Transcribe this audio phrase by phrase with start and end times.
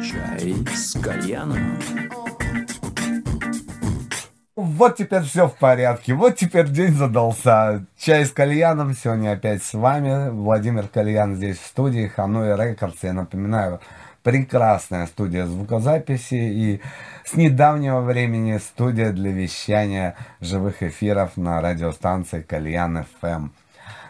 [0.00, 1.78] Чай с кальяном.
[4.54, 6.14] Вот теперь все в порядке.
[6.14, 7.86] Вот теперь день задался.
[7.98, 8.94] Чай с кальяном.
[8.94, 10.30] Сегодня опять с вами.
[10.30, 12.06] Владимир Кальян здесь в студии.
[12.06, 13.02] Hanoi Records.
[13.02, 13.80] Я напоминаю,
[14.22, 16.80] прекрасная студия звукозаписи и
[17.24, 23.48] с недавнего времени студия для вещания живых эфиров на радиостанции Кальян ФМ.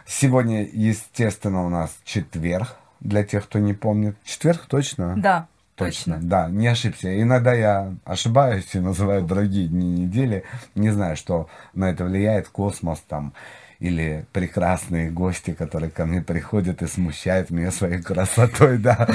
[0.07, 4.15] Сегодня, естественно, у нас четверг, для тех, кто не помнит.
[4.23, 5.15] Четверг точно?
[5.17, 5.47] Да.
[5.75, 7.21] Точно, да, не ошибся.
[7.21, 10.45] Иногда я ошибаюсь и называю другие дни недели.
[10.73, 13.33] Не знаю, что на это влияет космос там
[13.79, 19.05] или прекрасные гости, которые ко мне приходят и смущают меня своей красотой, да.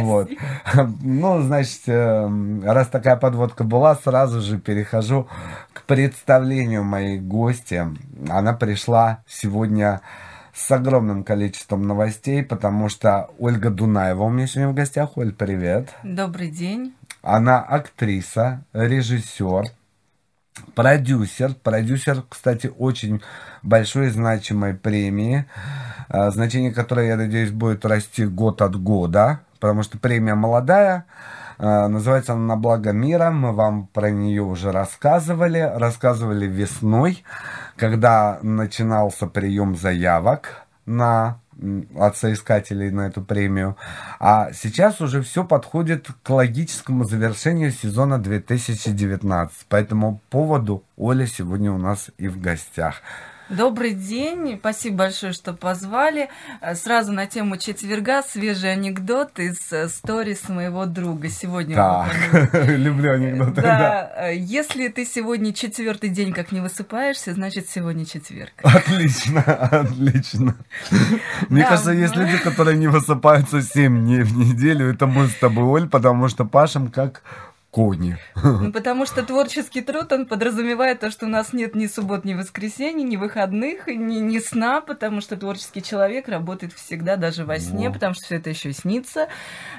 [0.00, 0.28] Вот.
[1.02, 5.28] Ну, значит, э, раз такая подводка была, сразу же перехожу
[5.72, 7.86] к представлению моей гости.
[8.28, 10.00] Она пришла сегодня
[10.58, 15.16] с огромным количеством новостей, потому что Ольга Дунаева у меня сегодня в гостях.
[15.16, 15.90] Оль, привет.
[16.02, 16.94] Добрый день.
[17.22, 19.66] Она актриса, режиссер,
[20.74, 21.54] продюсер.
[21.54, 23.22] Продюсер, кстати, очень
[23.62, 25.46] большой значимой премии,
[26.08, 31.06] а, значение которой, я надеюсь, будет расти год от года, потому что премия молодая,
[31.58, 33.30] а, Называется она «На благо мира».
[33.30, 35.58] Мы вам про нее уже рассказывали.
[35.74, 37.24] Рассказывали весной
[37.78, 41.40] когда начинался прием заявок на
[41.96, 43.76] от соискателей на эту премию.
[44.20, 49.66] А сейчас уже все подходит к логическому завершению сезона 2019.
[49.66, 53.02] По этому поводу Оля сегодня у нас и в гостях.
[53.48, 56.28] Добрый день, спасибо большое, что позвали.
[56.60, 61.30] Э, сразу на тему четверга свежий анекдот из э, сторис моего друга.
[61.30, 62.08] Сегодня да,
[62.52, 63.62] люблю анекдоты.
[63.62, 63.62] Да.
[63.62, 68.52] да, э, если ты сегодня четвертый день как не высыпаешься, значит сегодня четверг.
[68.62, 70.54] Отлично, отлично.
[71.48, 75.64] Мне кажется, есть люди, которые не высыпаются 7 дней в неделю, это мы с тобой,
[75.64, 77.22] Оль, потому что пашем как
[77.70, 78.16] кони.
[78.42, 82.34] Ну, потому что творческий труд, он подразумевает то, что у нас нет ни суббот, ни
[82.34, 87.88] воскресений, ни выходных, ни, ни сна, потому что творческий человек работает всегда, даже во сне,
[87.88, 87.94] Во.
[87.94, 89.28] потому что все это еще снится.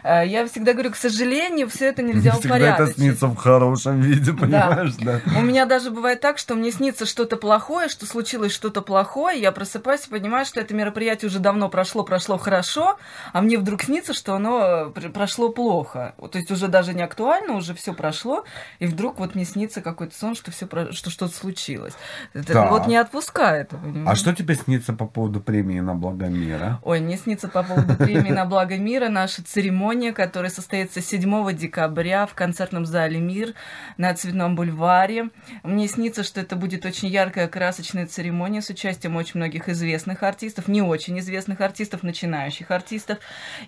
[0.04, 2.90] А, я всегда говорю, к сожалению, все это нельзя всегда упорядочить.
[2.90, 5.22] это снится в хорошем виде, понимаешь, да.
[5.38, 9.52] У меня даже бывает так, что мне снится что-то плохое, что случилось что-то плохое, я
[9.52, 12.98] просыпаюсь и понимаю, что это мероприятие уже давно прошло, прошло хорошо,
[13.34, 16.14] а мне вдруг снится, что оно э, прошло плохо.
[16.32, 18.44] То есть уже даже не актуально, уже все прошло,
[18.80, 20.92] и вдруг вот мне снится какой-то сон, что все про...
[20.92, 21.94] что что-то случилось.
[22.34, 22.70] Это да.
[22.70, 23.72] вот не отпускает.
[24.06, 26.80] А что тебе снится по поводу премии на благо мира?
[26.84, 32.26] Ой, мне снится по поводу премии на благо мира наша церемония, которая состоится 7 декабря
[32.26, 33.54] в концертном зале Мир
[33.98, 35.30] на Цветном бульваре.
[35.64, 40.68] Мне снится, что это будет очень яркая, красочная церемония с участием очень многих известных артистов,
[40.68, 43.20] не очень известных артистов, начинающих артистов.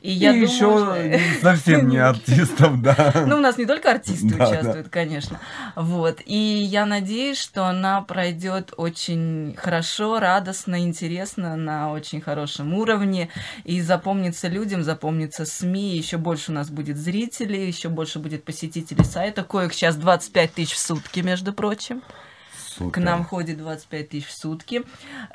[0.02, 1.42] И, я и думаю, еще что...
[1.42, 3.14] совсем не артистов, да.
[3.26, 4.90] Ну, у нас не только артисты да, участвуют, да.
[4.90, 5.40] конечно.
[5.76, 6.22] Вот.
[6.26, 13.30] И я надеюсь, что она пройдет очень хорошо, радостно, интересно, на очень хорошем уровне.
[13.64, 15.96] И запомнится людям, запомнится СМИ.
[15.96, 19.44] Еще больше у нас будет зрителей, еще больше будет посетителей сайта.
[19.44, 22.02] Коек сейчас 25 тысяч в сутки, между прочим.
[22.82, 23.02] Супер.
[23.02, 24.84] К нам ходит 25 тысяч в сутки.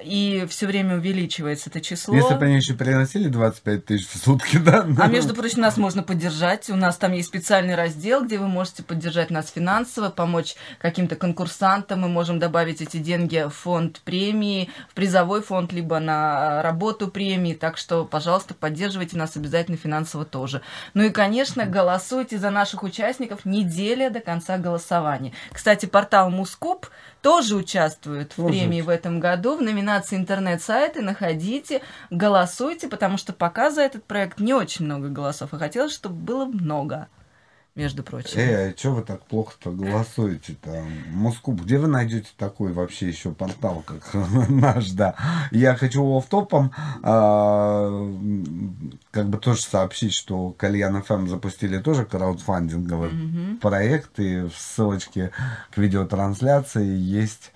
[0.03, 2.15] И все время увеличивается это число.
[2.15, 4.87] Если бы они еще приносили 25 тысяч в сутки, да?
[4.99, 6.69] А между прочим, нас можно поддержать.
[6.71, 12.01] У нас там есть специальный раздел, где вы можете поддержать нас финансово, помочь каким-то конкурсантам.
[12.01, 17.55] Мы можем добавить эти деньги в фонд премии, в призовой фонд, либо на работу премии.
[17.55, 20.63] Так что, пожалуйста, поддерживайте нас обязательно финансово тоже.
[20.95, 25.33] Ну и, конечно, голосуйте за наших участников неделя до конца голосования.
[25.53, 26.87] Кстати, портал Мускуб
[27.23, 31.03] тоже участвуют в премии в этом году в номинации интернет-сайты.
[31.03, 36.17] Находите, голосуйте, потому что пока за этот проект не очень много голосов, и хотелось, чтобы
[36.17, 37.09] было много
[37.77, 38.39] между прочим.
[38.39, 40.83] Эй, а что вы так плохо-то голосуете-то?
[41.11, 44.03] Москву, где вы найдете такой вообще еще портал, как
[44.49, 45.15] наш, да?
[45.51, 48.11] Я хочу офф-топом а,
[49.11, 53.59] как бы тоже сообщить, что Кальян ФМ запустили тоже краудфандинговый mm-hmm.
[53.59, 55.31] проект, и в ссылочке
[55.71, 57.53] к видеотрансляции есть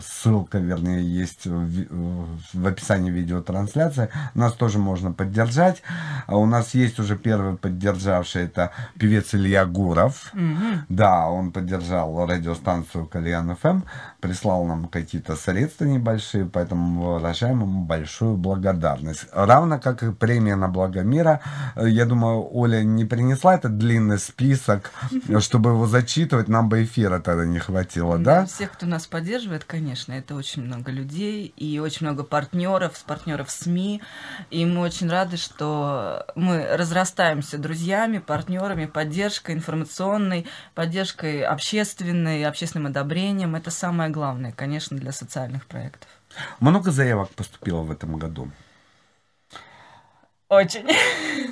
[0.00, 4.08] ссылка, вернее, есть в, описании видеотрансляции.
[4.34, 5.82] Нас тоже можно поддержать.
[6.26, 10.32] А у нас есть уже первый поддержавший, это певец Илья Гуров.
[10.34, 10.78] Mm-hmm.
[10.88, 13.82] Да, он поддержал радиостанцию Кальян ФМ,
[14.20, 19.26] прислал нам какие-то средства небольшие, поэтому выражаем ему большую благодарность.
[19.32, 21.40] Равно как и премия на благо мира.
[21.74, 24.90] Э, я думаю, Оля не принесла этот длинный список,
[25.40, 28.41] чтобы его зачитывать, нам бы эфира тогда не хватило, да?
[28.42, 28.46] Да?
[28.46, 33.50] Всех, кто нас поддерживает, конечно, это очень много людей и очень много партнеров, с партнеров
[33.50, 34.02] СМИ.
[34.50, 43.56] И мы очень рады, что мы разрастаемся друзьями, партнерами, поддержкой информационной, поддержкой общественной, общественным одобрением.
[43.56, 46.08] Это самое главное, конечно, для социальных проектов.
[46.60, 48.50] Много заявок поступило в этом году?
[50.52, 50.86] Очень.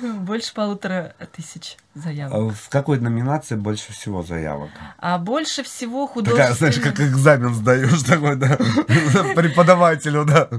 [0.19, 2.33] Больше полутора тысяч заявок.
[2.35, 4.69] А в какой номинации больше всего заявок?
[4.99, 6.53] А больше всего художественная...
[6.53, 8.57] Такая, знаешь, как экзамен сдаешь такой, да,
[9.35, 10.49] преподавателю, да.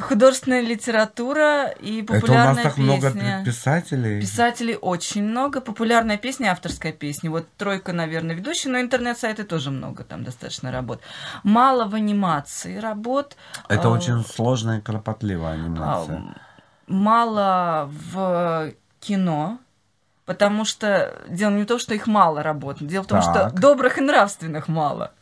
[0.00, 3.30] Художественная литература и популярная Это у нас так песня.
[3.36, 4.20] много писателей.
[4.20, 5.60] Писателей очень много.
[5.60, 7.30] Популярная песня, авторская песня.
[7.30, 11.00] Вот тройка, наверное, ведущая, но интернет-сайты тоже много, там достаточно работ.
[11.44, 13.36] Мало в анимации работ.
[13.68, 16.16] Это А, очень сложная и кропотливая анимация.
[16.16, 16.51] а,
[16.86, 19.58] мало в кино,
[20.26, 23.60] потому что дело не в том, что их мало работ, дело в том, что Так.
[23.60, 25.12] добрых и нравственных мало.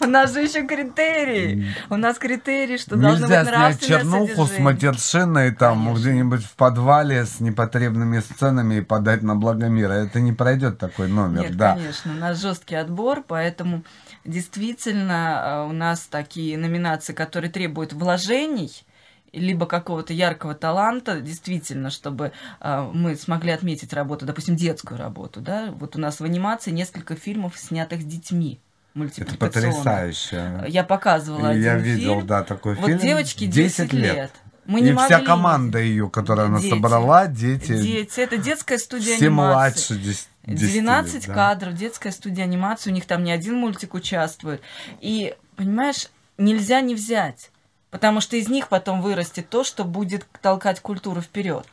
[0.00, 1.74] У нас же еще критерии.
[1.88, 7.40] У нас критерии, что должно быть нравственное чернуху с матершиной там где-нибудь в подвале с
[7.40, 9.92] непотребными сценами и подать на благо мира.
[9.92, 11.74] Это не пройдет такой номер, Нет, да.
[11.74, 13.82] конечно, у нас жесткий отбор, поэтому
[14.24, 18.84] действительно э, у нас такие номинации, которые требуют вложений,
[19.32, 25.70] либо какого-то яркого таланта, действительно, чтобы э, мы смогли отметить работу, допустим, детскую работу, да,
[25.72, 28.60] вот у нас в анимации несколько фильмов, снятых с детьми,
[29.16, 30.64] Это потрясающе.
[30.68, 32.26] Я показывала Я один видел, фильм.
[32.26, 32.98] да, такой Вот фильм.
[32.98, 34.32] девочке 10 лет.
[34.66, 36.70] Мы и не вся могли команда ее, которую она Дети.
[36.70, 39.94] собрала, дети, Дети, это детская студия все анимации.
[39.94, 41.34] младше 10, 10 12 лет, да.
[41.34, 44.60] кадров, детская студия анимации, у них там не один мультик участвует.
[45.00, 47.50] И, понимаешь, нельзя не взять.
[47.90, 51.66] Потому что из них потом вырастет то, что будет толкать культуру вперед.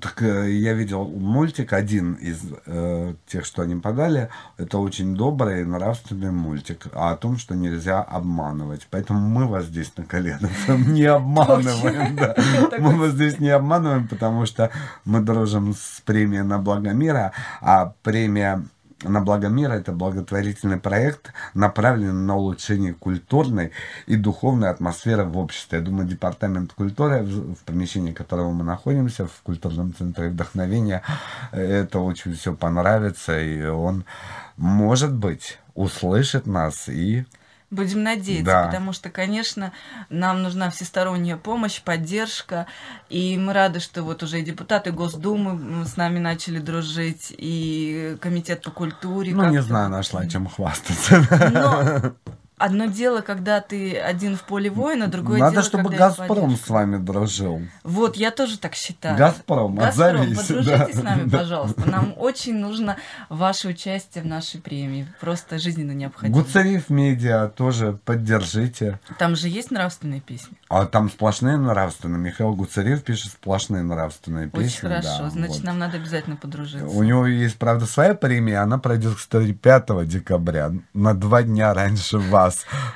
[0.00, 4.28] Так э, я видел мультик, один из э, тех, что они подали.
[4.58, 8.86] Это очень добрый и нравственный мультик о том, что нельзя обманывать.
[8.90, 12.14] Поэтому мы вас здесь на коленах не обманываем.
[12.14, 12.34] да.
[12.78, 14.70] Мы вас здесь не обманываем, потому что
[15.04, 18.62] мы дружим с премией на благо мира, а премия
[19.02, 23.72] на благо мира это благотворительный проект, направленный на улучшение культурной
[24.06, 25.78] и духовной атмосферы в обществе.
[25.78, 31.02] Я думаю, департамент культуры, в помещении которого мы находимся, в культурном центре вдохновения,
[31.52, 34.04] это очень все понравится, и он,
[34.56, 37.26] может быть, услышит нас и
[37.70, 38.66] Будем надеяться, Да.
[38.66, 39.72] потому что, конечно,
[40.08, 42.66] нам нужна всесторонняя помощь, поддержка.
[43.10, 48.62] И мы рады, что вот уже и депутаты Госдумы с нами начали дружить, и комитет
[48.62, 49.34] по культуре.
[49.34, 51.26] ну, не знаю, нашла чем хвастаться.
[51.52, 52.12] Но
[52.58, 56.68] одно дело, когда ты один в поле воина, другое Надо, дело, чтобы когда Газпром с
[56.68, 57.60] вами дружил.
[57.84, 59.16] Вот, я тоже так считаю.
[59.18, 60.38] Газпром, Газпром, отзовись.
[60.38, 61.00] подружитесь да.
[61.00, 61.38] с нами, Да.
[61.38, 61.90] пожалуйста.
[61.90, 62.96] Нам очень нужно
[63.28, 65.06] ваше участие в нашей премии.
[65.20, 66.38] Просто жизненно необходимо.
[66.42, 69.00] Гуцарев медиа тоже поддержите.
[69.18, 70.56] Там же есть нравственные песни.
[70.68, 72.18] А там сплошные нравственные.
[72.18, 74.66] Михаил Гуцарев пишет сплошные нравственные песни.
[74.66, 75.18] Очень хорошо.
[75.22, 75.64] да, Значит, вот.
[75.64, 76.86] нам надо обязательно подружиться.
[76.86, 78.58] У него есть, правда, своя премия.
[78.58, 82.45] Она пройдет, кстати, 5 декабря, на два дня раньше вас.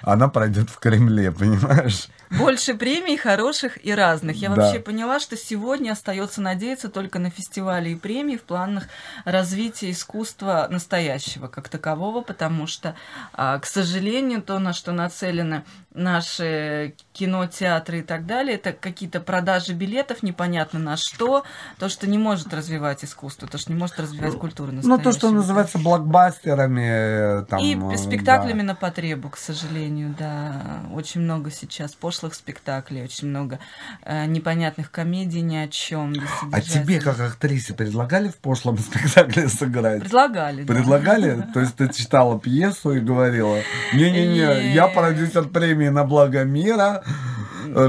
[0.03, 2.09] Она пройдет в Кремле, понимаешь?
[2.39, 4.37] Больше премий хороших и разных.
[4.37, 4.55] Я Да.
[4.57, 8.85] вообще поняла, что сегодня остается надеяться только на фестивали и премии в планах
[9.25, 12.95] развития искусства настоящего как такового, потому что,
[13.33, 19.21] а, к сожалению, то, на что нацелены наши кино, театры и так далее, это какие-то
[19.21, 21.43] продажи билетов, непонятно на что,
[21.79, 25.07] то, что не может развивать искусство, то, что не может развивать культуру Ну, то, что
[25.13, 25.31] настоящего.
[25.37, 27.41] называется блокбастерами.
[27.41, 28.67] э, Там, И э, спектаклями да.
[28.69, 30.83] на потребу, к сожалению, да.
[30.95, 33.59] Очень много сейчас пошлых спектаклей, очень много
[34.05, 36.15] э, непонятных комедий ни о чем.
[36.53, 40.03] А тебе, как актрисе, предлагали в пошлом спектакле сыграть?
[40.03, 40.63] Предлагали.
[40.65, 40.75] да.
[40.75, 41.47] Предлагали?
[41.55, 43.57] То есть ты читала пьесу и говорила,
[43.95, 44.95] не-не-не, я Нет.
[44.95, 47.40] продюсер премии на благо мира, Э,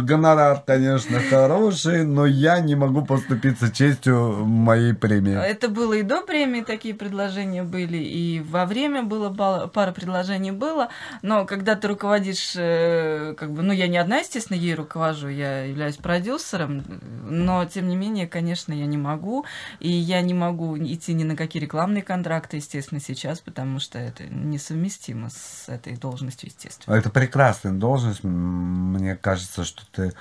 [0.02, 5.34] гонорар, конечно, хороший, но я не могу поступиться честью моей премии.
[5.34, 9.30] Это было и до премии, такие предложения были, и во время было
[9.68, 10.90] пара предложений было,
[11.22, 15.64] но когда ты руководишь, э, как бы, ну, я не одна, естественно, ей руковожу, я
[15.66, 16.84] являюсь продюсером,
[17.30, 19.46] но, тем не менее, конечно, я не могу,
[19.80, 24.24] и я не могу идти ни на какие рекламные контракты, естественно, сейчас, потому что это
[24.26, 26.96] несовместимо с этой должностью, естественно.
[26.96, 28.24] Это прекрасная должность.
[28.24, 30.14] Мне кажется, что ты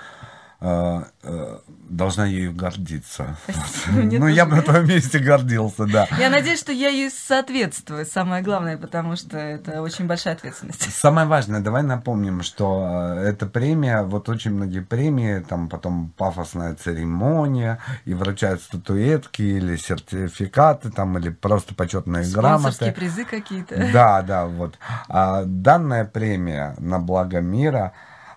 [0.61, 3.37] э, э, должна ею гордиться.
[3.88, 6.07] Ну, я бы на твоем месте гордился, да.
[6.19, 10.92] Я надеюсь, что я ей соответствую, самое главное, потому что это очень большая ответственность.
[10.95, 16.75] Самое важное, давай напомним, что э, эта премия, вот очень многие премии, там потом пафосная
[16.75, 22.92] церемония, и вручают статуэтки или сертификаты, там, или просто почетные грамоты.
[22.92, 23.90] призы какие-то.
[23.92, 24.78] Да, да, вот.
[25.09, 27.92] А данная премия на благо мира,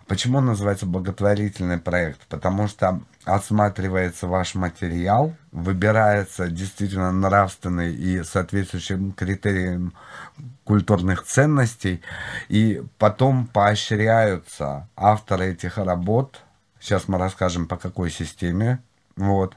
[0.07, 2.21] почему называется благотворительный проект?
[2.27, 9.93] Потому что осматривается ваш материал, выбирается действительно нравственный и соответствующим критериям
[10.63, 12.01] культурных ценностей,
[12.49, 16.41] и потом поощряются авторы этих работ,
[16.79, 18.79] сейчас мы расскажем по какой системе,
[19.15, 19.55] вот,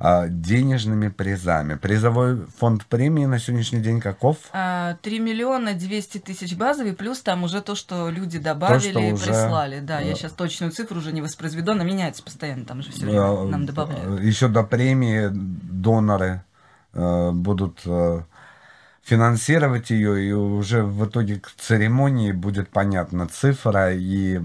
[0.00, 1.74] денежными призами.
[1.74, 4.38] Призовой фонд премии на сегодняшний день каков?
[4.52, 9.12] А, 3 миллиона 200 тысяч базовый, плюс там уже то, что люди добавили что и
[9.12, 9.80] уже, прислали.
[9.80, 13.04] Да, я э, сейчас точную цифру уже не воспроизведу, она меняется постоянно, там же все
[13.04, 14.20] время нам добавляют.
[14.22, 16.42] Еще до премии доноры
[16.94, 18.22] э, будут э,
[19.10, 23.92] финансировать ее, и уже в итоге к церемонии будет понятна цифра.
[23.92, 24.40] И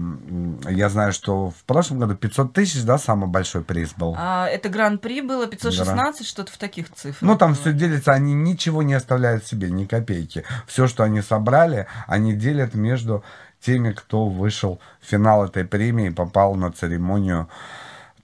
[0.68, 4.16] я знаю, что в прошлом году 500 тысяч, да, самый большой приз был.
[4.18, 7.22] А, это гран-при было 516, что-то в таких цифрах.
[7.22, 7.60] Ну, там было.
[7.60, 10.42] все делится, они ничего не оставляют себе, ни копейки.
[10.66, 13.22] Все, что они собрали, они делят между
[13.60, 17.48] теми, кто вышел в финал этой премии и попал на церемонию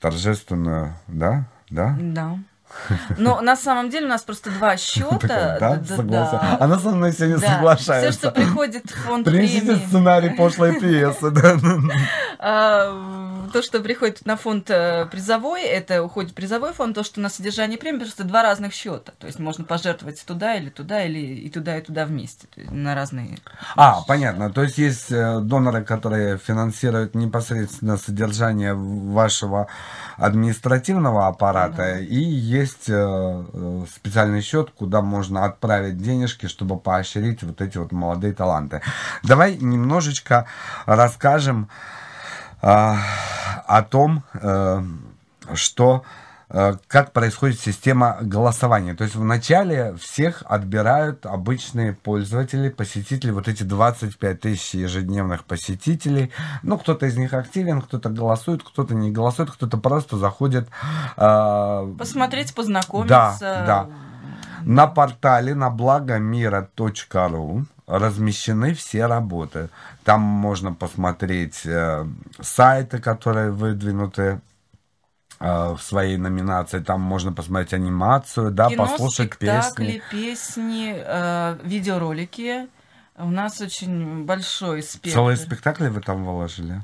[0.01, 1.45] торжественную, да?
[1.71, 1.97] Да?
[2.01, 2.37] Да.
[3.19, 5.59] Но на самом деле у нас просто два счета.
[5.61, 6.39] Да, согласен.
[6.61, 8.11] Она со мной сегодня соглашается.
[8.11, 11.33] Все, что приходит в фонд Принесите сценарий пошлой пьесы.
[12.45, 17.21] А, то, что приходит на фонд э, призовой, это уходит в призовой фонд, то, что
[17.21, 19.13] на содержание премии, просто два разных счета.
[19.21, 22.49] То есть можно пожертвовать туда или туда, или и туда, и туда вместе.
[22.57, 23.39] На разные.
[23.77, 24.51] А, понятно.
[24.51, 29.69] То есть есть э, доноры, которые финансируют непосредственно содержание вашего
[30.17, 37.61] административного аппарата, и есть э, э, специальный счет, куда можно отправить денежки, чтобы поощрить вот
[37.61, 38.83] эти вот молодые таланты.
[39.23, 40.47] Давай немножечко
[40.87, 41.69] расскажем
[42.63, 44.23] э, о том,
[45.55, 46.05] что
[46.87, 48.95] как происходит система голосования.
[48.95, 56.31] То есть вначале всех отбирают обычные пользователи, посетители, вот эти 25 тысяч ежедневных посетителей.
[56.63, 60.69] Ну, кто-то из них активен, кто-то голосует, кто-то не голосует, кто-то просто заходит
[61.17, 63.39] э, Посмотреть, познакомиться.
[63.41, 63.87] Да, да.
[64.63, 69.71] на портале на благомира.ру размещены все работы.
[70.05, 72.07] Там можно посмотреть э,
[72.41, 74.39] сайты, которые выдвинуты э,
[75.75, 76.81] в своей номинации.
[76.81, 80.03] Там можно посмотреть анимацию, да, Кино, послушать песни.
[80.11, 82.69] песни, э, видеоролики.
[83.17, 85.19] У нас очень большой спектр.
[85.19, 86.81] Целые спектакли вы там выложили?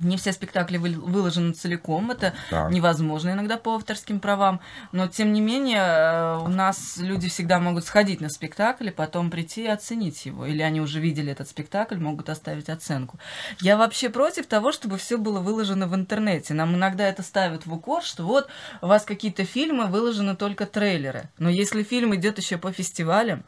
[0.00, 2.70] Не все спектакли вы- выложены целиком, это Так.
[2.70, 4.60] невозможно иногда по авторским правам,
[4.92, 9.30] но тем не менее э, у нас люди всегда могут сходить на спектакль и потом
[9.30, 13.18] прийти и оценить его, или они уже видели этот спектакль, могут оставить оценку.
[13.60, 16.54] Я вообще против того, чтобы все было выложено в интернете.
[16.54, 18.48] Нам иногда это ставят в укор, что вот
[18.82, 23.44] у вас какие-то фильмы выложены только трейлеры, но если фильм идет еще по фестивалям,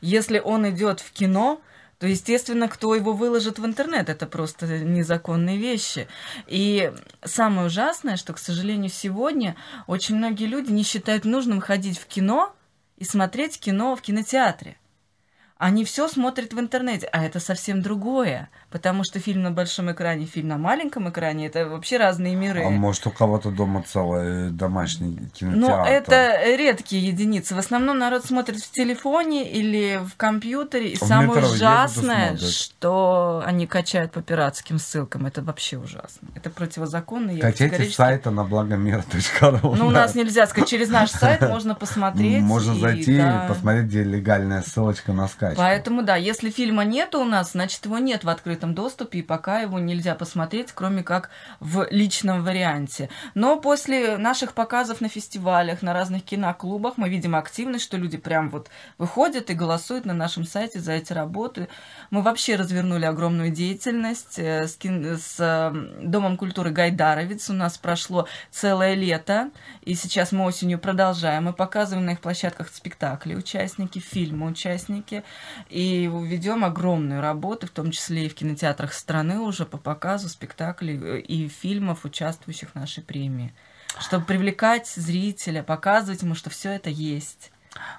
[0.00, 1.60] если он идет в кино,
[2.00, 6.08] то, естественно, кто его выложит в интернет, это просто незаконные вещи.
[6.46, 6.90] И
[7.22, 9.54] самое ужасное, что, к сожалению, сегодня
[9.86, 12.56] очень многие люди не считают нужным ходить в кино
[12.96, 14.78] и смотреть кино в кинотеатре.
[15.60, 20.24] Они все смотрят в интернете, а это совсем другое, потому что фильм на большом экране,
[20.24, 22.64] фильм на маленьком экране, это вообще разные миры.
[22.64, 25.60] А может у кого-то дома целый домашний кинотеатр?
[25.60, 27.54] Но это редкие единицы.
[27.54, 30.92] В основном народ смотрит в телефоне или в компьютере.
[30.92, 35.26] И В самое ужасное, что они качают по пиратским ссылкам.
[35.26, 36.26] Это вообще ужасно.
[36.34, 37.38] Это противозаконно.
[37.38, 39.74] Качайте с сайта на благомира.ру.
[39.74, 42.40] Ну, у нас нельзя сказать, через наш сайт можно посмотреть.
[42.40, 45.62] Можно зайти и посмотреть, где легальная ссылочка на скачку.
[45.62, 49.60] Поэтому, да, если фильма нету у нас, значит, его нет в открытом доступе, и пока
[49.60, 51.30] его нельзя посмотреть, кроме как
[51.60, 53.08] в личном варианте.
[53.34, 58.50] Но после наших показов на фестивалях, на разных киноклубах мы видим активность, что люди прям
[58.50, 61.68] вот выходят и голосуют на нашем сайте за эти работы.
[62.10, 67.50] Мы вообще развернули огромную деятельность э, с, кин- с э, Домом культуры Гайдаровец.
[67.50, 69.50] У нас прошло целое лето,
[69.82, 71.44] и сейчас мы осенью продолжаем.
[71.44, 75.24] Мы показываем на их площадках спектакли участники, фильмы участники,
[75.68, 80.98] и ведем огромную работу, в том числе и в кинотеатрах страны уже по показу спектаклей
[81.00, 83.52] э, и фильмов, участвующих в нашей премии,
[83.98, 87.52] чтобы привлекать зрителя, показывать ему, что все это есть.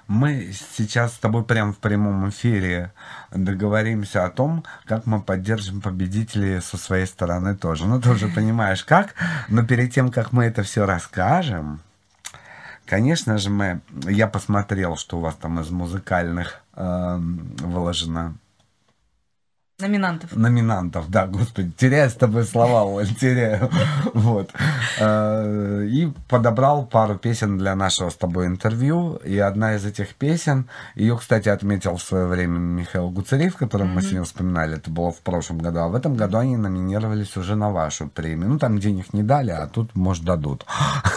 [0.06, 2.92] мы сейчас с тобой прямо в прямом эфире
[3.30, 7.86] договоримся о том, как мы поддержим победителей со своей стороны тоже.
[7.86, 9.14] Ну, ты уже понимаешь, как.
[9.48, 11.80] Но перед тем, как мы это все расскажем,
[12.86, 13.80] конечно же, мы...
[14.04, 18.38] Я посмотрел, что у вас там из музыкальных э, выложено
[19.82, 20.36] Номинантов.
[20.36, 23.68] Номинантов, да, господи, теряю с тобой слова, Оль, теряю.
[24.14, 24.50] Вот.
[24.98, 29.16] Э, и подобрал пару песен для нашего с тобой интервью.
[29.24, 34.02] И одна из этих песен, ее, кстати, отметил в свое время Михаил Гуцерев, которого мы
[34.02, 35.80] сегодня вспоминали, это было в прошлом году.
[35.80, 38.50] А в этом году они номинировались уже на вашу премию.
[38.50, 40.64] Ну, там денег не дали, а тут, может, дадут.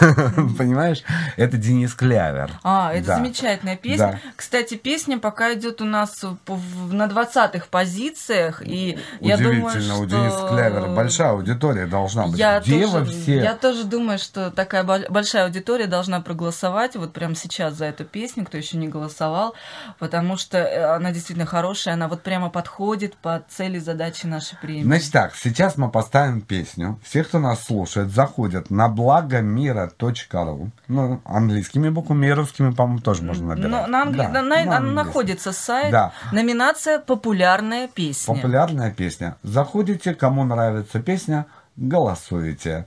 [0.58, 1.04] Понимаешь?
[1.36, 2.50] Это Денис Клявер.
[2.64, 4.20] А, это замечательная песня.
[4.34, 8.68] Кстати, песня пока идет у нас на 20-х позициях всех.
[8.68, 9.96] И я думаю, что...
[9.96, 12.38] у Дениса Клявера большая аудитория должна быть.
[12.38, 13.36] Я Где тоже, все?
[13.36, 18.44] Я тоже думаю, что такая большая аудитория должна проголосовать вот прямо сейчас за эту песню,
[18.44, 19.54] кто еще не голосовал,
[19.98, 24.84] потому что э, она действительно хорошая, она вот прямо подходит по цели задачи нашей премии.
[24.84, 26.98] Значит так, сейчас мы поставим песню.
[27.04, 30.70] Все, кто нас слушает, заходят на благомира.ру.
[30.88, 33.70] Ну, английскими буквами и русскими, по-моему, тоже можно набирать.
[33.70, 34.18] Но на англи...
[34.18, 36.12] да, на, на, на находится сайт, да.
[36.32, 39.36] номинация «Популярная песня» популярная песня.
[39.42, 42.86] Заходите, кому нравится песня, голосуете.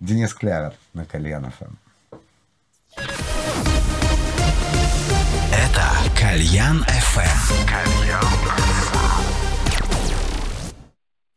[0.00, 1.74] Денис Клявер на Кальян ФМ.
[5.52, 5.82] Это
[6.18, 7.68] Кальян ФМ.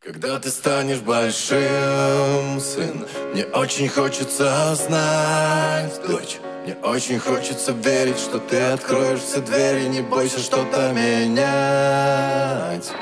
[0.04, 6.38] Когда ты станешь большим, сын, мне очень хочется знать, дочь.
[6.64, 12.92] Мне очень хочется верить, что ты откроешь все двери, не бойся что-то менять.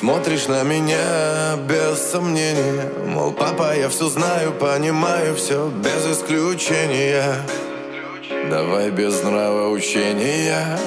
[0.00, 7.34] Смотришь на меня без сомнения Мол, папа, я все знаю, понимаю все без исключения.
[8.48, 10.78] Давай без нравоучения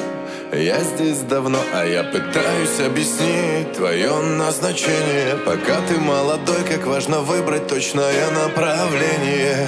[0.52, 5.36] я здесь давно, а я пытаюсь объяснить твое назначение.
[5.46, 9.68] Пока ты молодой, как важно выбрать точное направление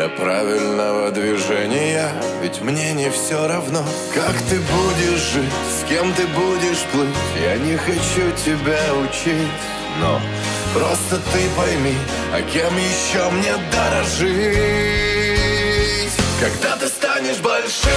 [0.00, 2.10] для правильного движения.
[2.40, 7.14] Ведь мне не все равно, как ты будешь жить С кем ты будешь плыть.
[7.38, 9.60] Я не хочу тебя учить
[10.00, 10.18] Но
[10.72, 11.94] просто ты пойми
[12.32, 14.30] А кем еще мне дорожить
[16.40, 17.90] Когда ты станешь большим,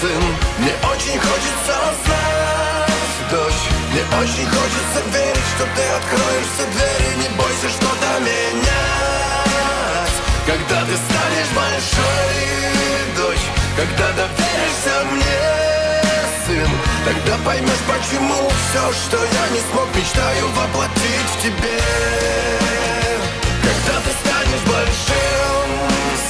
[0.00, 0.22] сын
[0.58, 7.28] Мне очень хочется знать, дочь Мне очень хочется верить, что ты откроешь все двери Не
[7.36, 9.43] бойся что-то менять
[10.46, 12.36] когда ты станешь большой,
[13.16, 15.40] дочь Когда доверишься мне,
[16.46, 16.70] сын
[17.04, 21.80] Тогда поймешь, почему все, что я не смог Мечтаю воплотить в тебе.
[23.62, 25.66] Когда ты станешь большим,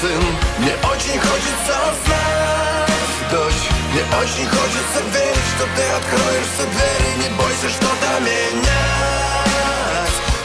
[0.00, 0.24] сын
[0.58, 7.28] Мне очень хочется знать, дочь Мне очень хочется верить, что ты откроешь все двери Не
[7.36, 8.64] бойся что-то менять.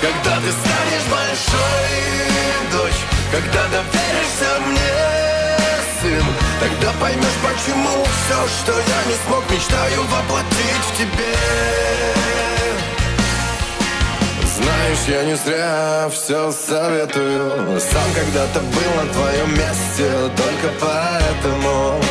[0.02, 2.00] Когда ты станешь большой
[3.32, 5.20] когда доверишься мне,
[6.02, 6.26] сын
[6.60, 11.36] Тогда поймешь, почему все, что я не смог Мечтаю воплотить в тебе.
[14.58, 17.80] Знаешь, я не зря все советую.
[17.80, 22.02] Сам когда-то был на твоем месте Только поэтому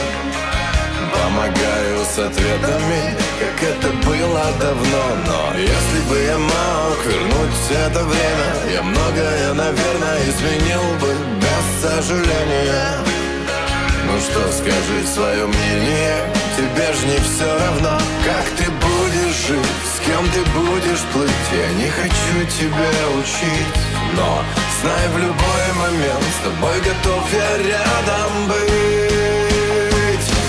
[1.28, 5.04] Помогаю с ответами, как это было давно.
[5.26, 13.04] Но если бы я мог вернуть это время Я многое, наверное, изменил бы без сожаления.
[14.06, 16.16] Ну что, скажи свое мнение
[16.56, 21.30] Тебе ж не все равно, как ты будешь жить С кем ты будешь плыть?
[21.52, 23.74] Я не хочу тебя учить
[24.16, 24.42] Но
[24.80, 29.07] знай в любой момент С тобой готов я рядом быть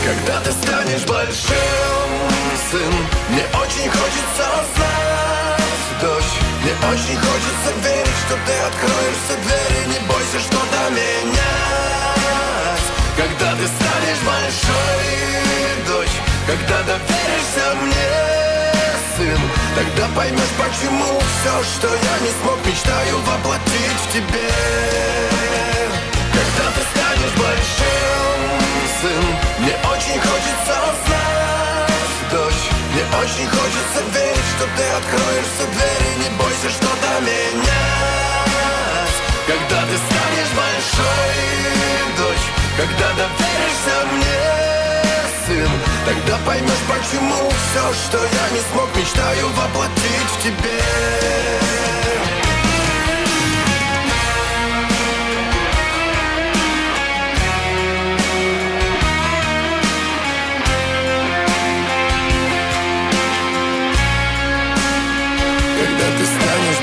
[0.10, 2.10] когда ты станешь большим,
[2.72, 2.94] сын
[3.30, 10.00] Мне очень хочется знать, дочь Мне очень хочется верить, что ты откроешь все двери Не
[10.08, 11.38] бойся что-то менять
[13.18, 15.06] Когда ты станешь большой,
[15.88, 16.18] дочь
[16.48, 18.10] Когда доверишься мне,
[19.16, 19.42] сын
[19.76, 25.79] Тогда поймешь, почему все, что я не смог Мечтаю воплотить в тебе
[29.02, 29.26] сын
[29.60, 36.30] мне очень хочется знать, дочь Мне очень хочется верить, что ты откроешь все двери Не
[36.38, 37.56] бойся что-то менять
[39.48, 41.36] Когда ты станешь большой,
[42.18, 44.42] дочь Когда доверишься мне,
[45.46, 45.72] сын
[46.06, 51.99] Тогда поймешь, почему все, что я не смог, мечтаю воплотить в тебе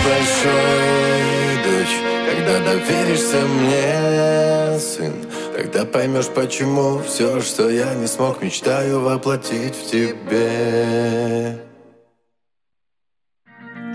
[0.06, 1.96] большой, дочь
[2.30, 5.12] Когда доверишься мне, сын
[5.56, 11.62] Тогда поймешь, почему все, что я не смог, мечтаю воплотить в тебе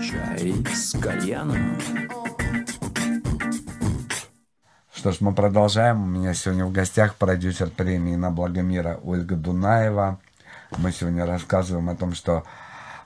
[0.02, 1.78] Чай с кальяном.
[4.92, 6.02] Что ж, мы продолжаем.
[6.02, 10.20] У меня сегодня в гостях продюсер премии на благо мира Ольга Дунаева.
[10.76, 12.44] Мы сегодня рассказываем о том, что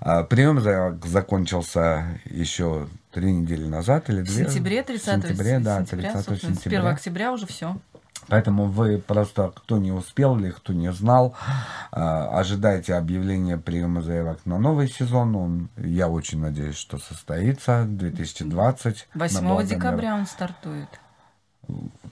[0.00, 4.44] прием за- закончился еще три недели назад или В две.
[4.48, 6.90] сентябре, 30 В сентябре, да, сентября, 30 собственно, с 1 сентября.
[6.90, 7.76] октября уже все.
[8.28, 11.37] Поэтому вы просто, кто не успел или кто не знал,
[11.92, 15.37] э, ожидайте объявления приема заявок на новый сезон.
[15.37, 19.06] Он, я очень надеюсь, что состоится 2020.
[19.14, 19.74] на 8 благо мира.
[19.76, 20.88] декабря он стартует.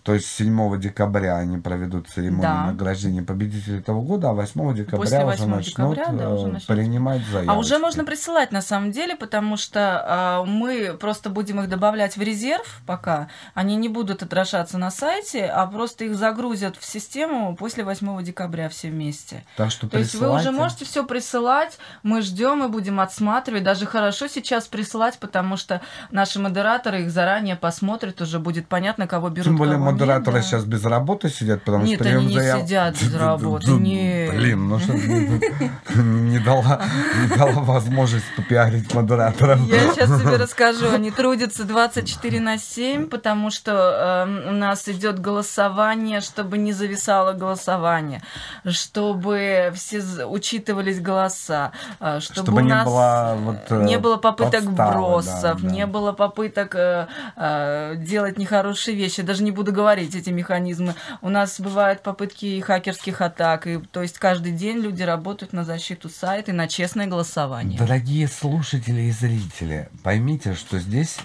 [0.03, 2.67] То есть 7 декабря они проведут церемонию Да.
[2.67, 6.53] награждения победителей этого года, а 8 декабря После уже 8 начнут декабря, да, уже э,
[6.53, 6.77] начнут.
[6.77, 7.49] принимать заявки.
[7.49, 12.17] А уже можно присылать на самом деле, потому что а, мы просто будем их добавлять
[12.17, 13.29] в резерв пока.
[13.55, 18.69] Они не будут отражаться на сайте, а просто их загрузят в систему после 8 декабря
[18.69, 19.45] все вместе.
[19.57, 23.63] Так что То есть вы уже можете все присылать, мы ждем и будем отсматривать.
[23.63, 29.31] Даже хорошо сейчас присылать, потому что наши модераторы их заранее посмотрят, уже будет понятно, кого
[29.31, 29.44] берут.
[29.45, 30.43] Тем более нет, модераторы да.
[30.43, 34.35] сейчас без работы сидят, потому Нет, что прием они не заяв- сидят без работы, нет.
[34.35, 34.93] Блин, ну что
[35.95, 36.83] не дала,
[37.23, 39.61] не дала возможность попиарить модераторов.
[39.61, 40.91] Я сейчас тебе расскажу.
[40.93, 47.33] Они трудятся 24 на 7, потому что э, у нас идет голосование, чтобы не зависало
[47.33, 48.23] голосование,
[48.67, 54.17] чтобы все учитывались голоса, э, чтобы, Чтобы у не нас было вот, э, не было
[54.17, 55.75] попыток подставы, бросов, да, да.
[55.75, 59.23] не было попыток э, э, делать нехорошие вещи.
[59.23, 60.95] Даже не буду говорить эти механизмы.
[61.23, 66.09] У нас бывают попытки хакерских атак, и, то есть каждый день люди работают на защиту
[66.09, 67.79] сайта и на честное голосование.
[67.79, 71.19] Дорогие слушатели и зрители, поймите, что здесь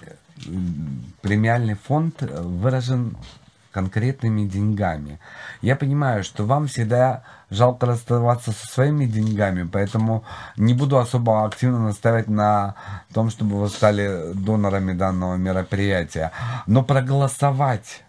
[1.21, 3.17] премиальный фонд выражен
[3.71, 5.19] конкретными деньгами.
[5.61, 10.23] Я понимаю, что вам всегда жалко расставаться со своими деньгами, поэтому
[10.57, 12.75] не буду особо активно наставить на
[13.13, 16.31] том, чтобы вы стали донорами данного мероприятия.
[16.67, 18.03] Но проголосовать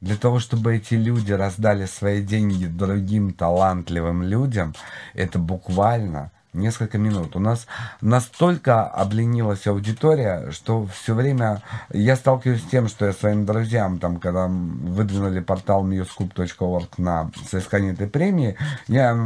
[0.00, 4.74] для того, чтобы эти люди раздали свои деньги другим талантливым людям,
[5.14, 7.36] это буквально несколько минут.
[7.36, 7.66] У нас
[8.00, 14.18] настолько обленилась аудитория, что все время я сталкиваюсь с тем, что я своим друзьям, там,
[14.18, 18.56] когда выдвинули портал newscoop.org на соискание этой премии,
[18.88, 19.16] я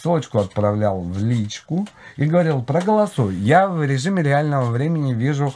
[0.00, 3.34] ссылочку отправлял в личку и говорил, проголосуй.
[3.34, 5.52] Я в режиме реального времени вижу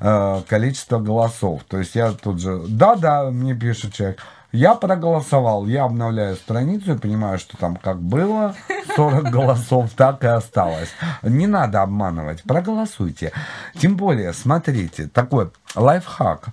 [0.00, 1.62] э, количество голосов.
[1.68, 4.20] То есть я тут же, да-да, мне пишет человек,
[4.52, 8.54] я проголосовал, я обновляю страницу и понимаю, что там как было
[8.96, 10.90] 40 голосов, так и осталось.
[11.22, 13.32] Не надо обманывать, проголосуйте.
[13.76, 16.48] Тем более, смотрите, такой лайфхак.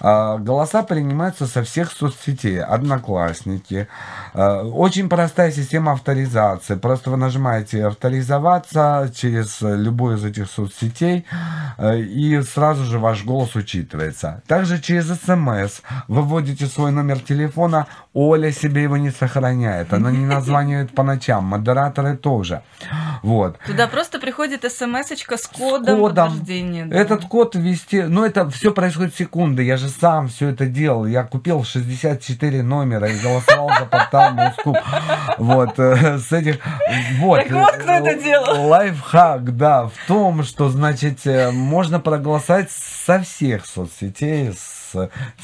[0.00, 3.88] А, Голоса принимаются со всех соцсетей, одноклассники.
[4.34, 6.74] А, Очень простая система авторизации.
[6.74, 11.24] Просто вы нажимаете авторизоваться через любую из этих соцсетей,
[11.78, 14.42] э, и сразу же ваш голос учитывается.
[14.46, 17.86] Также через смс вы вводите свой номер телефона,
[18.20, 22.62] Оля себе его не сохраняет, она не названивает по ночам, модераторы тоже.
[23.22, 23.58] Вот.
[23.64, 26.30] Туда просто приходит смс с кодом, Кодом.
[26.30, 26.86] подтверждения.
[26.86, 26.96] да.
[26.96, 31.22] Этот код ввести, ну это все происходит секунды, я же сам все это делал, я
[31.22, 34.76] купил 64 номера и голосовал за портал Москву.
[35.38, 36.58] Вот, э, с этих,
[37.20, 37.36] вот.
[37.44, 38.66] Так вот кто это э, делал.
[38.66, 44.77] Лайфхак, да, в том, что, значит, э, можно проголосовать со всех соцсетей, с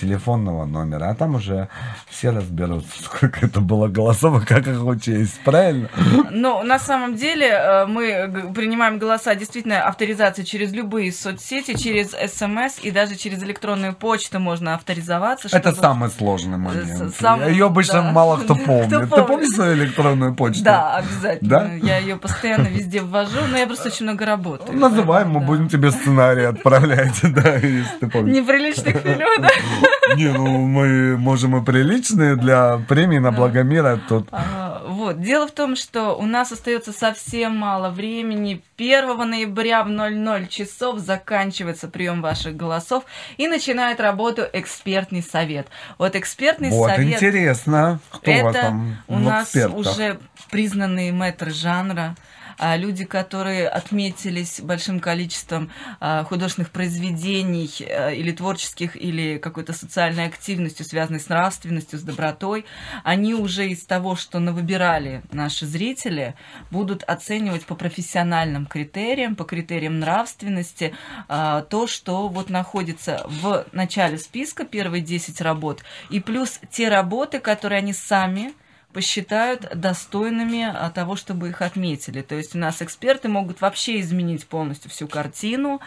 [0.01, 1.69] телефонного номера, а там уже
[2.09, 5.89] все разберутся, сколько это было голосов и как их учесть, правильно?
[6.31, 12.79] Но на самом деле э, мы принимаем голоса действительно авторизации через любые соцсети, через смс
[12.83, 15.49] и даже через электронную почту можно авторизоваться.
[15.49, 17.15] Это чтобы- самый сложный момент.
[17.15, 18.13] С- сам- Ее обычно да.
[18.13, 18.89] мало кто Кто помнит.
[18.91, 19.27] Ты помнит?
[19.27, 20.65] помнишь свою электронную почту?
[20.65, 21.51] Да, обязательно.
[21.51, 21.73] Да?
[21.75, 24.79] Я ее постоянно везде ввожу, но я просто очень много работаю.
[24.79, 25.47] Называй, мы Да.
[25.47, 28.35] будем тебе сценарий отправлять, да, если ты помнишь.
[28.37, 30.15] Неприличных фильмов, да?
[30.17, 34.29] Не, ну мы можем и приличные для премии на благо мира тут.
[34.31, 34.75] Вот.
[35.05, 35.21] Вот.
[35.21, 38.63] Дело в том, что у нас остается совсем мало времени.
[38.79, 43.05] 1 ноября в 00 часов заканчивается прием ваших голосов
[43.37, 45.67] и начинает работу экспертный совет.
[45.99, 47.17] Вот экспертный Вот совет...
[47.17, 49.77] интересно, кто у вас Это там у нас экспертах?
[49.77, 50.19] уже
[50.51, 52.15] признанные мэтры жанра,
[52.59, 60.87] люди, которые отметились большим количеством а, художественных произведений а, или творческих, или какой-то социальной активностью,
[60.87, 62.65] связанной с нравственностью, с добротой,
[63.03, 66.35] они уже из того, что навыбирали наши зрители,
[66.71, 70.95] будут оценивать по профессиональным критериям, по критериям нравственности,
[71.29, 77.39] а, то, что вот находится в начале списка, первые 10 работ, и плюс те работы,
[77.39, 78.53] которые они сами
[78.95, 82.23] посчитают достойными а, того, чтобы их отметили.
[82.23, 85.81] То есть у нас эксперты могут вообще изменить полностью всю картину.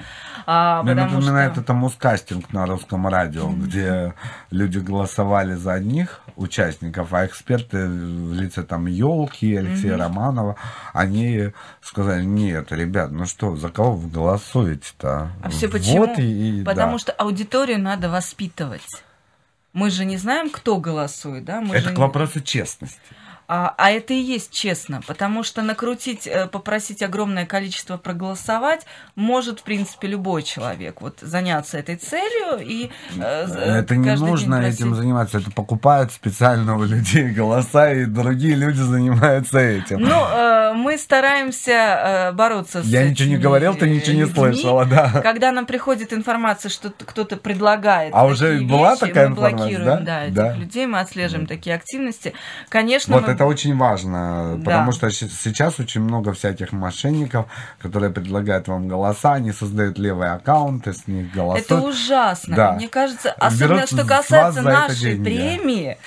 [0.45, 4.13] а, Мне напоминает что- это мускастинг на русском радио, где
[4.51, 10.55] люди голосовали за одних участников, а эксперты в лице там елки, Алексея Романова,
[10.93, 15.31] они сказали, нет, ребят, ну что, за кого вы голосуете-то?
[15.41, 16.05] А все почему?
[16.07, 16.99] Вот и, и Потому да.
[16.99, 18.85] что аудиторию надо воспитывать.
[19.73, 21.62] Мы же не знаем, кто голосует, да?
[21.62, 22.99] Мы Это же к вопросу честности.
[23.49, 29.62] А, а это и есть честно, потому что накрутить, э, попросить огромное количество проголосовать может,
[29.62, 30.99] в принципе, любой человек.
[30.99, 34.79] Вот заняться этой целью и э, з- Это не нужно просить.
[34.81, 35.38] этим заниматься.
[35.38, 40.01] Это покупают специально у людей голоса, и другие люди занимаются этим.
[40.01, 44.13] Ну, э, мы стараемся э, бороться с Я ничего не этими, говорил, ты э, ничего
[44.13, 44.36] не людьми.
[44.36, 45.21] слышала, да.
[45.23, 49.86] Когда нам приходит информация, что кто-то предлагает А уже была вещи, такая мы информация, блокируем,
[49.86, 49.99] да?
[50.01, 50.53] да, этих Да.
[50.55, 52.33] людей, мы отслеживаем такие активности.
[52.67, 54.63] Конечно, Вот мы это очень важно, Да.
[54.65, 57.45] потому что сейчас очень много всяких мошенников,
[57.80, 61.65] которые предлагают вам голоса, они создают левые аккаунты, с них голосуют.
[61.71, 62.56] Это ужасно.
[62.56, 62.71] Да.
[62.73, 65.97] Мне кажется, особенно Берут что касается нашей премии,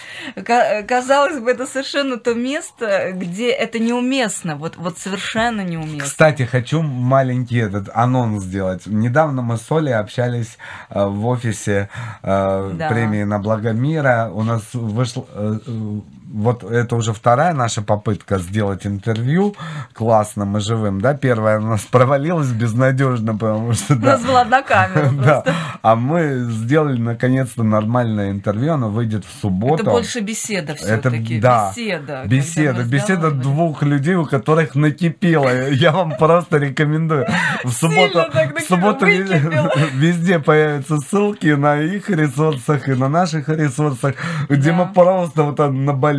[0.44, 6.04] ка- казалось бы, это совершенно то место, где это неуместно, вот, вот совершенно неуместно.
[6.04, 8.86] Кстати, хочу маленький этот анонс сделать.
[8.86, 10.58] Недавно мы с Олей общались
[10.90, 11.88] э, в офисе
[12.22, 12.88] э, Да.
[12.88, 14.30] премии на благо мира.
[14.32, 15.26] У нас вышло...
[15.34, 16.00] э, э,
[16.32, 19.56] вот это уже вторая наша попытка сделать интервью
[19.92, 21.14] классным и живым, да?
[21.14, 23.94] Первая у нас провалилась безнадежно, потому что...
[23.94, 25.44] У да, нас была одна камера Да,
[25.82, 29.82] а мы сделали наконец-то нормальное интервью, оно выйдет в субботу.
[29.82, 31.40] Это больше беседа все-таки.
[31.40, 32.22] да, беседа.
[32.26, 35.68] Беседа, беседа двух людей, у которых накипело.
[35.70, 37.26] Я вам просто рекомендую.
[37.64, 44.14] В субботу, в субботу везде появятся ссылки на их ресурсах и на наших ресурсах,
[44.48, 45.68] где мы просто вот о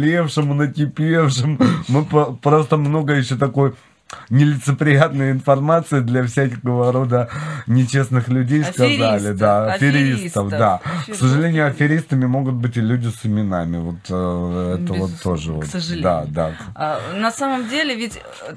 [0.02, 3.74] наболевшем, накипевшем, мы по- просто много еще такой
[4.30, 7.30] нелицеприятной информации для всякого рода
[7.66, 10.50] нечестных людей сказали, Аферистов, да, аферистов, аферистов.
[10.50, 10.82] да.
[10.84, 15.18] Вообще К сожалению, аферистами могут быть и люди с именами, вот э, это вот Безусловно,
[15.24, 16.04] тоже, к вот, сожалению.
[16.04, 16.52] да, да.
[16.76, 18.56] А, на самом деле, ведь э,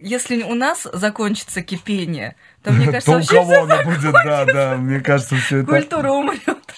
[0.00, 4.44] если у нас закончится кипение, то, мне кажется, То у вообще кого она будет, да,
[4.44, 5.66] да, мне кажется, все это...
[5.72, 6.74] культура умрет.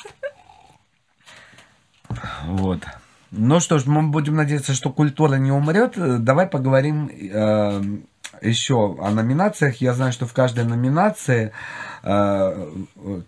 [2.46, 2.80] Вот.
[3.30, 5.94] Ну что ж, мы будем надеяться, что культура не умрет.
[6.22, 7.82] Давай поговорим э,
[8.40, 9.80] еще о номинациях.
[9.80, 11.52] Я знаю, что в каждой номинации
[12.02, 12.70] э,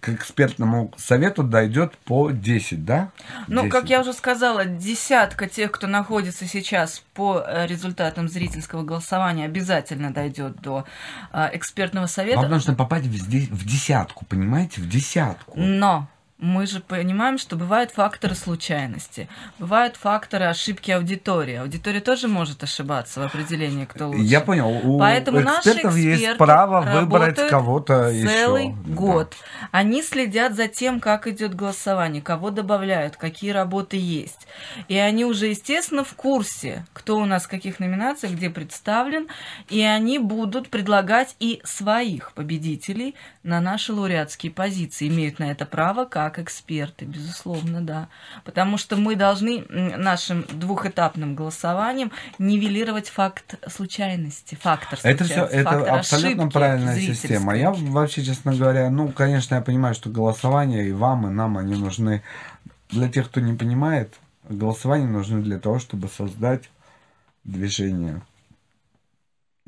[0.01, 3.11] к экспертному совету дойдет по 10, да?
[3.49, 3.73] Ну, 10.
[3.73, 10.13] как я уже сказала, десятка тех, кто находится сейчас по э, результатам зрительского голосования, обязательно
[10.13, 10.85] дойдет до
[11.33, 12.41] э, экспертного совета.
[12.41, 14.81] Вам нужно попасть в, в десятку, понимаете?
[14.81, 15.53] В десятку.
[15.57, 16.09] Но
[16.39, 21.57] мы же понимаем, что бывают факторы случайности, бывают факторы ошибки аудитории.
[21.57, 24.23] Аудитория тоже может ошибаться в определении, кто лучше.
[24.23, 24.69] Я понял.
[24.69, 28.77] У Поэтому наши экспертов есть эксперты право выбрать кого-то целый еще.
[28.95, 29.35] год.
[29.73, 34.47] Они следят за тем, как идет голосование, кого добавляют, какие работы есть.
[34.87, 39.27] И они уже, естественно, в курсе, кто у нас в каких номинациях, где представлен,
[39.69, 45.09] и они будут предлагать и своих победителей на наши лауреатские позиции.
[45.09, 48.09] Имеют на это право как эксперты, безусловно, да.
[48.45, 52.11] Потому что мы должны нашим двухэтапным голосованием
[52.41, 57.57] нивелировать факт случайности, фактор Это все, это абсолютно правильная система.
[57.57, 61.77] Я вообще, честно говоря, ну, конечно, я понимаю, что голосование и вам, и нам они
[61.77, 62.23] нужны.
[62.91, 64.15] Для тех, кто не понимает,
[64.49, 66.71] голосование нужны для того, чтобы создать
[67.45, 68.23] движение.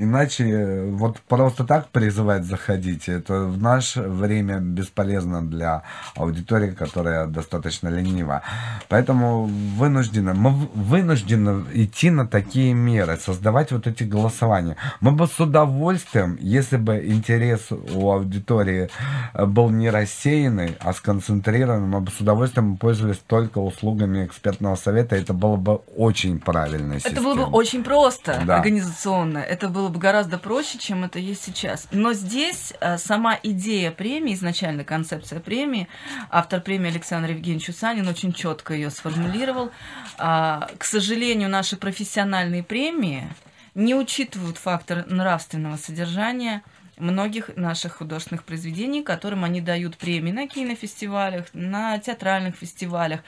[0.03, 5.83] Иначе э, вот просто так призывать заходить, это в наше время бесполезно для
[6.17, 8.41] аудитории, которая достаточно ленива.
[8.89, 14.77] Поэтому вынуждены, мы вынуждены идти на такие меры, создавать вот эти голосования.
[15.03, 18.89] Мы бы с удовольствием, если бы интерес у аудитории
[19.35, 25.17] э, был не рассеянный, а сконцентрированный, мы бы с удовольствием пользовались только услугами экспертного совета.
[25.17, 26.95] Это было бы очень правильно.
[27.05, 28.57] Это было бы очень просто да.
[28.57, 29.39] организационно.
[29.39, 31.89] Это было бы гораздо проще, чем это есть сейчас.
[31.91, 35.89] Но здесь а, сама идея премии, изначально концепция премии,
[36.31, 39.71] автор премии Александр Евгеньевич Усанин очень четко ее сформулировал.
[40.19, 43.29] А, к сожалению, наши профессиональные премии
[43.75, 46.63] не учитывают фактор нравственного содержания
[46.97, 53.21] многих наших художественных произведений, которым они дают премии на кинофестивалях, на театральных фестивалях.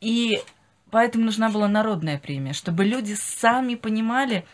[0.00, 0.40] И
[0.90, 4.44] поэтому нужна была народная премия, чтобы люди сами понимали,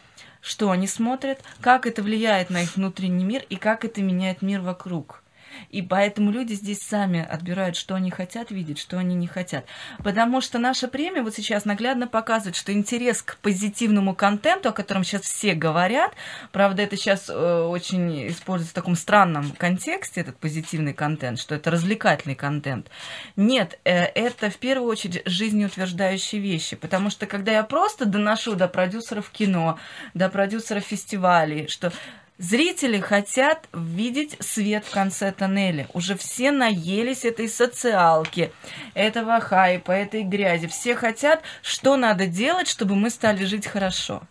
[0.43, 4.61] что они смотрят, как это влияет на их внутренний мир и как это меняет мир
[4.61, 5.22] вокруг.
[5.71, 9.65] И поэтому люди здесь сами отбирают, что они хотят видеть, что они не хотят.
[10.03, 15.05] Потому что наша премия вот сейчас наглядно показывает, что интерес к позитивному контенту, о котором
[15.05, 16.13] сейчас все говорят,
[16.53, 21.71] правда, это сейчас э, очень используется в таком странном контексте, этот позитивный контент, что это
[21.71, 22.91] развлекательный контент.
[23.37, 26.77] Нет, э, это в первую очередь жизнеутверждающие вещи.
[26.77, 29.79] Потому что когда я просто доношу до продюсеров кино,
[30.15, 31.93] до продюсеров фестивалей, что
[32.39, 35.87] Зрители хотят видеть свет в конце тоннеля.
[35.93, 38.53] Уже все наелись этой социалки,
[38.95, 40.67] этого хайпа, этой грязи.
[40.67, 44.23] Все хотят, что надо делать, чтобы мы стали жить хорошо.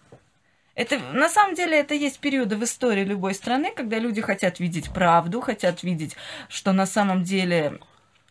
[0.74, 4.92] Это, на самом деле это есть периоды в истории любой страны, когда люди хотят видеть
[4.92, 6.16] правду, хотят видеть,
[6.50, 7.80] что на самом деле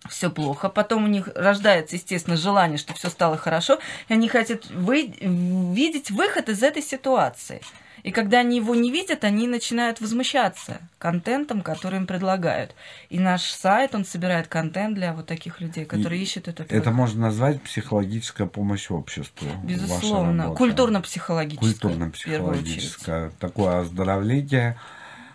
[0.09, 0.69] все плохо.
[0.69, 3.79] Потом у них рождается, естественно, желание, чтобы все стало хорошо,
[4.09, 5.15] и они хотят вы...
[5.21, 7.61] видеть выход из этой ситуации.
[8.03, 12.75] И когда они его не видят, они начинают возмущаться контентом, который им предлагают.
[13.09, 16.65] И наш сайт, он собирает контент для вот таких людей, которые и ищут это.
[16.69, 19.49] Это можно назвать психологическая помощь обществу.
[19.63, 20.55] Безусловно.
[20.55, 21.73] Культурно-психологическая.
[21.73, 23.31] Культурно-психологическая.
[23.39, 24.79] Такое оздоровление,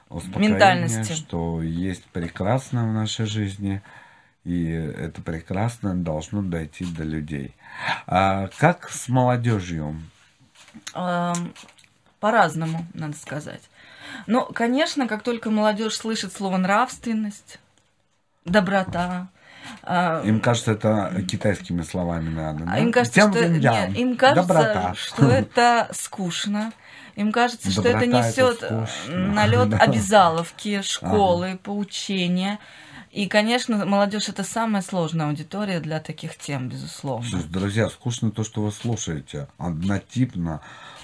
[0.10, 3.82] успокоение, что есть прекрасное в нашей жизни.
[4.44, 7.56] И это прекрасно должно дойти до людей.
[8.06, 10.00] А как с молодежью?
[12.26, 13.62] По-разному, надо сказать.
[14.26, 17.60] Но, конечно, как только молодежь слышит слово нравственность,
[18.46, 19.28] доброта,
[19.84, 22.64] а, им кажется, это китайскими словами надо.
[22.66, 22.80] Да?
[22.80, 24.96] Им кажется, Тем что, нет, им кажется Доброта.
[24.96, 26.74] что это скучно.
[27.16, 28.64] Им кажется, что это несет
[29.08, 29.78] налет да.
[29.78, 31.60] обязаловки, школы, ага.
[31.62, 32.58] поучения.
[33.12, 37.44] И, конечно, молодежь это самая сложная аудитория для таких тем, безусловно.
[37.50, 39.48] Друзья, скучно то, что вы слушаете.
[39.60, 40.62] Однотипно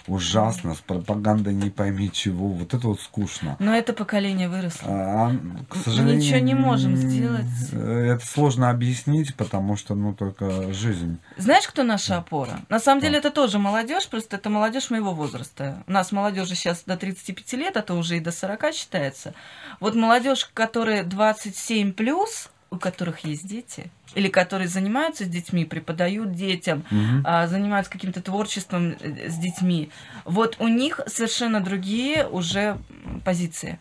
[0.07, 2.49] ужасно, с пропагандой не пойми чего.
[2.49, 3.55] Вот это вот скучно.
[3.59, 4.87] Но это поколение выросло.
[4.89, 5.31] А,
[5.69, 7.45] к сожалению, Ничего не можем сделать.
[7.71, 11.19] Это сложно объяснить, потому что, ну, только жизнь.
[11.37, 12.61] Знаешь, кто наша опора?
[12.69, 15.83] На самом деле, это тоже молодежь, просто это молодежь моего возраста.
[15.87, 19.33] У нас молодежи сейчас до 35 лет, а то уже и до 40 считается.
[19.79, 26.33] Вот молодежь, которая 27 плюс, у которых есть дети, или которые занимаются с детьми, преподают
[26.33, 27.47] детям, угу.
[27.47, 29.89] занимаются каким-то творчеством с детьми,
[30.25, 32.77] вот у них совершенно другие уже
[33.23, 33.79] позиции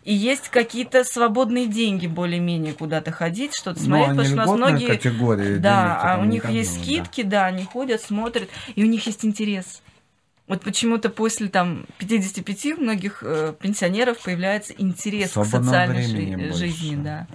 [0.03, 4.51] и есть какие-то свободные деньги более-менее куда-то ходить, что-то ну, смотреть, потому что у нас
[4.51, 4.87] многие...
[4.87, 7.31] Категории да, а у них есть скидки, да.
[7.31, 9.83] да, они ходят, смотрят, и у них есть интерес.
[10.49, 16.55] Вот почему-то после там 55 у многих э, пенсионеров появляется интерес Свободного к социальной жи-
[16.55, 17.27] жизни, да.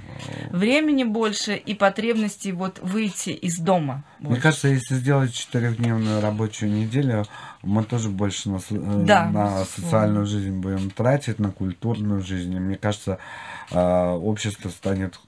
[0.51, 4.05] Времени больше и потребности вот выйти из дома.
[4.19, 4.31] Больше.
[4.33, 7.25] Мне кажется, если сделать четырехдневную рабочую неделю,
[7.63, 12.55] мы тоже больше на, э, да, на социальную жизнь будем тратить, на культурную жизнь.
[12.55, 13.17] И мне кажется,
[13.71, 15.19] э, общество станет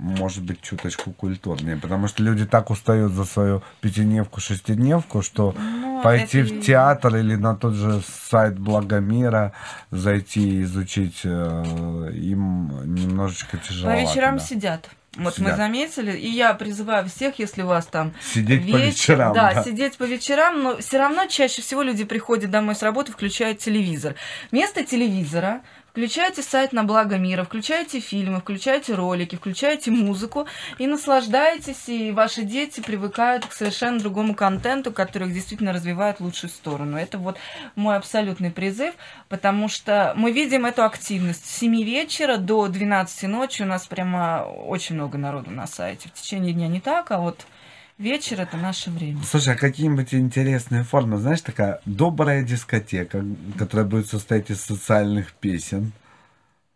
[0.00, 6.00] может быть, чуточку культурнее, потому что люди так устают за свою пятидневку, шестидневку, что ну,
[6.02, 9.52] пойти это- в театр или на тот же сайт Благомира
[9.90, 14.00] зайти изучить э, им немножечко По тяжеловато.
[14.00, 14.42] вечерам да.
[14.44, 14.88] сидят.
[15.16, 15.50] Вот Сидят.
[15.50, 19.32] мы заметили, и я призываю всех, если у вас там Сидеть по вечер- вечерам.
[19.34, 19.64] да, да.
[19.64, 24.14] сидеть по вечерам, но все равно чаще всего люди приходят домой с работы, включают телевизор.
[24.52, 30.46] Вместо телевизора включайте сайт на благо мира, включайте фильмы, включайте ролики, включайте музыку
[30.78, 36.24] и наслаждайтесь, и ваши дети привыкают к совершенно другому контенту, который их действительно развивает в
[36.24, 36.96] лучшую сторону.
[36.96, 37.36] Это вот
[37.76, 38.94] мой абсолютный призыв,
[39.28, 41.46] потому что мы видим эту активность.
[41.46, 46.08] С 7 вечера до 12 ночи у нас прямо очень много народу на сайте.
[46.08, 47.46] В течение дня не так, а вот
[48.00, 49.20] вечер это наше время.
[49.22, 51.18] Слушай, а какие-нибудь интересные формы?
[51.18, 53.24] Знаешь, такая добрая дискотека,
[53.58, 55.92] которая будет состоять из социальных песен.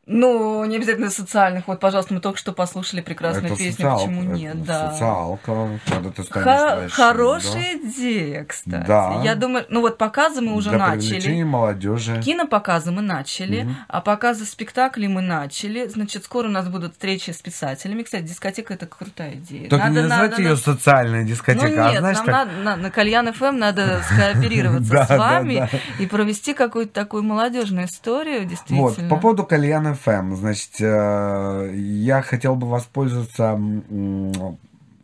[0.06, 1.66] Ну, не обязательно социальных.
[1.66, 3.72] Вот, пожалуйста, мы только что послушали прекрасную Это песню.
[3.72, 4.62] социалка, Почему это нет?
[4.64, 4.90] Да.
[4.92, 8.86] Социалка, когда ты станешь Ха- большим, хорошая идея, кстати.
[8.86, 9.20] Да.
[9.24, 11.42] Я думаю, ну вот показы мы уже Для начали.
[11.42, 12.20] молодежи.
[12.22, 13.76] Кинопоказы мы начали, Мгм.
[13.88, 15.86] а показы спектаклей мы начали.
[15.86, 18.02] Значит, скоро у нас будут встречи с писателями.
[18.02, 19.68] Кстати, дискотека это крутая идея.
[19.70, 22.34] Только не Надо- называть надо- ее надо- социальная дискотека, ну а нет, знаешь, нам так...
[22.34, 25.78] надо, на, на Кальян ФМ надо скооперироваться Да, с да, вами да.
[25.98, 29.08] и провести какую-то такую молодежную историю, Вот, действительно.
[29.08, 33.58] по поводу Кальян ФМ, значит, э, я хотел бы воспользоваться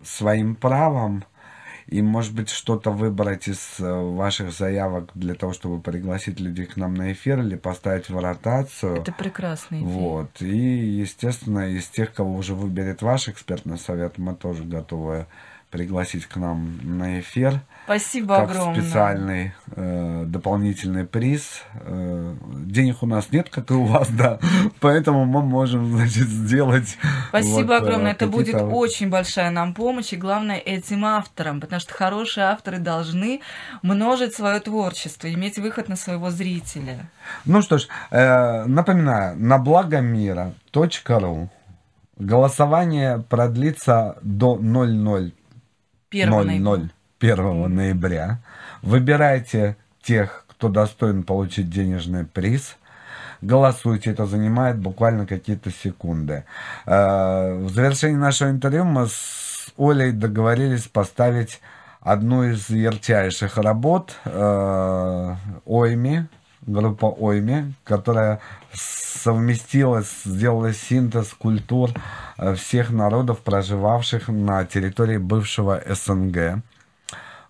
[0.03, 1.25] своим правом
[1.87, 6.77] и, может быть, что-то выбрать из э, ваших заявок для того, чтобы пригласить людей к
[6.77, 8.97] нам на эфир или поставить в ротацию.
[8.97, 9.93] Это прекрасная идея.
[9.93, 10.41] Вот.
[10.41, 15.27] И, естественно, из тех, кого уже выберет ваш экспертный совет, мы тоже готовы
[15.71, 17.61] пригласить к нам на эфир
[17.91, 18.81] Спасибо как огромное.
[18.81, 21.63] специальный э, дополнительный приз.
[21.75, 24.39] Э, денег у нас нет, как и у вас, да,
[24.79, 26.97] поэтому мы можем, значит, сделать.
[27.31, 28.13] Спасибо вот, э, огромное.
[28.13, 33.41] Это будет очень большая нам помощь, и главное этим авторам, потому что хорошие авторы должны
[33.83, 37.11] множить свое творчество, иметь выход на своего зрителя.
[37.45, 41.51] Ну что ж, э, напоминаю, на благомира.ру
[42.17, 45.33] голосование продлится до 00
[46.09, 48.41] Первого 00 1 ноября.
[48.83, 52.77] Выбирайте тех, кто достоин получить денежный приз.
[53.43, 56.45] Голосуйте, это занимает буквально какие-то секунды.
[56.87, 61.61] Э, В завершении нашего интервью мы с Олей договорились поставить
[62.01, 65.35] одну из ярчайших работ э,
[65.67, 66.27] Ойми,
[66.63, 68.41] группа Ойми, которая
[68.73, 71.91] совместила, сделала синтез культур
[72.39, 76.63] э, всех народов, проживавших на территории бывшего СНГ.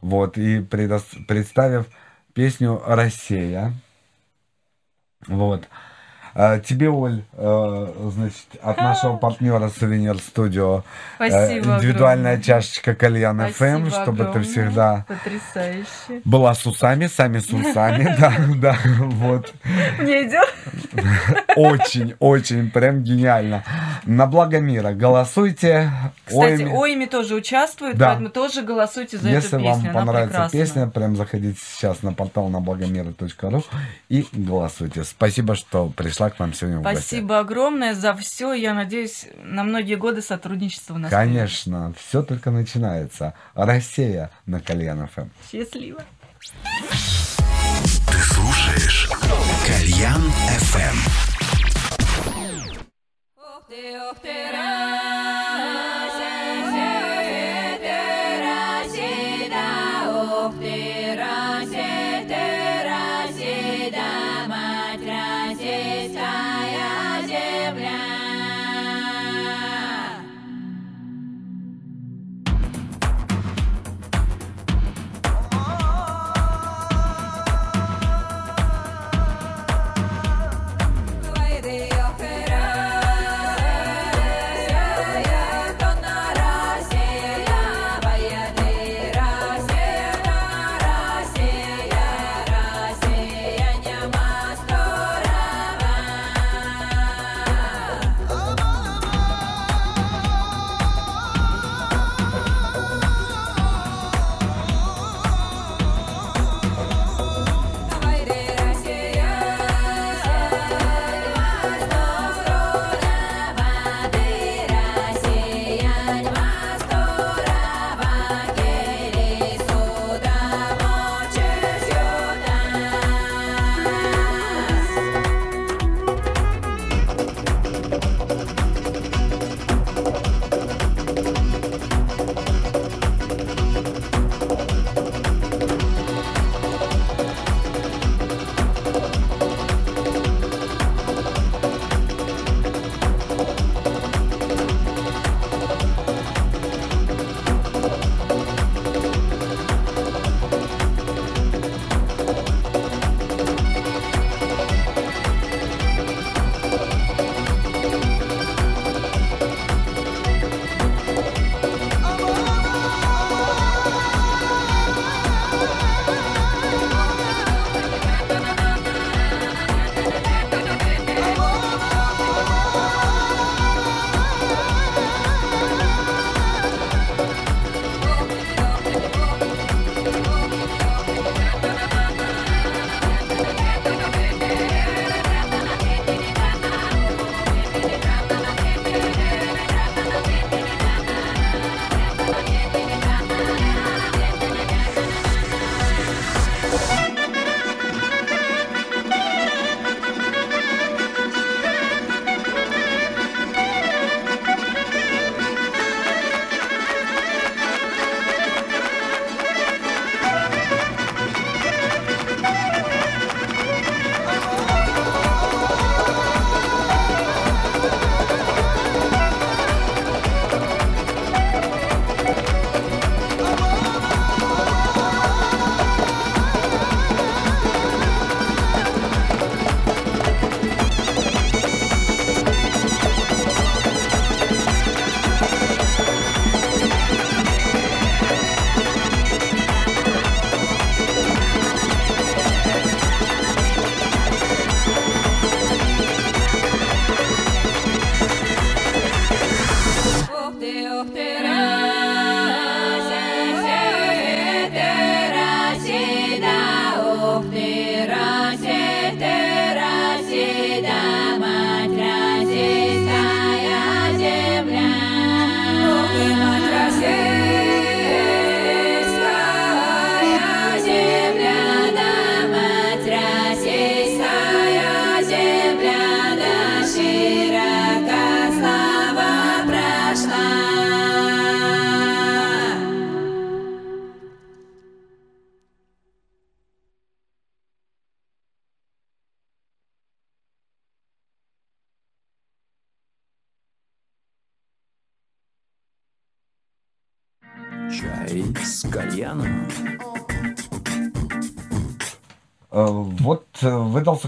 [0.00, 1.86] Вот, и предос- представив
[2.32, 3.72] песню «Россия».
[5.26, 5.68] Вот.
[6.34, 10.84] А, Тебе, Оль, э, значит, от нашего партнера Сувенир Студио
[11.16, 12.42] Спасибо индивидуальная огромное.
[12.42, 14.42] чашечка кальян ФМ, чтобы ты огромное.
[14.44, 16.22] всегда Потрясающе.
[16.24, 19.52] была с усами, сами с усами, да, да, вот.
[19.98, 20.48] Мне идет?
[21.56, 23.64] Очень, очень, прям гениально.
[24.04, 25.90] На благо мира голосуйте.
[26.24, 26.70] Кстати, Ойми.
[26.72, 28.08] Ойми тоже участвует, Да.
[28.08, 29.90] поэтому тоже голосуйте за Если эту вам песню.
[29.90, 30.58] Она понравится прекрасна.
[30.58, 33.64] песня, прям заходите сейчас на портал на благомира.ру
[34.08, 35.04] и голосуйте.
[35.04, 35.88] Спасибо, что
[36.20, 36.82] пришла к нам сегодня в.
[36.82, 38.52] Спасибо огромное за все.
[38.52, 41.10] Я надеюсь, на многие годы сотрудничества у нас.
[41.10, 43.34] Конечно, все только начинается.
[43.54, 45.28] Россия на Кальян ФМ.
[45.50, 46.02] Счастливо.
[48.06, 49.10] Ты слушаешь
[49.66, 50.22] Кальян
[50.58, 50.96] FM.
[53.36, 54.50] Ух ты, ух ты,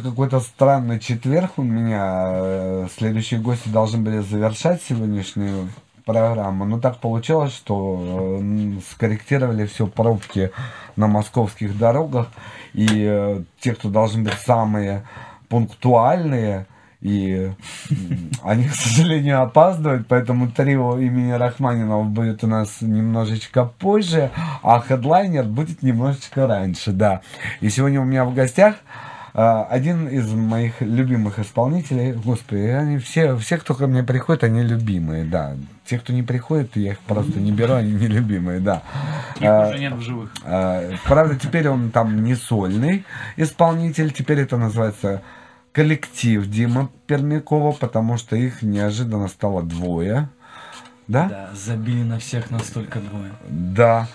[0.03, 2.31] какой-то странный четверг у меня.
[2.33, 5.69] Э, Следующие гости должны были завершать сегодняшнюю
[6.05, 6.65] программу.
[6.65, 10.51] Но так получилось, что э, скорректировали все пробки
[10.97, 12.29] на московских дорогах.
[12.75, 15.05] И э, те, кто должны быть самые
[15.49, 16.67] пунктуальные,
[17.03, 17.51] и
[18.45, 24.31] они, к сожалению, опаздывают, поэтому трио имени Рахманинова будет у нас немножечко позже,
[24.63, 27.23] а хедлайнер будет немножечко раньше, да.
[27.61, 28.77] И сегодня у меня в гостях
[29.35, 35.25] один из моих любимых исполнителей, господи, они все, все, кто ко мне приходит, они любимые,
[35.25, 35.57] да.
[35.87, 38.83] Те, кто не приходит, я их просто не беру, они не любимые, да.
[39.37, 40.33] Их А, уже нет в живых.
[40.45, 43.05] а, Правда, теперь он там не сольный
[43.37, 45.23] исполнитель, теперь это называется
[45.73, 50.29] коллектив Дима Пермякова, потому что их неожиданно стало двое.
[51.09, 51.29] Да?
[51.29, 53.33] Да, забили на всех настолько двое.
[53.49, 54.09] Да.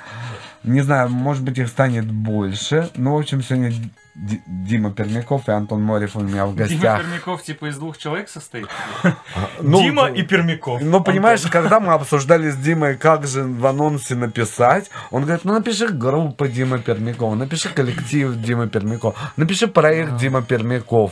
[0.63, 2.89] Не знаю, может быть, их станет больше.
[2.95, 3.71] Ну, в общем, сегодня
[4.19, 7.01] Ди- Дима Пермяков и Антон Морев у меня в Дима гостях.
[7.01, 8.67] Пермяков типа из двух человек состоит?
[9.61, 10.81] Ну, Дима и Пермяков.
[10.81, 15.53] Ну, понимаешь, когда мы обсуждали с Димой, как же в анонсе написать, он говорит, ну,
[15.53, 21.11] напиши группа Дима Пермякова, напиши коллектив Дима Пермяков, напиши проект Дима Пермяков.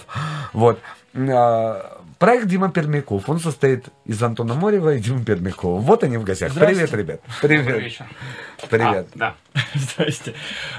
[0.53, 0.80] Вот.
[2.20, 5.80] Проект Дима Пермяков, он состоит из Антона Морева и Димы Пермякова.
[5.80, 6.53] Вот они в гостях.
[6.53, 7.22] Привет, ребят.
[7.41, 7.84] Добрый Привет.
[7.84, 8.05] вечер.
[8.70, 9.07] Привет.
[9.16, 9.36] А, да.
[9.74, 10.34] Здрасте.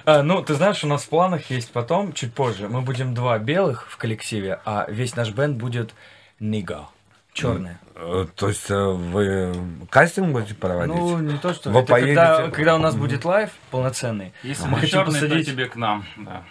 [0.07, 3.39] А, ну, ты знаешь, у нас в планах есть потом, чуть позже, мы будем два
[3.39, 5.95] белых в коллективе, а весь наш бенд будет
[6.41, 6.89] nigga.
[7.35, 7.79] Черная.
[7.95, 9.55] Э, То есть э, вы
[9.91, 10.97] кастинг будете проводить?
[10.97, 11.69] Ну, не то, что...
[11.69, 12.57] Вы это когда, поедете?
[12.57, 14.33] когда у нас будет лайв полноценный.
[14.43, 15.47] Если мы хотим черный, посадить...
[15.47, 16.07] тебе к нам.
[16.17, 16.45] Да.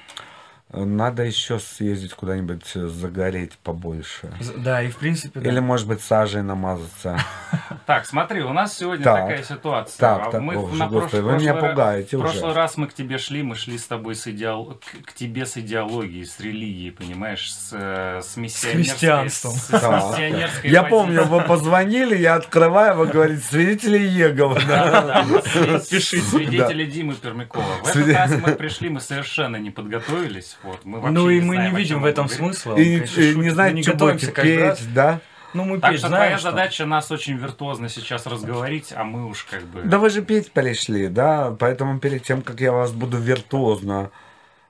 [0.74, 4.34] Надо еще съездить куда-нибудь э, загореть побольше.
[4.58, 5.40] Да, и в принципе...
[5.40, 5.50] да.
[5.50, 7.18] Или, может быть, сажей намазаться.
[7.86, 9.22] Так, смотри, у нас сегодня Так.
[9.22, 10.00] такая ситуация.
[10.00, 11.02] Так, А так, мы ох, на вы
[11.38, 12.32] меня пугаете В уже.
[12.32, 14.80] прошлый раз мы к тебе шли, мы шли с тобой с идеал...
[14.80, 18.92] к, к тебе с идеологией, с религией, понимаешь, с, э, с миссионерской...
[18.92, 19.52] христианством.
[19.54, 24.60] С, миссионерской Я помню, вы позвонили, я открываю, вы говорите, свидетели Еговы.
[24.68, 25.26] да.
[25.90, 27.64] Пиши свидетели Димы Пермякова.
[27.84, 30.58] В этот раз мы пришли, мы совершенно не подготовились.
[30.66, 32.76] Вот, мы Ну и мы знаем, не видим в этом смысла.
[32.76, 34.82] И, конечно, и не знаете, не что будете петь, раз.
[34.94, 35.20] да?
[35.54, 36.50] Ну, мы Так петь что знаем, твоя что.
[36.52, 39.84] задача нас очень виртуозно сейчас разговорить, а мы уж как бы...
[39.84, 41.56] Да вы же петь пришли, да?
[41.60, 44.10] Поэтому перед тем, как я вас буду виртуозно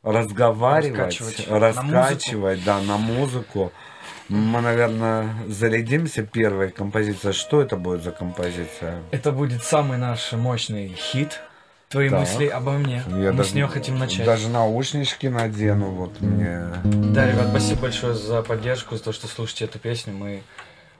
[0.04, 1.50] разговаривать, Раскачивать.
[1.50, 3.72] На раскачивать, да, на музыку,
[4.30, 7.34] мы, наверное, зарядимся первой композицией.
[7.34, 9.02] Что это будет за композиция?
[9.12, 11.42] Это будет самый наш мощный хит.
[11.96, 12.20] Твои Так.
[12.20, 13.02] мысли обо мне.
[13.08, 14.26] Я Мы даже- с нее хотим начать.
[14.26, 16.66] Даже наушнички надену, вот мне.
[16.84, 20.12] Да, ребят, спасибо большое за поддержку, за то, что слушаете эту песню.
[20.14, 20.44] Мы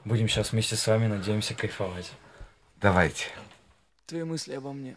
[0.06, 2.10] будем сейчас вместе с вами, надеемся, кайфовать.
[2.80, 3.26] Давайте.
[4.08, 4.96] Твои мысли обо мне.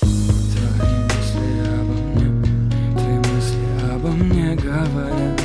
[0.00, 1.48] Твои мысли
[1.80, 2.46] обо мне,
[2.92, 5.39] твои мысли обо мне говорят.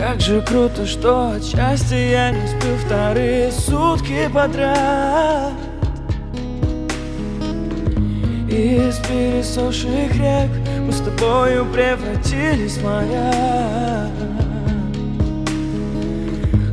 [0.00, 5.52] Как же круто, что от счастья я не сплю вторые сутки подряд.
[8.48, 10.50] Из пересохших рек
[10.86, 14.10] мы с тобою превратились в моря.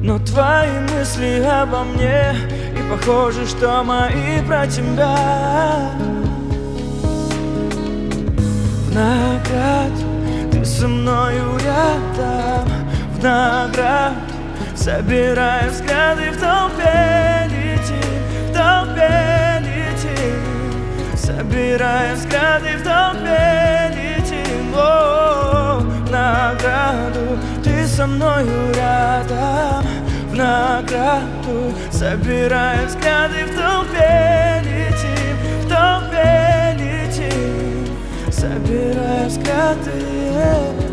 [0.01, 2.33] Но твои мысли обо мне
[2.79, 5.91] И похоже, что мои про тебя
[8.87, 12.76] В награду ты со мною рядом
[13.17, 14.15] В награду
[14.75, 21.17] собирая взгляды в толпе летим В толпе летим.
[21.17, 24.71] Собирая взгляды в толпе летим.
[24.75, 29.83] О, В награду ты со мною рядом.
[30.29, 38.31] В награду собирая взгляды в толпе летим В толпе летим.
[38.31, 40.86] Собирая взгляды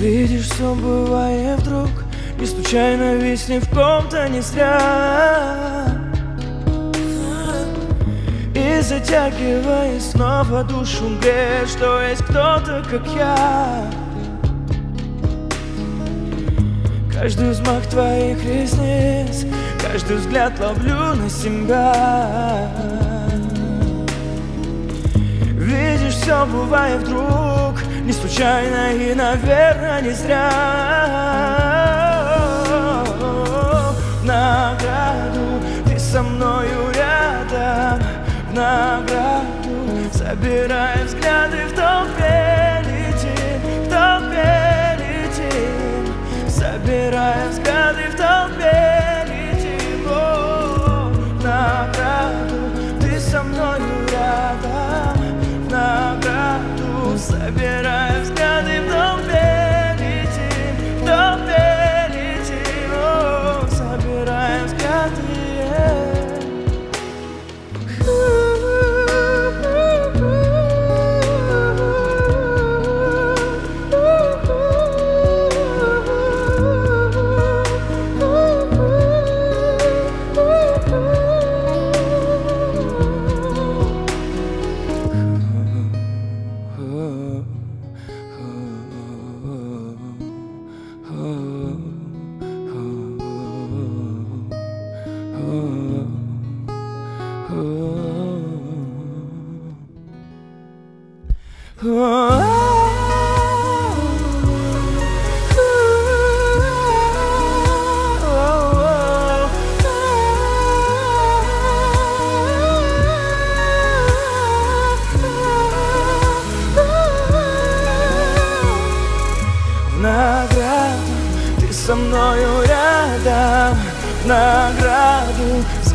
[0.00, 1.90] Видишь, все бывает вдруг
[2.38, 5.84] Не случайно ведь ни в ком-то не зря.
[8.54, 13.92] И затягивая снова душу греет Что есть кто-то, как я.
[17.12, 19.44] Каждый взмах твоих ресниц
[19.82, 22.70] Каждый взгляд ловлю на себя.
[25.58, 27.59] Видишь, все бывает вдруг
[28.10, 30.50] не случайно и, наверное, не зря.
[34.20, 38.02] В награду ты со мною рядом.
[38.50, 46.12] В награду собирай взгляды в толпе Летим, в толпе летим
[46.48, 52.58] Собирай взгляды в толпе летим О, В награду
[53.00, 55.19] ты со мною рядом.
[57.20, 59.59] Собирая взгляды в толпе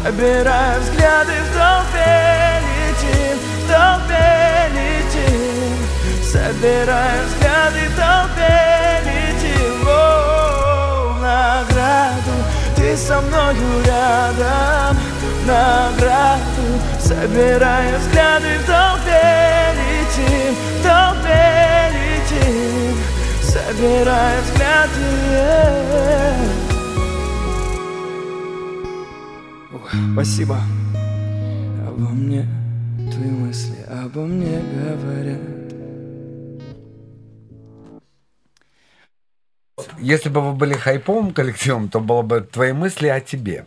[0.05, 5.77] собирая взгляды в толпе Летим, в толпе летим.
[6.23, 12.35] Собирая взгляды в толпе Летим, о, в награду
[12.75, 14.97] ты со мною рядом.
[15.21, 16.67] В награду.
[16.99, 22.95] Собирая взгляды в толпе Летим, в толпе летим.
[23.41, 25.05] Собирая взгляды.
[25.31, 26.54] Ой,
[30.15, 30.55] Спасибо
[31.85, 32.47] Обо мне
[33.11, 35.41] твои мысли обо мне говорят
[39.99, 43.65] Если бы вы были хайповым коллективом, то было бы твои мысли о тебе.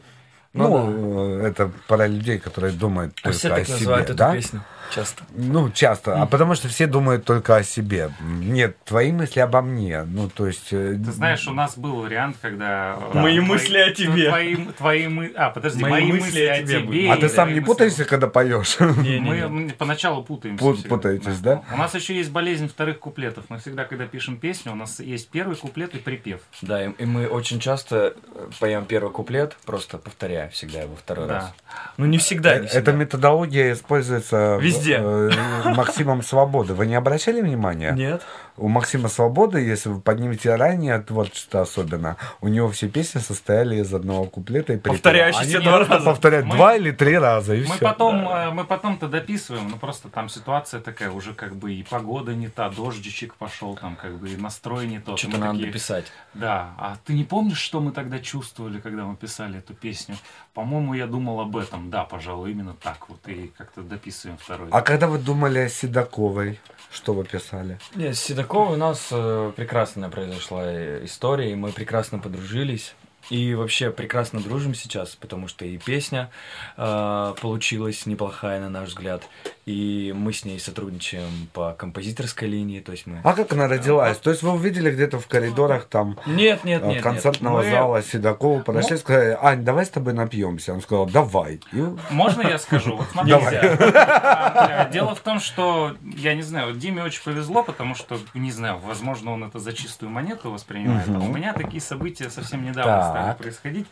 [0.55, 4.09] Ну Ну, э, это пара людей, которые думают А только все о так себе, называют
[4.09, 4.33] эту да?
[4.33, 4.63] песню
[4.95, 5.23] часто.
[5.35, 6.21] Ну, часто.
[6.23, 8.11] А потому что все думают только о себе.
[8.21, 10.03] Нет, твои мысли обо мне.
[10.05, 10.69] Ну, то есть...
[10.73, 12.97] э, Ты знаешь, у нас был вариант, когда...
[12.99, 14.29] э, Мои твои- мысли о тебе.
[14.29, 15.33] Твои, твои мы...
[15.37, 17.13] А, подожди, Мои мои, мысли мысли о тебе тебе.
[17.13, 18.79] А ты сам не мысли- путаешься, когда поешь?
[18.81, 19.47] Не-не-не.
[19.49, 20.63] Мы поначалу путаемся.
[20.65, 20.97] Пут- всегда.
[20.97, 21.63] путаетесь, да?
[21.73, 23.45] У нас еще есть болезнь вторых куплетов.
[23.49, 26.41] Мы всегда, когда пишем песню, у нас есть первый куплет и припев.
[26.63, 31.29] Да, и, и мы очень часто э, поем первый куплет, просто повторяя всегда его второй
[31.29, 31.35] Да.
[31.35, 31.53] раз.
[31.97, 32.81] Ну, не всегда, не всегда.
[32.81, 34.78] Эта методология используется Везде.
[34.87, 35.31] Э,
[35.75, 36.75] Максимом Свободы.
[36.75, 37.93] Вы не обращали внимания?
[37.93, 38.23] Нет.
[38.59, 43.95] У Максима Свободы, если вы поднимете ранее творчество особенно, у него все песни состояли из
[43.95, 44.95] одного куплета и припева.
[44.95, 46.05] Повторяющихся Они два раза.
[46.05, 47.79] повторяют Мы- два или три раза, и Мы все.
[47.79, 52.35] потом, э, мы потом-то дописываем, но просто там ситуация такая, уже как бы и погода
[52.35, 55.19] не та, дождичек пошел, там как бы и настрой не тот.
[55.19, 56.07] Что-то надо такие, дописать.
[56.35, 60.17] Да, а ты не помнишь, что мы тогда чувствовали, когда мы писали эту песню?
[60.53, 61.91] По-моему, я думал об этом.
[61.91, 63.21] Да, пожалуй, именно так вот.
[63.29, 64.69] И как-то дописываем второй.
[64.73, 66.59] А когда вы думали о Седоковой,
[66.91, 67.79] что вы писали?
[67.95, 72.95] Нет, с Седоковой у нас э, прекрасная произошла э, история, и мы прекрасно подружились.
[73.31, 76.31] И вообще прекрасно дружим сейчас, потому что и песня
[76.79, 79.23] э, получилась неплохая, на наш взгляд.
[79.69, 83.21] И мы с ней сотрудничаем по композиторской линии, то есть мы...
[83.23, 84.17] А как она родилась?
[84.17, 87.03] То есть вы увидели где-то в коридорах там Нет, нет, э, нет, нет.
[87.03, 90.73] концертного Мы- зала Седокову подошли и сказали, Ань, давай с тобой напьемся.
[90.73, 91.61] Он сказал, давай.
[91.75, 92.97] И Можно я скажу?
[92.97, 93.77] Вот смотри, Нельзя.
[93.93, 98.79] а, Дело в том, что, я не знаю, Диме очень повезло, потому что, не знаю,
[98.79, 101.07] возможно, он это за чистую монету воспринимает.
[101.11, 103.87] А у меня такие события совсем недавно стали происходить.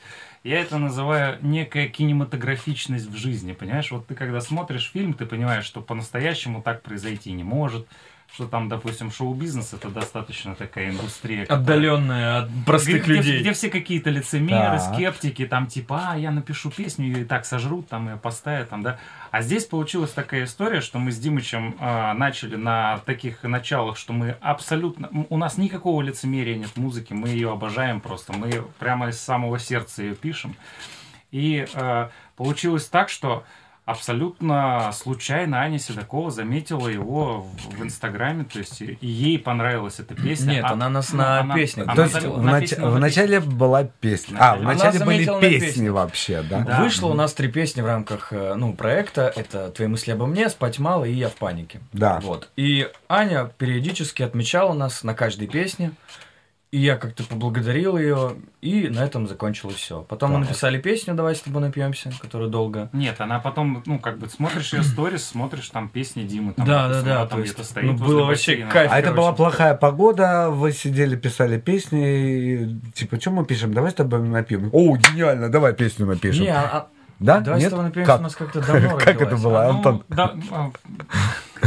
[0.46, 3.90] Я это называю некая кинематографичность в жизни, понимаешь?
[3.90, 7.88] Вот ты когда смотришь фильм, ты понимаешь, что по-настоящему так произойти не может,
[8.32, 11.42] что там, допустим, шоу-бизнес это достаточно такая индустрия.
[11.46, 13.40] которая- Отдаленная от простых где, людей.
[13.40, 14.94] Где, все какие-то лицемеры, Так.
[14.94, 18.82] скептики, там типа, а, я напишу песню, ее и так сожрут, там ее поставят, там,
[18.82, 18.98] да.
[19.36, 24.14] А здесь получилась такая история, что мы с Димычем а, начали на таких началах, что
[24.14, 25.10] мы абсолютно...
[25.28, 29.58] У нас никакого лицемерия нет в музыке, мы ее обожаем просто, мы прямо из самого
[29.58, 30.56] сердца ее пишем.
[31.32, 33.44] И а, получилось так, что
[33.86, 40.14] абсолютно случайно Аня Седокова заметила его в, в Инстаграме, то есть и ей понравилась эта
[40.14, 40.54] песня.
[40.54, 42.60] Нет, А- она нас ну, на она- песнях она То есть заметила- в, на нач-
[42.60, 44.36] песню в она начале была песня.
[44.40, 45.90] А, в Она начале были на песни песне.
[45.92, 46.60] вообще, да?
[46.60, 46.82] Да.
[46.82, 49.32] Вышло у нас три песни в рамках э, ну, проекта.
[49.34, 51.80] Это «Твои мысли обо мне», «Спать мало» и «Я в панике».
[51.92, 52.18] Да.
[52.20, 52.50] Вот.
[52.56, 55.92] И Аня периодически отмечала нас на каждой песне.
[56.72, 60.02] И я как-то поблагодарил ее, и на этом закончилось все.
[60.02, 60.48] Потом мы Так.
[60.48, 62.90] написали песню «Давай с тобой напьемся», которая долго.
[62.92, 66.54] Нет, она потом, ну, как бы смотришь ее сторис, смотришь там песни Димы.
[66.54, 68.70] Там, Да, да, да, там то где-то есть, стоит ну, было вообще бассейна.
[68.70, 68.90] кайф.
[68.92, 69.16] А это короче.
[69.22, 73.72] была плохая погода, вы сидели, писали песни, и, типа, что мы пишем?
[73.72, 74.68] Давай с тобой напьем.
[74.72, 76.42] О, гениально, давай песню напишем.
[76.42, 76.86] Не, а- а-
[77.18, 77.40] да?
[77.40, 77.68] «Давай Нет?
[77.68, 78.20] с тобой напьемся» Как?
[78.20, 80.04] у нас как-то давно Как это было, Ну, Антон?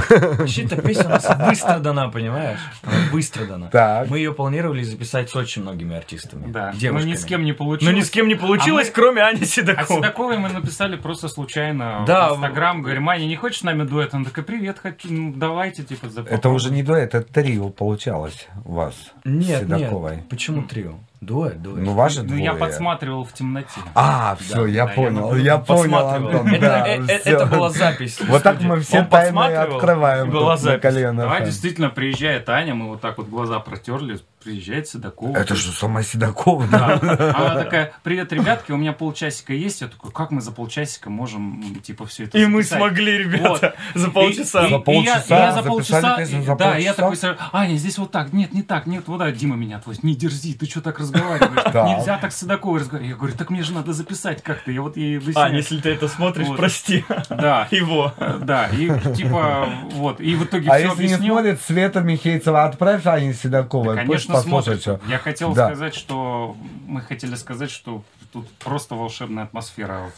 [0.09, 2.59] А, Вообще-то песня у нас быстро дана, понимаешь?
[2.83, 3.67] Она быстро дана.
[3.67, 4.09] Так.
[4.09, 6.51] Мы ее планировали записать с очень многими артистами.
[6.51, 6.71] да.
[6.73, 7.11] Ну, девушками.
[7.11, 7.93] ни с кем не получилось.
[7.93, 9.97] Но ни с кем не получилось, А мы- кроме Ани А Седоковой.
[10.01, 12.81] Седоковой мы написали просто случайно Да, в Инстаграм.
[12.81, 14.13] Говорим, Аня, не хочешь с нами дуэт?
[14.13, 18.47] Она такая, привет, хочу, ну, давайте, типа, за Это уже не дуэт, это трио получалось
[18.65, 18.95] у вас
[19.25, 20.17] Нет, с Седоковой.
[20.17, 20.29] нет.
[20.29, 20.95] Почему трио?
[21.21, 21.83] Дуэт, дуэт.
[21.83, 22.65] Ну, вас же Ну, я двое.
[22.65, 23.81] подсматривал в темноте.
[23.93, 26.07] А, все, я да, понял, я я понял.
[26.07, 28.19] Антон, Это, да, э, э, это была запись.
[28.27, 30.81] Вот так мы все Он тайны открываем была запись.
[30.81, 31.23] колено.
[31.23, 35.35] Давай действительно приезжает Аня, мы вот так вот глаза протерли, приезжает Седокова.
[35.37, 36.65] Это что, сама Седокова?
[36.71, 36.99] Да.
[37.01, 39.81] Она такая, привет, ребятки, у меня полчасика есть.
[39.81, 43.75] Я такой, как мы за полчасика можем, типа, все это И мы записать?» смогли, ребята,
[43.95, 44.63] за полчаса.
[44.63, 47.17] И- и- За я- полчаса я за полчаса, песню за да, я такой,
[47.51, 50.53] Аня, здесь вот так, нет, не так, нет, вот да, Дима меня отвозит, не дерзи,
[50.53, 51.65] ты что так разговариваешь?
[51.97, 53.11] Нельзя так с Седоковой разговаривать.
[53.11, 54.71] Я говорю, так мне же надо записать как-то.
[54.71, 55.47] Я вот ей объясняю.
[55.53, 56.57] А, если ты это смотришь, Вот.
[56.57, 57.03] прости.
[57.29, 58.13] Да, Его.
[58.41, 63.05] да, и типа, вот, и в итоге А все если не смотрит, Света Михейцева отправь
[63.05, 63.95] Ане Седоковой.
[63.95, 65.09] Да, конечно, послушает смотрит.
[65.09, 65.67] Я хотел Да.
[65.67, 66.55] сказать, что
[66.87, 70.11] мы хотели сказать, что тут просто волшебная атмосфера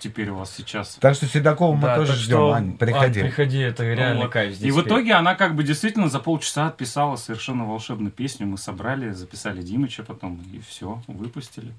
[0.00, 0.96] теперь у вас сейчас.
[1.00, 3.20] Так что Седокову мы Да, тоже так ждем, что, Ань, приходи.
[3.20, 4.32] Ань, приходи, это реально Вот.
[4.32, 4.68] кайф здесь.
[4.68, 4.86] И в петь.
[4.86, 8.46] итоге она как бы действительно за полчаса отписала совершенно волшебную песню.
[8.46, 11.72] Мы собрали, записали Димыча потом, и все, выпустили.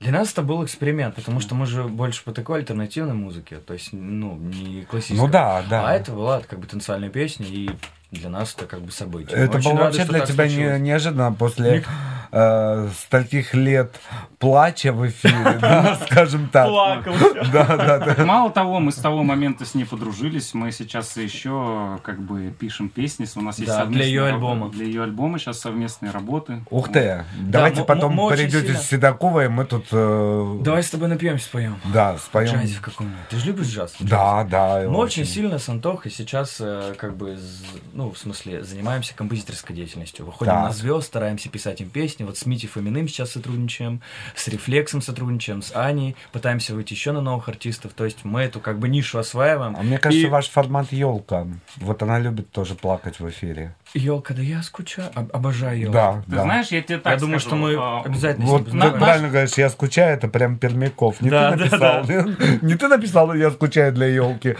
[0.00, 3.72] Для нас это был эксперимент, потому что мы же больше по такой альтернативной музыке, то
[3.72, 5.16] есть, ну, не классической.
[5.24, 5.88] Ну да, да.
[5.88, 7.70] А это была как бы танцевальная песня, и
[8.14, 9.36] для нас это как бы событие.
[9.38, 11.84] Это было вообще для тебя не- неожиданно после
[12.32, 13.94] э, стольких лет
[14.38, 15.58] плача в эфире,
[16.10, 16.68] скажем так.
[16.68, 17.14] Плакал.
[17.52, 18.24] Да, да, да.
[18.24, 20.52] Мало того, мы с того момента с ней подружились.
[20.54, 23.26] Мы сейчас еще как бы пишем песни.
[23.36, 24.68] У нас есть для рабо- альбома.
[24.70, 26.62] Для ее альбома сейчас совместные работы.
[26.70, 27.24] Ух ты.
[27.38, 31.76] Давайте потом придете с Седоковой, мы тут, э, Давай с тобой напьемся, споем.
[31.92, 32.54] да, споем.
[32.54, 33.28] Джазе в каком-нибудь.
[33.30, 33.94] Ты же любишь джаз?
[34.00, 34.82] Да, да.
[34.88, 37.64] Мы очень сильно с Антохой сейчас, э, как бы, з-
[38.04, 40.26] ну, в смысле, занимаемся композиторской деятельностью.
[40.26, 40.64] Выходим Так.
[40.64, 42.24] на звезд, стараемся писать им песни.
[42.24, 44.02] Вот с Мити Фоминым сейчас сотрудничаем,
[44.34, 46.16] с Рефлексом сотрудничаем, с Аней.
[46.32, 47.92] Пытаемся выйти еще на новых артистов.
[47.94, 49.74] То есть мы эту, как бы, нишу осваиваем.
[49.78, 51.46] А мне кажется, И- ваш формат елка.
[51.76, 53.74] Вот она любит тоже плакать в эфире.
[53.94, 55.10] Ёлка, да я скучаю.
[55.14, 55.92] Об- обожаю ёлку.
[55.94, 56.42] Да, Ты да.
[56.42, 58.84] знаешь, я тебе так Я думаю, скажу, что мы а, обязательно Вот ты ним на-
[58.86, 59.04] познакомимся.
[59.06, 61.20] правильно говоришь, я скучаю, это прям Пермяков.
[61.22, 62.04] Не Да, ты да, написал,
[62.62, 64.56] не ты написал, я скучаю для елки.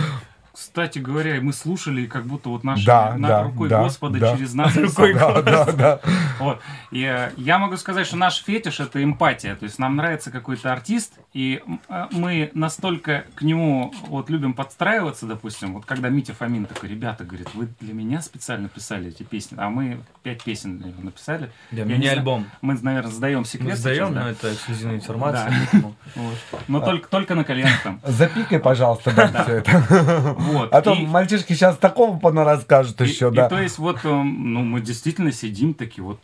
[0.54, 4.36] Кстати говоря, мы слушали, как будто вот наши Да, на да, рукой да, Господа да.
[4.36, 4.72] через нас.
[4.94, 6.00] Да, да, да.
[6.38, 6.60] Вот.
[6.92, 9.56] И э, я могу сказать, что наш фетиш это эмпатия.
[9.56, 15.26] То есть нам нравится какой-то артист, и э, мы настолько к нему вот любим подстраиваться,
[15.26, 19.56] допустим, вот когда Митя Фомин такой, ребята, говорит, вы для меня специально писали эти песни,
[19.58, 21.50] а мы пять песен для него написали.
[21.72, 22.46] Да, Я не альбом.
[22.60, 23.76] Мы, наверное, сдаем Мы секрет.
[23.76, 24.22] сдаем, сейчас, да.
[24.22, 25.52] но это эксклюзивная информация.
[25.72, 25.80] Да.
[26.14, 26.36] Вот.
[26.68, 28.00] Но только, только на коленях там.
[28.04, 30.36] Запикай, пожалуйста, да, все это.
[30.44, 30.72] Вот.
[30.72, 33.48] А то И- мальчишки сейчас такого пона расскажут И- еще, и да.
[33.48, 36.20] то есть вот, эм, ну, мы действительно сидим такие вот,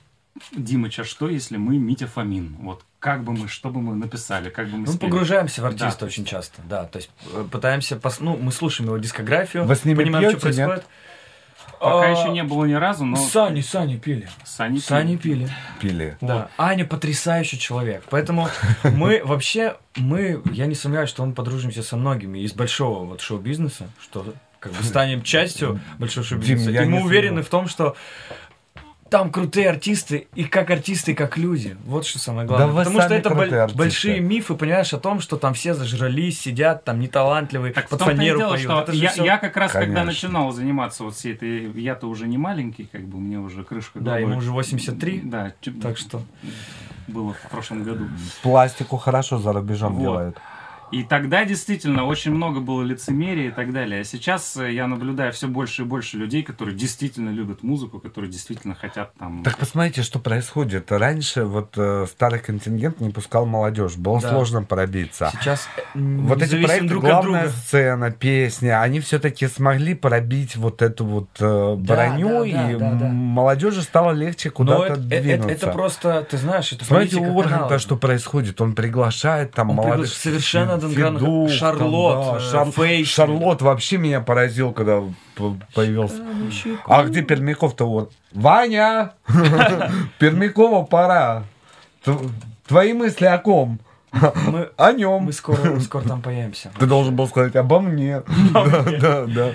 [0.53, 2.57] Димыч, а что, если мы Митя Фомин?
[2.61, 5.11] Вот как бы мы, что бы мы написали, как бы мы Ну, спели?
[5.11, 6.07] погружаемся в артиста Да.
[6.07, 6.85] очень часто, да.
[6.85, 10.41] То есть э, пытаемся, пос- ну, мы слушаем его дискографию, Вы с ними понимаем, что
[10.41, 10.87] пьете, нет?
[11.81, 13.17] Пока А, еще не было ни разу, но...
[13.17, 14.29] С Саней, Саней пили.
[14.45, 15.49] Сани Сани пили.
[15.81, 16.19] Пили.
[16.21, 16.51] Да.
[16.59, 18.05] Аня потрясающий человек.
[18.11, 18.49] Поэтому
[18.85, 23.89] мы вообще, мы, я не сомневаюсь, что мы подружимся со многими из большого вот шоу-бизнеса,
[24.03, 26.71] что как бы станем частью большого шоу-бизнеса.
[26.71, 27.97] И мы уверены в том, что
[29.11, 31.77] там крутые артисты, и как артисты, и как люди.
[31.85, 32.69] Вот что самое главное.
[32.69, 33.77] Да Потому что это артисты.
[33.79, 38.39] большие мифы, понимаешь, о том, что там все зажрались, сидят, там неталантливые, Так под фанеру
[38.39, 38.63] дело, поют.
[38.63, 40.05] что Это я, всё- я как раз, когда Конечно.
[40.05, 41.71] начинал заниматься вот всей этой...
[41.73, 45.53] Я-то уже не маленький, как бы, мне уже крышка Да, ему уже 83, Да,
[45.83, 46.23] так что...
[47.09, 48.07] было в прошлом году.
[48.43, 50.01] Пластику хорошо за рубежом Вот.
[50.01, 50.39] делают.
[50.93, 54.01] И тогда действительно очень много было лицемерия и так далее.
[54.01, 58.31] А сейчас э, я наблюдаю все больше и больше людей, которые действительно любят музыку, которые
[58.31, 59.43] действительно хотят там...
[59.45, 60.91] Так посмотрите, что происходит.
[60.91, 63.97] Раньше вот э, старый контингент не пускал молодежь.
[63.97, 64.31] Было Да.
[64.31, 65.31] сложно пробиться.
[65.41, 67.57] Сейчас э, Вот эти проекты, друг от главная друга.
[67.57, 72.77] сцена, песня, они все-таки смогли пробить вот эту вот э, Да, броню, да, да, и
[72.77, 73.07] да, да.
[73.07, 75.49] м- молодежи стало легче куда-то это, это- двинуться.
[75.51, 77.79] это просто, ты знаешь, это Смотрите, у Урганта канала.
[77.79, 78.61] что происходит.
[78.61, 80.07] Он приглашает там Он молодых...
[80.07, 83.05] пригла- Совершенно Лондон Федук, Шарлот, там, да, э, Шар-.
[83.07, 85.03] Шарлот вообще меня поразил, когда
[85.75, 86.23] появился.
[86.87, 88.13] А где Пермяков-то вот?
[88.33, 89.13] Ваня!
[90.19, 91.45] Пермякова пора.
[92.67, 93.81] Твои мысли о ком?
[94.13, 95.23] Мы, О нем.
[95.23, 96.73] мы скоро, скоро там появимся.
[96.81, 98.23] Ты должен был сказать обо мне.
[98.53, 99.53] Да, да, да.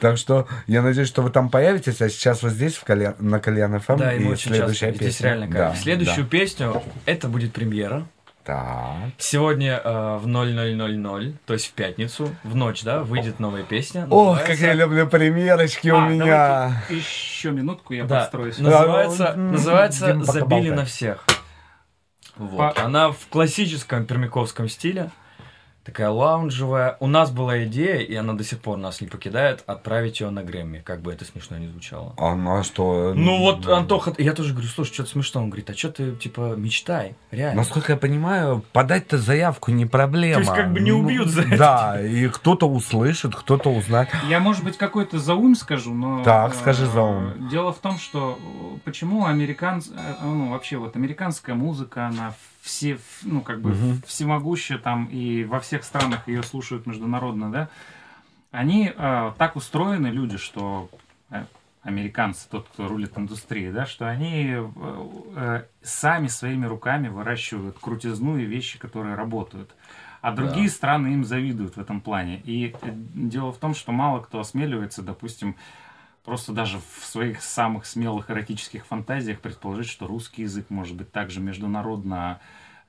[0.00, 3.38] Так что я надеюсь, что вы там появитесь, а сейчас вот здесь в Кальян- на
[3.38, 5.04] Кальян ФМ Да, и и очень следующая часто.
[5.04, 5.26] Здесь песня.
[5.28, 5.78] реально Да, кайф.
[5.82, 6.30] Следующую да.
[6.30, 8.06] песню, это будет премьера.
[8.52, 9.12] Так.
[9.18, 14.06] Сегодня э, в 0000, то есть в пятницу, в ночь, да, выйдет новая песня.
[14.08, 16.82] Ох, как я люблю примерочки у А, меня.
[16.88, 18.56] Еще минутку я Да, построюсь.
[18.58, 21.26] называется, М, называется «Забили на всех».
[22.36, 22.74] Вот.
[22.74, 25.10] По- Она в классическом пермяковском стиле,
[25.88, 26.98] такая лаунжевая.
[27.00, 30.42] У нас была идея, и она до сих пор нас не покидает, отправить ее на
[30.44, 32.12] Грэмми, как бы это смешно не звучало.
[32.18, 33.14] А ну а что?
[33.16, 33.78] Ну вот, Да.
[33.78, 35.40] Антоха, я тоже говорю, слушай, что-то смешно.
[35.40, 37.62] Он говорит, а что ты, типа, мечтай, реально.
[37.62, 40.34] Насколько я понимаю, подать-то заявку не проблема.
[40.34, 41.56] То есть как бы не Ну, убьют за это.
[41.56, 44.10] Да, и кто-то услышит, кто-то узнает.
[44.28, 46.22] Я, может быть, какой-то заум скажу, но...
[46.22, 47.48] Так, э, скажи заум.
[47.48, 49.88] Дело в том, что э, почему американц...
[49.88, 52.34] э, Ну, вообще, вот американская музыка, она
[52.68, 54.02] все, ну, как бы Мгм.
[54.06, 57.68] всемогущая там, и во всех странах ее слушают международно, да?
[58.50, 60.90] Они э, так устроены, люди, что
[61.30, 61.44] э,
[61.82, 64.68] американцы, тот, кто рулит индустрией, да, что они э,
[65.36, 69.70] э, сами своими руками выращивают крутизну и вещи, которые работают.
[70.20, 72.42] А другие страны им завидуют в этом плане.
[72.44, 75.56] И э, дело в том, что мало кто осмеливается, допустим,
[76.28, 81.40] просто даже в своих самых смелых эротических фантазиях предположить, что русский язык может быть также
[81.40, 82.38] международно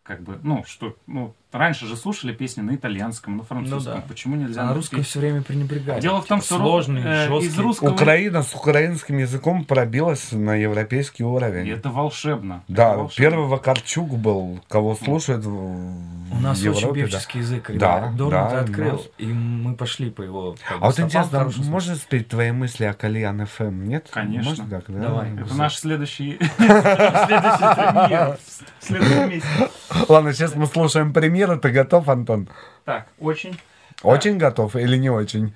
[0.04, 3.94] как бы, ну, что, ну, раньше же слушали песни на итальянском, на французском.
[3.96, 4.06] Ну да.
[4.08, 6.02] Почему нельзя А на русское все время пренебрегает.
[6.02, 7.48] Дело в том, Типа что сложный, э, жесткий.
[7.48, 11.68] из русского Украина с украинским языком пробилась на европейский уровень.
[11.68, 12.64] И это волшебно.
[12.68, 13.30] Да, Это волшебно.
[13.30, 17.02] первый Вакарчук был, кого слушают в, У нас Европе, очень да.
[17.02, 18.12] певческий язык, Да.
[18.16, 21.54] Дорно да, ты открыл, нас- и мы пошли по его как А вот интересно, хорошем
[21.64, 21.72] смысле.
[21.72, 23.84] можно спеть твои мысли о Кальян ФМ?
[23.86, 24.08] Нет?
[24.12, 24.50] Конечно.
[24.50, 25.00] Можно так, да?
[25.00, 25.34] Давай.
[25.36, 28.38] Это наш следующий, следующий премьер
[28.80, 29.70] в следующем месяце.
[30.08, 31.60] Ладно, сейчас мы слушаем премьеру.
[31.60, 32.50] Ты готов, Антон?
[32.86, 33.60] Так, очень.
[34.04, 35.54] Очень готов или не очень?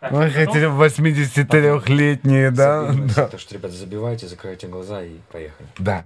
[0.00, 0.34] Так, Мы готов?
[0.34, 2.92] хотели 83-летние, да?
[3.16, 3.26] Да.
[3.28, 5.68] Так что, ребята, забивайте, закройте глаза и поехали.
[5.78, 6.04] Да.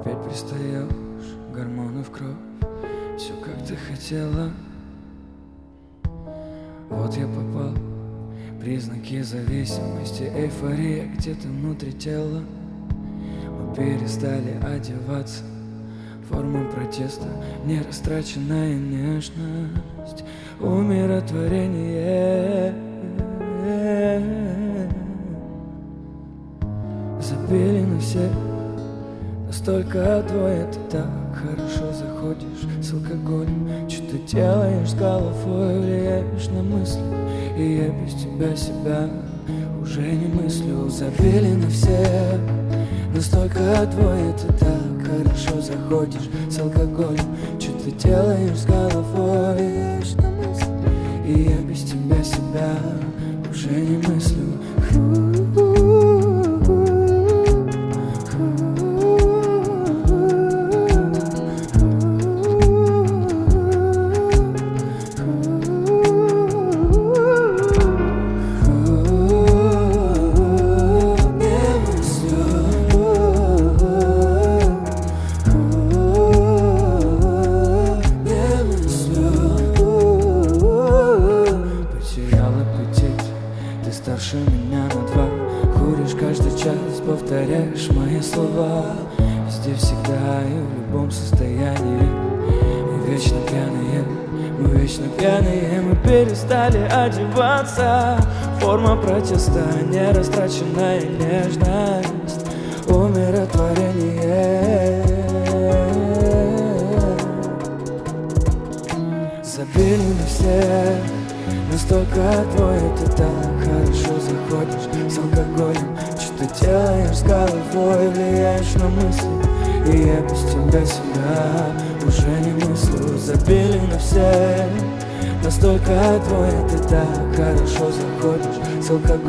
[0.00, 0.88] Опять пристаешь,
[1.52, 2.36] гормоны в кровь
[3.18, 4.50] Все как ты хотела
[6.88, 7.74] Вот я попал
[8.62, 12.42] Признаки зависимости, эйфория где-то внутри тела
[13.76, 15.42] перестали одеваться.
[16.28, 17.26] Форма протеста,
[17.64, 20.24] нерастраченная нежность
[20.60, 22.74] Умиротворение.
[27.20, 28.30] Забили на все
[29.46, 36.62] Настолько двое ты так хорошо заходишь с алкоголем Что ты делаешь с головой, влияешь на
[36.62, 37.00] мысли
[37.58, 39.08] И я без тебя себя
[39.82, 40.88] уже не мыслю.
[40.88, 42.38] Забили на все
[43.14, 50.02] Настолько двое ты так хорошо заходишь с алкоголем Что ты делаешь с головой,
[51.26, 52.76] И я без тебя себя
[53.50, 55.49] уже не мыслю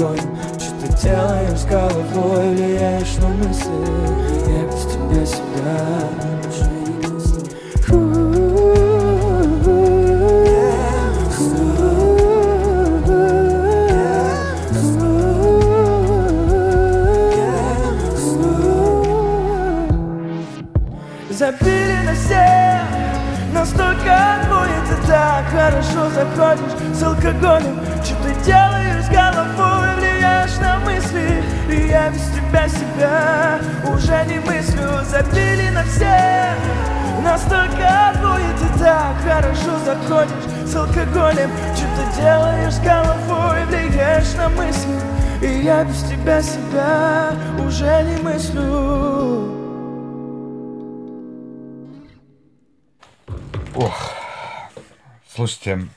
[0.01, 4.10] алкоголем Что ты делаешь головой, влияешь на мысли
[46.21, 49.57] тебя себя уже не мыслю
[53.73, 54.13] Ох,
[55.27, 55.87] слушайте,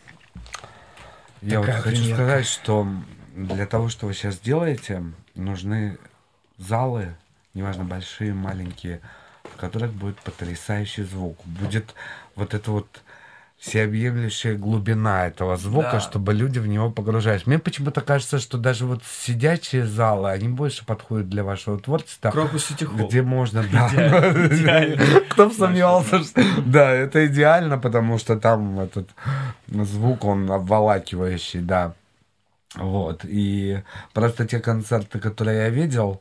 [1.42, 2.14] я вот Такая хочу премьерка.
[2.14, 2.88] сказать, что
[3.34, 5.02] для того, что вы сейчас делаете,
[5.34, 5.98] нужны
[6.56, 7.14] залы,
[7.52, 9.00] неважно, большие, маленькие,
[9.42, 11.36] в которых будет потрясающий звук.
[11.44, 11.94] Будет
[12.36, 13.02] вот это вот
[13.58, 16.00] всеобъемлющая глубина этого звука, Да.
[16.00, 17.46] чтобы люди в него погружались.
[17.46, 22.30] Мне почему-то кажется, что даже вот сидячие залы, они больше подходят для вашего творчества.
[22.30, 23.06] Крокус Сити Холл.
[23.08, 23.88] Где можно, да.
[25.30, 26.42] Кто бы сомневался, что...
[26.66, 29.08] Да, это идеально, потому что там этот
[29.68, 31.94] звук, он обволакивающий, да.
[32.76, 33.24] Вот.
[33.24, 33.82] И
[34.12, 36.20] просто те концерты, которые я видел,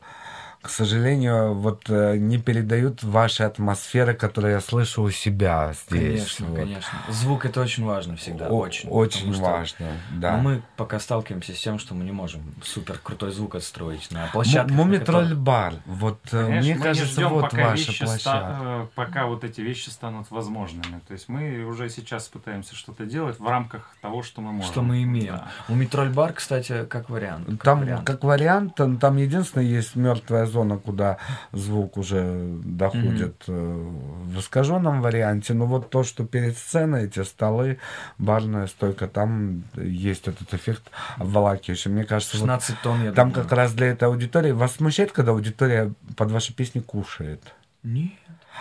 [0.64, 6.00] к сожалению, вот э, не передают ваши атмосферы, которые я слышу у себя здесь.
[6.36, 6.58] Конечно, Вот.
[6.58, 6.98] конечно.
[7.10, 8.88] Звук это очень важно всегда, О- очень.
[8.88, 10.36] Очень важно, да.
[10.36, 14.26] Но мы пока сталкиваемся с тем, что мы не можем супер крутой звук отстроить на
[14.32, 14.72] площадке.
[14.72, 15.74] Мумитроль бар.
[15.86, 18.58] Вот э, Конечно, мне мы не кажется, ждем, вот пока ваша вещи ста- площадка.
[18.62, 21.00] э, пока вот эти вещи станут возможными.
[21.06, 24.70] То есть мы уже сейчас пытаемся что-то делать в рамках того, что мы можем.
[24.72, 25.34] Что мы имеем.
[25.34, 25.48] Да.
[25.68, 27.46] У Митроль бар, кстати, как вариант.
[27.48, 28.06] как Там, вариант.
[28.06, 31.18] как вариант, там, там единственное есть мертвая зона, куда
[31.52, 32.22] звук уже
[32.64, 35.52] доходит э, в искаженном варианте.
[35.52, 37.78] Но вот то, что перед сценой, эти столы,
[38.18, 40.82] барная стойка, там есть этот эффект
[41.16, 41.90] обволакивающий.
[41.90, 43.42] Мне кажется, вот 16 тонн, я там думаю.
[43.42, 44.52] как раз для этой аудитории.
[44.52, 47.42] Вас смущает, когда аудитория под ваши песни кушает?
[47.82, 48.12] Нет.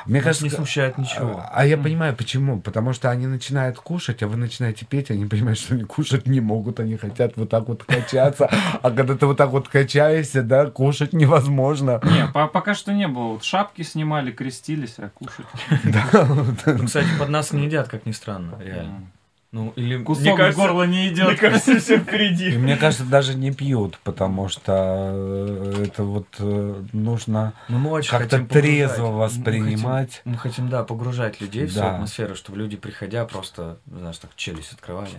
[0.05, 1.37] Мне Нас не смущает ничего.
[1.39, 2.59] А, а я понимаю, почему.
[2.59, 6.41] Потому что они начинают кушать, а вы начинаете петь, они понимают, что они кушать не
[6.41, 8.49] могут, они хотят вот так вот качаться.
[8.81, 12.01] А когда ты вот так вот качаешься, да, кушать невозможно.
[12.03, 13.33] Не, по- пока что не было.
[13.33, 15.45] Вот шапки снимали, крестились, а кушать.
[16.65, 19.07] Ну, кстати, под нас не едят, как ни странно, реально.
[19.53, 20.01] Ну, или...
[20.03, 21.27] Кусок мне кажется, в горло не идет.
[21.27, 22.57] Мне кажется, все И впереди.
[22.57, 28.09] мне кажется, даже не пьют, потому что э, это вот э, нужно Но мы очень
[28.09, 30.21] как-то трезво Мы хотим- воспринимать.
[30.25, 31.93] Мы хотим, да, погружать людей в свою Да.
[31.93, 35.11] атмосферу, чтобы люди, приходя, просто, знаешь, так челюсть открывали,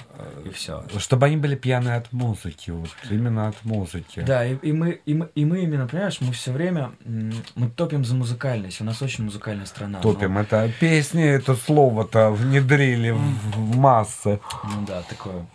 [0.45, 0.82] и все.
[0.99, 4.24] Чтобы они были пьяны от музыки, вот именно от музыки.
[4.26, 8.05] Да, и, и мы, и, мы, и мы именно, понимаешь, мы все время, мы топим
[8.05, 10.01] за музыкальность, у нас очень музыкальная страна.
[10.01, 10.39] Топим.
[10.39, 14.24] Это песни, это слово-то внедрили в, в массы.
[14.25, 15.47] Ну, ну да, такое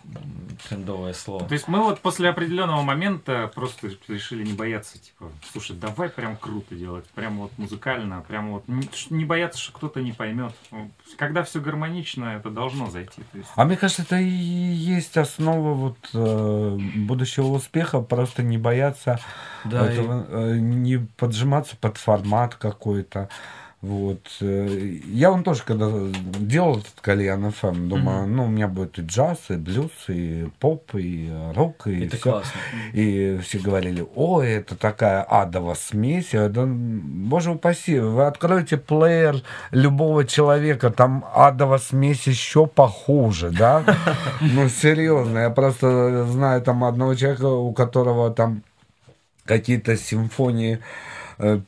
[0.68, 1.46] трендовое слово.
[1.46, 6.36] То есть мы вот после определенного момента просто решили не бояться, типа, слушай, давай прям
[6.36, 8.64] круто делать, прям вот музыкально, прям вот
[9.10, 10.52] не, бояться, что кто-то не поймет.
[11.16, 13.22] Когда все гармонично, это должно зайти.
[13.32, 18.58] То есть, А мне кажется, это и есть основа вот э, будущего успеха, просто не
[18.58, 19.20] бояться
[19.64, 23.28] Да, этого, э, не поджиматься под формат какой-то.
[23.82, 24.26] Вот.
[24.40, 25.90] Я вон тоже, когда
[26.38, 30.94] делал этот кальян ФМ, думаю, ну, у меня будет и джаз, и блюз, и поп,
[30.94, 32.30] и рок, и Это всё.
[32.32, 32.60] классно.
[32.92, 36.34] И все говорили, ой, это такая адова смесь.
[36.34, 43.82] Я, да, боже упаси, вы откроете плеер любого человека, там адова смесь еще похуже, да?
[44.42, 48.62] Ну, серьезно, я просто знаю там одного человека, у которого там
[49.46, 50.80] какие-то симфонии
[51.38, 51.60] э,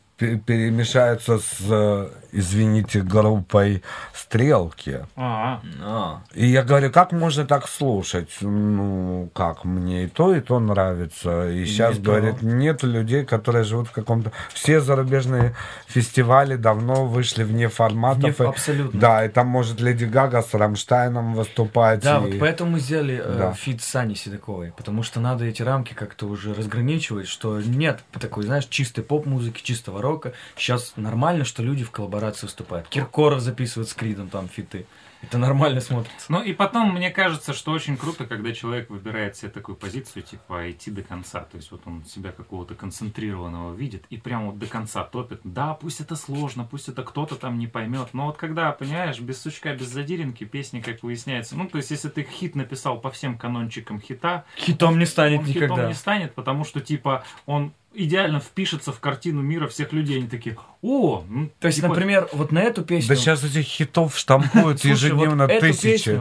[0.47, 3.83] перемешаются с, э, извините, группой
[4.15, 5.01] «Стрелки».
[5.17, 8.31] а, А, И я говорю, как можно так слушать?
[8.41, 11.49] Ну, как, мне и то, и то нравится.
[11.51, 12.03] И, сейчас, то.
[12.03, 14.33] говорит, нет людей, которые живут в каком-то...
[14.55, 15.55] Все зарубежные
[15.87, 18.39] фестивали давно вышли вне форматов.
[18.41, 19.01] Вне- И- абсолютно.
[19.01, 22.01] Да, и там может Леди Гага с Рамштайном выступать.
[22.01, 23.53] Да, и- вот поэтому мы сделали э, Да.
[23.53, 28.45] фит с Аней Седоковой, потому что надо эти рамки как-то уже разграничивать, что нет такой,
[28.45, 30.12] знаешь, чистой поп-музыки, чистого рока.
[30.57, 32.89] Сейчас нормально, что люди в коллаборации выступают.
[32.89, 34.87] Киркоров записывает с Кридом там фиты.
[35.23, 36.27] Это нормально смотрится.
[36.31, 40.71] Ну и потом, мне кажется, что очень круто, когда человек выбирает себе такую позицию, типа
[40.71, 41.41] идти до конца.
[41.43, 45.41] То есть вот он себя какого-то концентрированного видит и прям вот до конца топит.
[45.45, 48.09] Да, пусть это сложно, пусть это кто-то там не поймет.
[48.15, 51.57] Но вот когда, понимаешь, без сучка, без задиринки, песни, как выясняется.
[51.57, 55.47] Ну, то есть если ты хит написал по всем канончикам хита, Хитом не станет он
[55.47, 55.75] никогда.
[55.75, 60.19] хитом не станет, потому что, типа, он идеально впишется в картину мира всех людей.
[60.19, 63.09] Они такие, о, ну, То есть, типа, например, вот на эту песню...
[63.09, 66.21] Да сейчас этих хитов штампуют ежедневно тысячи.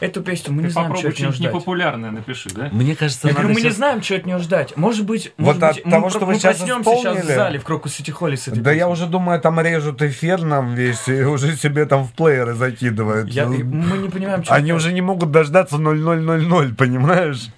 [0.00, 1.40] Эту песню мы не знаем, что от нее ждать.
[1.52, 2.68] непопулярное напиши, да?
[2.72, 4.76] Мне кажется, Я говорю, мы не знаем, что от нее ждать.
[4.76, 7.34] Может быть, Вот может от быть, того, что вы мы щас проснемся сейчас в исполнили?
[7.34, 10.74] зале в Крокус Сити Холле с этой Да я уже думаю, там режут эфир нам
[10.74, 13.28] весь и уже себе там в плееры закидывают.
[13.30, 14.76] Я- Ну, мы не понимаем, что Они это.
[14.76, 17.48] уже не могут дождаться 0000, понимаешь?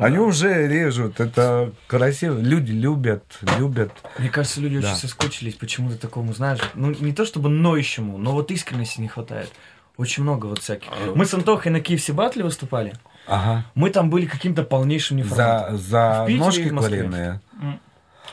[0.00, 1.20] Они уже режут.
[1.20, 2.38] Это красиво.
[2.40, 3.24] Люди любят,
[3.58, 3.92] любят.
[4.18, 4.88] Мне кажется, люди Да.
[4.88, 9.50] очень соскучились почему-то такому, знаешь, ну не то чтобы ноющему, но вот искренности не хватает.
[9.96, 10.88] Очень много вот всяких.
[11.14, 12.94] Мы с Антохой на Киевсе Батле выступали.
[13.26, 13.64] Ага.
[13.74, 15.78] Мы там были каким-то полнейшим За, неформатом.
[15.78, 17.40] за и ножки куриные.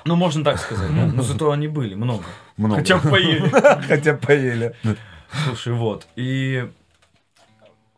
[0.06, 1.06] Ну, можно так сказать, да.
[1.06, 2.24] Но зато они были, много.
[2.58, 2.78] Много.
[2.78, 3.50] Хотя бы поели.
[3.88, 4.76] Хотя поели.
[5.46, 6.08] Слушай, вот.
[6.16, 6.68] И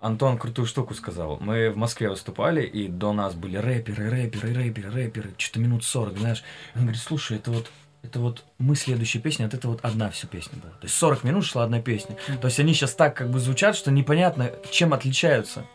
[0.01, 1.38] Антон крутую штуку сказал.
[1.39, 5.34] Мы в Москве выступали, и до нас были рэперы, рэперы, рэперы, рэперы.
[5.38, 6.43] Что-то минут 40, знаешь.
[6.76, 7.72] Он говорит, слушай, это вот
[8.04, 10.74] это вот мы следующая песня, от это вот одна вся песня была.
[10.74, 12.18] То есть 40 минут шла одна песня.
[12.41, 15.66] То есть они сейчас так как бы звучат, что непонятно, чем отличаются.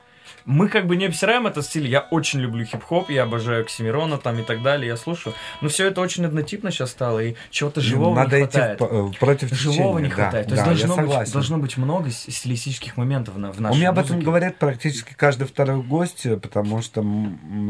[0.49, 1.87] Мы как бы не обсираем этот стиль.
[1.87, 5.35] Я очень люблю хип-хоп, я обожаю Оксимирона там и так далее, я слушаю.
[5.61, 8.81] Но все это очень однотипно сейчас стало, и чего-то живого Надо не идти хватает.
[8.81, 10.49] в по- против Живого не течения, да, хватает.
[10.49, 13.77] То да, есть должно, я быть, должно быть много стилистических моментов на, в У нашей
[13.77, 17.05] меня об этом говорят практически каждый второй гость, потому что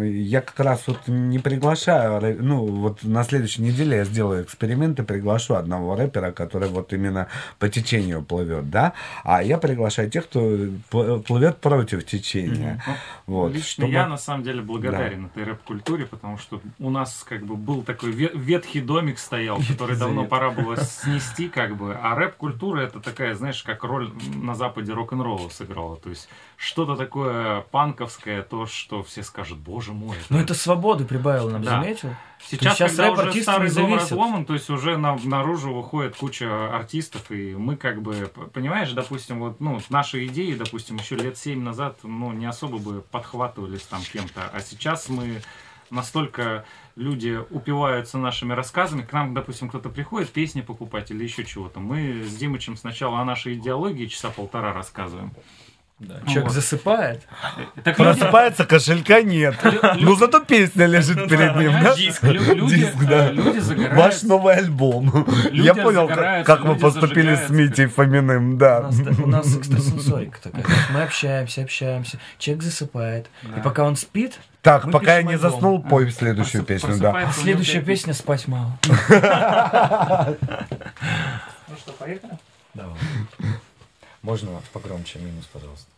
[0.05, 5.03] я как раз вот не приглашаю, ну вот на следующей неделе я сделаю эксперимент и
[5.03, 7.26] приглашу одного рэпера, который вот именно
[7.59, 8.93] по течению плывет, да,
[9.24, 10.41] а я приглашаю тех, кто
[10.93, 12.68] пл- плывет против течения.
[13.27, 17.45] Вот, Лично чтобы- я на самом деле благодарен этой рэп-культуре, потому что у нас как
[17.45, 21.95] бы был такой ве- ветхий домик стоял, который давно пора было снести, как бы.
[22.01, 25.97] А рэп-культура это такая, знаешь, как роль на Западе рок-н-ролла сыграла.
[25.97, 30.16] То есть что-то такое панковское, то, что все скажут, боже мой.
[30.29, 31.71] Но это свободы прибавило нам, Да.
[31.83, 32.11] заметил?
[32.41, 37.33] Сейчас, сейчас когда уже старый дом разломан, то есть уже на- наружу выходит куча артистов,
[37.33, 41.99] и мы как бы, понимаешь, допустим, вот, ну, наши идеи, допустим, еще лет семь назад,
[42.05, 45.43] ну, не особо бы подхватывались там кем-то, а сейчас мы
[45.91, 46.65] настолько
[46.97, 52.25] люди упиваются нашими рассказами, к нам, допустим, кто-то приходит песни покупать или еще чего-то, мы
[52.25, 55.33] с Димычем сначала о нашей идеологии часа полтора рассказываем.
[56.01, 56.21] Да.
[56.27, 56.53] Человек Вот.
[56.53, 57.27] засыпает.
[57.83, 59.57] Так люди- Просыпается, кошелька нет.
[59.99, 61.97] Ну зато песня лежит перед ним, да?
[61.97, 63.27] диск, лю- люди, Диск, да.
[63.31, 63.97] э, люди загорают.
[63.97, 65.27] Ваш новый альбом.
[65.51, 67.51] Люди Я понял, как, как вы люди поступили с.
[67.51, 68.83] Митей Фоминым, У да.
[68.83, 70.65] нас, у нас экстрасенсорика такая.
[70.93, 72.19] Мы общаемся, общаемся.
[72.39, 73.27] Человек засыпает.
[73.57, 75.51] И пока он спит, Так, Мы пока я не альбом.
[75.51, 77.33] заснул, пой следующую Просып- песню, да.
[77.33, 78.79] следующая песня спать мало.
[81.69, 82.39] Ну что, поехали?
[82.75, 82.95] Давай.
[84.23, 85.90] Можно погромче минус, пожалуйста.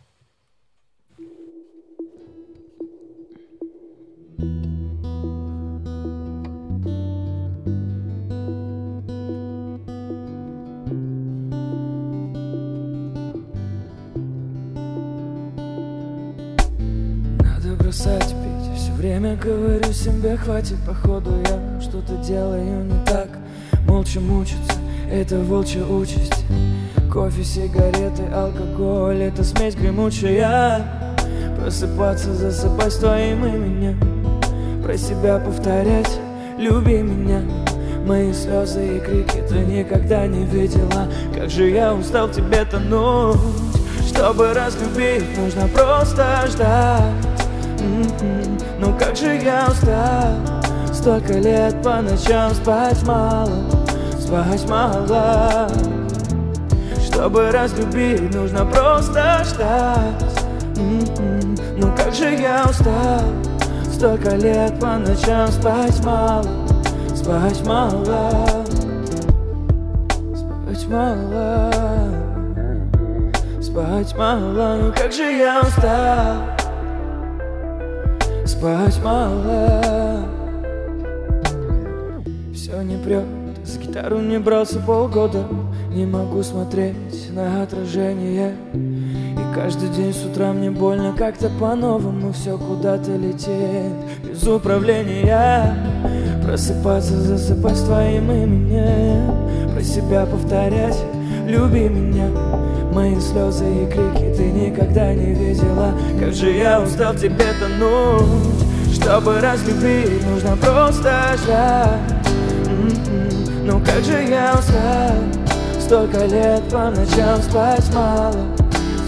[17.90, 18.78] Бросать пить.
[18.78, 23.28] Все время говорю себе хватит Походу я что-то делаю не так
[23.88, 24.78] Молча мучиться
[25.10, 26.44] Это волчья участь
[27.12, 29.22] Кофе, сигареты, алкоголь.
[29.22, 30.86] Это смесь гремучая.
[31.58, 33.98] Просыпаться, засыпать с твоим именем.
[34.84, 36.10] Про себя повторять
[36.56, 37.42] Люби меня.
[38.06, 41.08] Мои слезы и крики ты никогда не видела.
[41.34, 43.38] Как же я устал тебе тонуть.
[44.06, 47.02] Чтобы разлюбить, нужно просто ждать.
[47.80, 48.58] М-м.
[48.78, 50.36] Ну как же я устал?
[50.92, 53.48] Столько лет по ночам спать мало
[54.18, 55.70] Спать мало
[57.20, 60.40] Чтобы разлюбить, нужно просто ждать
[60.78, 61.54] М-м.
[61.76, 63.20] Ну как же я устал?
[63.92, 66.46] Столько лет по ночам спать мало
[67.14, 68.64] Спать мало
[70.34, 71.70] Спать мало
[73.60, 76.36] Спать мало, ну как же я устал?
[78.46, 80.24] Спать мало.
[82.54, 83.26] Все не прет,
[83.62, 85.44] за гитару не брался полгода
[85.92, 86.94] Не могу смотреть
[87.32, 88.54] на отражение.
[88.72, 93.92] И каждый день с утра мне больно как-то по-новому Все куда-то летит.
[94.22, 95.74] Без управления.
[96.44, 99.72] Просыпаться, засыпать с твоим именем.
[99.72, 100.96] Про себя повторять,
[101.48, 102.28] люби меня.
[102.92, 105.92] Мои слезы и крики ты никогда не видела.
[106.20, 108.94] Как же я устал тебе тонуть?
[108.94, 112.00] Чтобы разлюбить, нужно просто ждать.
[113.64, 115.39] Ну как же я устал
[115.90, 118.36] Столько лет по ночам спать мало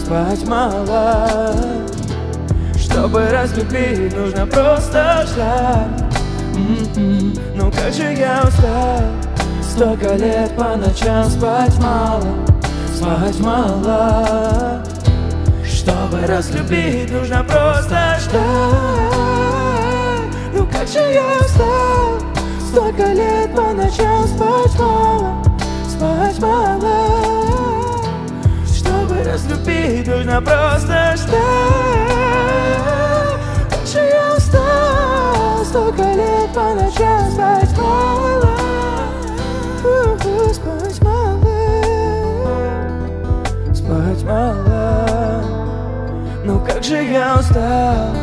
[0.04, 1.54] Спать мало.
[2.76, 6.10] Чтобы разлюбить, нужно просто ждать.
[6.56, 7.34] М-м.
[7.54, 9.00] Ну как же я устал?
[9.62, 12.26] Столько лет по ночам спать мало
[12.92, 14.84] Спать мало.
[15.64, 18.42] Чтобы разлюбить, нужно просто ждать.
[20.52, 22.18] Ну как же я устал?
[22.72, 25.41] Столько лет по ночам спать мало
[26.02, 27.06] Спать мало
[28.66, 31.38] Чтобы разлюбить, нужно просто ждать
[33.86, 38.50] же я устал Столько лет по ночам спать мало.
[40.52, 41.46] Спать мало.
[43.72, 45.44] Спать мало.
[46.44, 48.22] Ну как же я устал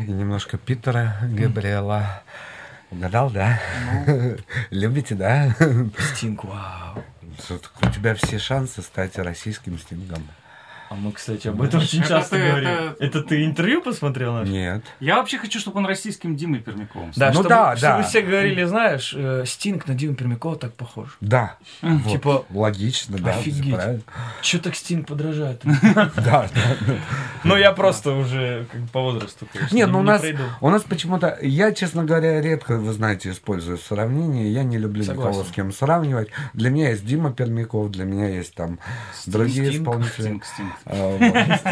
[0.00, 2.22] И немножко Питера Габриэла.
[2.90, 3.60] Угадал, да?
[4.70, 5.54] Любите, да?
[6.14, 7.02] Стинг, вау.
[7.82, 10.22] У тебя все шансы стать российским Стингом.
[10.88, 12.68] А мы, кстати, об этом очень Это часто ты- говорим.
[12.68, 14.50] это- Это ты интервью посмотрел наше?
[14.52, 14.82] Нет.
[15.00, 18.02] Я вообще хочу, чтобы он российским Димой Пермяковым Да, Ну чтобы, да, чтобы да.
[18.02, 21.16] все говорили, знаешь, э, Стинг на Диму Пермякова так похож.
[21.20, 21.56] Да.
[21.82, 22.12] Вот.
[22.12, 23.30] Типа, Логично, да.
[23.30, 23.76] офигеть.
[24.42, 25.62] Че так Стинг подражает?
[26.16, 26.96] Да, да.
[27.44, 30.22] Ну, я просто уже по возрасту, конечно, Не, ну у нас,
[30.60, 35.44] у нас почему-то, я, честно говоря, редко, вы знаете, использую сравнения, я не люблю никого
[35.44, 36.28] с кем сравнивать.
[36.54, 38.78] Для меня есть Дима Пермяков, для меня есть там
[39.26, 40.40] другие Стинг, исполнители.
[40.84, 41.20] Вот.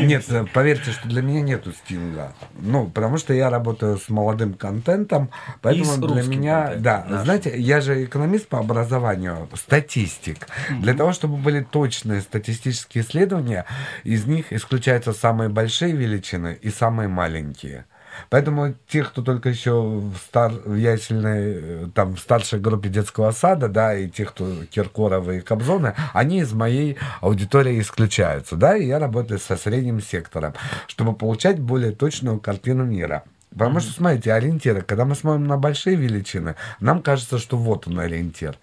[0.01, 2.33] Нет, поверьте, что для меня нету стинга.
[2.59, 5.31] Ну, потому что я работаю с молодым контентом,
[5.63, 10.49] поэтому для меня, да, знаете, я же экономист по образованию, статистик.
[10.81, 13.67] Для того, чтобы были точные статистические исследования,
[14.03, 17.87] из них исключаются самые большие величины и самые маленькие.
[18.31, 23.31] Поэтому те, кто только еще в, стар, в ясельной, э, там, в старшей группе детского
[23.31, 28.87] сада, да, и те, кто Киркоровы и Кобзоны, они из моей аудитории исключаются, да, и
[28.87, 30.55] я работаю со средним сектором,
[30.87, 33.25] чтобы получать более точную картину мира.
[33.51, 38.01] Потому что, смотрите, ориентиры, когда мы смотрим на большие величины, нам кажется, что вот он
[38.01, 38.59] ориентир.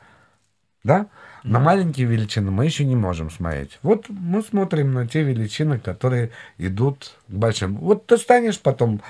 [0.83, 1.07] Да?
[1.43, 3.79] На маленькие величины мы еще не можем смотреть.
[3.81, 7.77] Вот мы смотрим на те величины, которые идут к большим.
[7.77, 9.01] Вот ты станешь потом...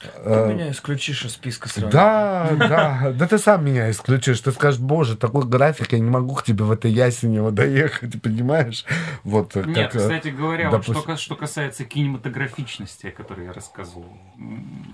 [0.00, 1.92] Ты меня исключишь из списка сразу.
[1.92, 4.40] Да, да, да ты сам меня исключишь.
[4.40, 8.86] Ты скажешь, боже, такой график, я не могу к тебе в этой Ясенево доехать, понимаешь?
[9.24, 13.46] Вот э, Нет, как, э, кстати говоря, вот что, допустим- что касается кинематографичности, о которой
[13.46, 14.06] я рассказывал.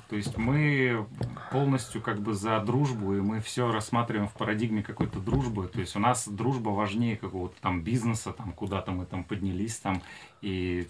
[0.08, 1.06] То есть мы
[1.52, 5.68] полностью как бы за дружбу, и мы все рассматриваем в парадигме какой-то дружбы.
[5.68, 10.02] То есть у нас дружба важнее какого-то там бизнеса, там куда-то мы там поднялись там
[10.42, 10.88] и...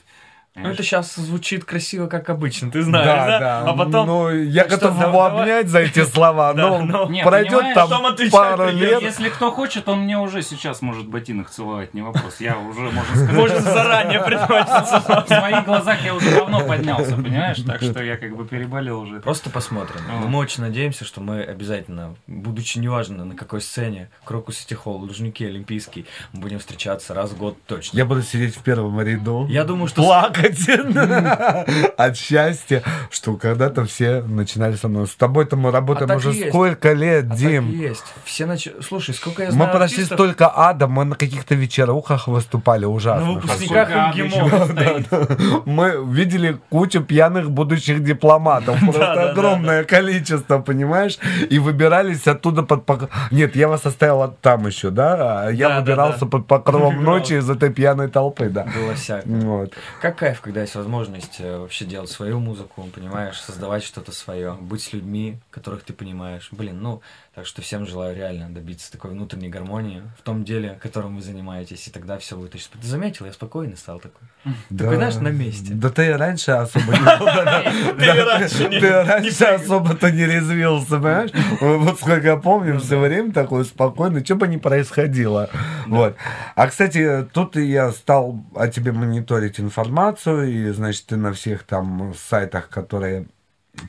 [0.57, 3.39] Ну, это сейчас звучит красиво, как обычно, ты знаешь, Да, да?
[3.39, 3.71] да.
[3.71, 4.07] А потом...
[4.07, 7.23] Ну, я что, готов его давай- обнять за эти слова, Да, но ну.
[7.23, 9.03] Пройдет там отвечать пару лет.
[9.03, 12.41] Если кто хочет, он мне уже сейчас может ботинок целовать, не вопрос.
[12.41, 14.67] Я уже, можно сказать, Можно заранее принимать
[15.27, 17.59] в своих глазах я уже давно поднялся, понимаешь?
[17.67, 19.21] Так что я как бы переболел уже.
[19.21, 20.01] Просто посмотрим.
[20.09, 24.99] Но мы очень надеемся, что мы обязательно, будучи неважно на какой сцене, Крокус Сити Холл,
[24.99, 27.97] Лужники, Олимпийский, мы будем встречаться раз в год точно.
[27.97, 29.47] Я буду сидеть в первом ряду.
[29.49, 30.03] Я думаю, что...
[30.03, 30.46] плакать
[31.97, 35.07] от счастья, что когда-то все начинали со мной.
[35.07, 37.71] С тобой-то мы работаем А уже сколько лет, А Дим.
[37.71, 38.05] есть.
[38.25, 38.69] Все нач...
[38.81, 43.27] Слушай, сколько я Мы знаю прошли артистов, столько ада, мы на каких-то вечерухах выступали ужасно.
[43.27, 45.63] на выпускниках МГИМО.
[45.67, 48.79] Мы видели кучу пьяных будущих дипломатов.
[48.81, 51.19] Просто да, огромное количество, понимаешь?
[51.51, 53.15] И выбирались оттуда под покровом...
[53.31, 55.51] Нет, я вас оставил там еще, да?
[55.51, 58.65] Я выбирался под покровом ночи из этой пьяной толпы, да.
[58.65, 59.41] Было всякое.
[59.41, 59.73] Вот.
[60.01, 64.83] Как кайф, когда есть возможность э, вообще делать свою музыку, понимаешь, создавать что-то свое, быть
[64.83, 66.49] с людьми, которых ты понимаешь.
[66.53, 67.01] Блин, ну,
[67.37, 71.87] так что всем желаю реально добиться такой внутренней гармонии в том деле, которым вы занимаетесь,
[71.87, 72.69] и тогда все будет очень...
[72.81, 74.27] Ты заметил, я спокойный стал такой.
[74.71, 75.75] Такой, знаешь, на месте.
[75.75, 77.05] Да ты раньше особо не...
[77.05, 77.63] Да,
[77.99, 81.31] Ты раньше не- Ты раньше особо-то не резвился, понимаешь?
[81.61, 85.51] Вот сколько я помню, все время такой спокойный, что бы ни происходило.
[85.89, 86.17] Вот.
[86.55, 92.15] А, кстати, тут я стал о тебе мониторить информацию, и, значит, ты на всех там
[92.17, 93.27] сайтах, которые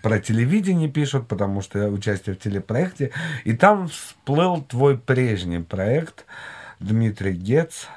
[0.02, 3.12] про телевидение пишут, потому что я участие в телепроекте,
[3.46, 6.26] и там всплыл твой прежний проект
[6.80, 7.88] Дмитрий Гец.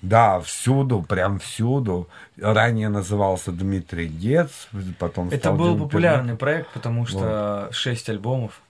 [0.00, 2.08] Да, всюду, прям всюду.
[2.40, 4.68] Ранее назывался Дмитрий Гец,
[4.98, 8.60] потом Это стал был Дима популярный проект, потому что шесть альбомов.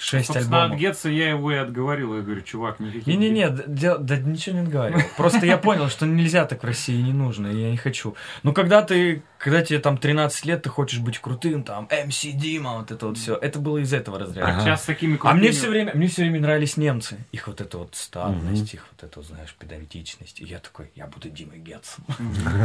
[0.00, 0.80] Шесть Собственно, от альбомов.
[0.80, 2.14] Гетца я его и отговорил.
[2.14, 3.04] Я говорю, чувак, никаких...
[3.08, 5.00] Не-не-не, д- дел- да ничего не говорил.
[5.16, 8.14] Просто я понял, что нельзя так в России, не нужно, я не хочу.
[8.44, 12.78] Ну, когда ты когда тебе там 13 лет, ты хочешь быть крутым, там, MC Дима,
[12.78, 13.36] вот это вот все.
[13.36, 14.48] Это было из этого разряда.
[14.50, 14.60] Ага.
[14.60, 17.18] Сейчас с такими А мне крутыми- все время, мне все время нравились немцы.
[17.32, 20.40] Их вот эта вот статность, их вот эта, вот, знаешь, педантичность.
[20.40, 22.04] И я такой, я буду Димой Гетцем.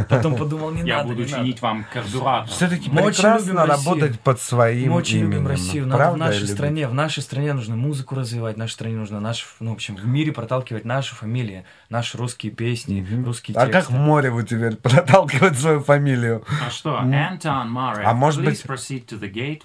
[0.08, 1.42] Потом подумал, не Я надо, буду не надо.
[1.42, 2.48] чинить вам карбюратор.
[2.48, 5.46] Все-таки прекрасно работать под своим Мы очень любим.
[5.46, 5.86] Россию.
[5.86, 9.46] Надо в нашей стране, в нашей стране нужно музыку развивать, в нашей стране нужно наш,
[9.60, 13.92] ну, в общем, в мире проталкивать наши фамилии, наши русские песни, русские А как тексты.
[13.92, 16.44] в море вы теперь проталкивать свою фамилию?
[16.66, 16.98] А что?
[16.98, 18.06] Антон Марев.
[18.06, 19.62] А может быть- proceed to the gate.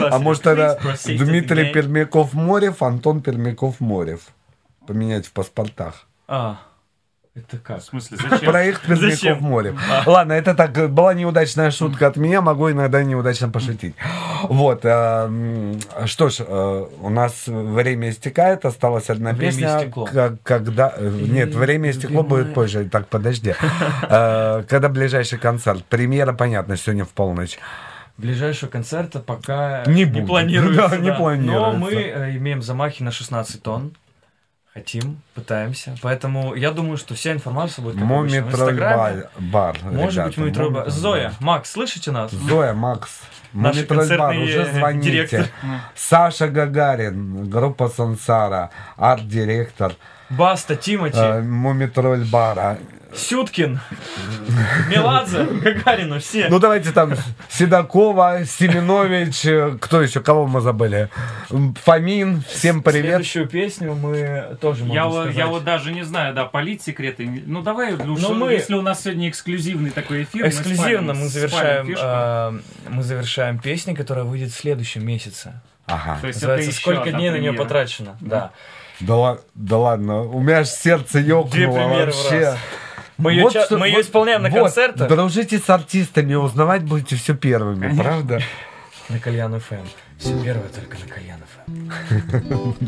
[0.10, 1.72] А может тогда Дмитрий.
[1.72, 4.20] Пермяков-Морев, Антон Пермяков-Морев?
[4.86, 6.06] Поменять в паспортах.
[6.26, 6.58] А,
[7.36, 7.80] это как?
[7.80, 8.50] В смысле, зачем?
[8.50, 9.38] Проект Зачем?
[9.38, 9.80] Пермяков-Морев.
[10.06, 13.94] Ладно, это так, была неудачная шутка от меня, могу иногда неудачно пошутить.
[14.44, 19.78] Вот, э, м, что ж, э, у нас время истекает, осталась одна Время песня.
[19.78, 20.06] истекло.
[20.06, 20.92] Как- Когда...
[20.96, 22.84] э, Нет, время истекло будет позже.
[22.90, 23.54] Так, подожди.
[24.08, 25.84] Э, Когда ближайший концерт?
[25.84, 27.58] Премьера, понятно, сегодня в полночь.
[28.18, 30.88] Ближайшего концерта пока Не не, планируется.
[30.90, 31.70] Да, не планируется.
[31.70, 33.94] Но мы э, имеем замахи на 16 тонн.
[34.72, 35.96] Хотим, пытаемся.
[36.00, 39.24] Поэтому я думаю, что вся информация будет как обычно, в Инстаграме.
[39.38, 39.76] бар.
[39.82, 40.82] Может ребята, быть, Мумитроль бар.
[40.84, 41.36] Мумитроль Зоя, бар.
[41.40, 42.30] Макс, слышите нас?
[42.30, 43.20] Зоя, Макс.
[43.52, 45.10] Наши Мумитроль бар, уже звоните.
[45.10, 45.46] директор.
[45.96, 49.94] Саша Гагарин, группа Сансара, арт-директор
[50.30, 52.78] Баста, Тимати, э, Мумитроль бара.
[53.14, 53.80] Сюткин,
[54.88, 56.48] Меладзе, Гагарина, все.
[56.48, 57.14] Ну давайте там
[57.48, 61.08] Седокова, Семенович, э, кто еще, кого мы забыли?
[61.82, 63.06] Фомин, всем привет.
[63.06, 65.36] Следующую песню мы тоже можем Я, вот- сказать.
[65.36, 67.42] я вот даже не знаю, да, полить секреты.
[67.46, 71.26] Ну давай, Люша, Ну, мы- если у нас сегодня эксклюзивный такой эфир, Эксклюзивно мы, мы
[71.26, 72.06] спалим- завершаем, спалим фишку.
[72.06, 75.60] э, мы завершаем песней, которая выйдет в следующем месяце.
[75.86, 76.18] Ага.
[76.20, 78.16] То есть это Называется еще «Сколько дней на нее потрачено».
[78.20, 78.52] Да.
[79.00, 82.40] Да, да ладно, у меня аж сердце ёкнуло в вообще.
[82.40, 82.58] раз.
[83.20, 85.08] Мы ее, Вот ча- что- мы ее вот- исполняем на вот, концертах.
[85.08, 88.40] Дружите с артистами, узнавать будете все первыми, правда?
[89.10, 89.84] На Кальян ФМ.
[90.18, 92.80] Все первое только на Кальян ФМ.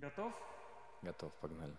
[0.00, 0.32] Готов?
[1.02, 1.72] Готов, погнали.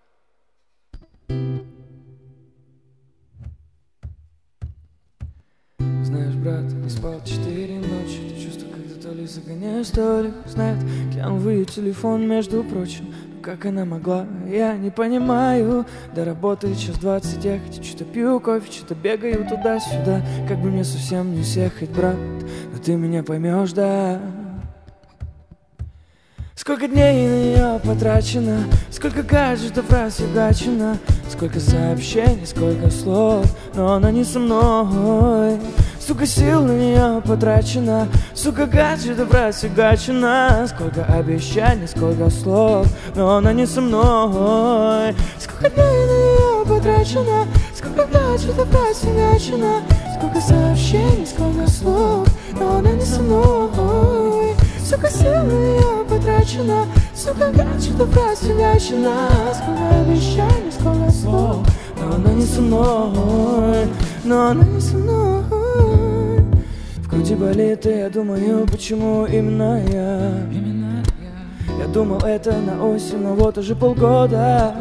[6.04, 10.50] Знаешь, брат, не спал четыре ночи Ты чувство, когда то ли загоняешь, то ли хуй
[10.52, 10.80] знает
[11.14, 13.14] Кинул ее телефон, между прочим
[13.48, 18.94] как она могла, я не понимаю До работы час двадцать ехать Что-то пью кофе, что-то
[18.94, 22.18] бегаю туда-сюда Как бы мне совсем не съехать, брат
[22.74, 24.20] Но ты меня поймешь, да.
[26.56, 30.98] Сколько дней на нее потрачено Сколько гаджетов расфигачено
[31.30, 33.46] Сколько сообщений, сколько слов
[33.76, 35.58] Но она не со мной
[36.08, 38.08] Сука, сил на нее потрачено.
[38.34, 45.14] Сука, гаджетов расфигачено Сколько обещаний, сколько слов Но она не со мной.
[45.38, 47.46] Сколько дней на нее потрачено.
[47.76, 49.82] Сколько гаджетов расфигачено
[50.18, 52.26] Сколько сообщений, сколько слов
[52.58, 54.56] Но она не со мной.
[54.80, 56.86] Сука, сил на нее потрачено.
[57.14, 61.68] Сука, гаджетов расфигачено Сколько обещаний, сколько слов
[62.00, 63.88] Но она не со мной
[64.24, 65.44] Но она не со мной.
[66.98, 70.32] В груди болит, и я думаю, почему именно я?
[71.80, 74.76] Я думал, это на осень, но вот уже полгода.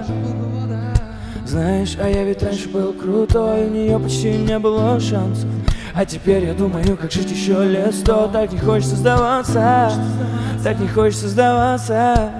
[1.47, 5.48] Знаешь, а я ведь раньше был крутой У нее почти не было шансов.
[5.94, 8.28] А теперь я думаю, как жить еще лет сто.
[8.32, 9.93] Так не хочется сдаваться
[10.64, 12.30] Так не хочется сдаваться.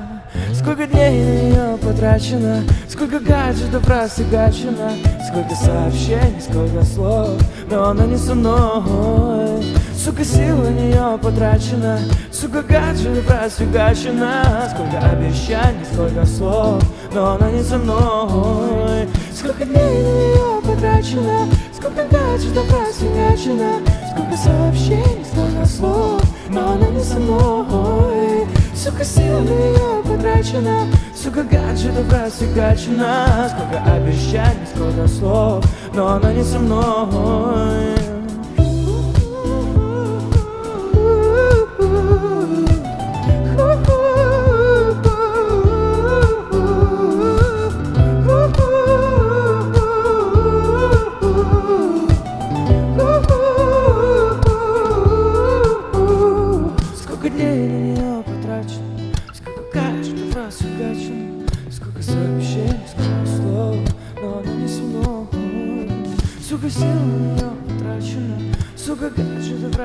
[0.53, 2.63] Сколько дней на нее потрачено
[2.97, 4.93] Сколько гаджетов расфигачено
[5.29, 7.39] Сколько сообщений, сколько слов
[7.71, 9.67] Но она не со мной.
[9.95, 11.99] Сука, сил на нее потрачено
[12.33, 14.45] Сука, гаджетов расфигачено
[14.75, 16.83] Сколько обещаний, сколько слов
[17.13, 19.07] Но она не со мной.
[19.31, 21.41] Сколько дней на нее потрачено
[21.79, 23.73] Сколько гаджетов расфигачено
[24.11, 28.47] Сколько сообщений, сколько слов Но она не со мной
[28.77, 36.45] Сука, сил на нее потрачено Сука, гаджетов расфигачено Сколько обещаний, сколько слов Но она не
[36.45, 37.96] со мной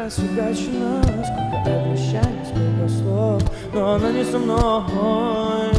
[0.06, 3.42] расфигачено Сколько обещаний, сколько слов
[3.74, 5.72] Но она не со мной.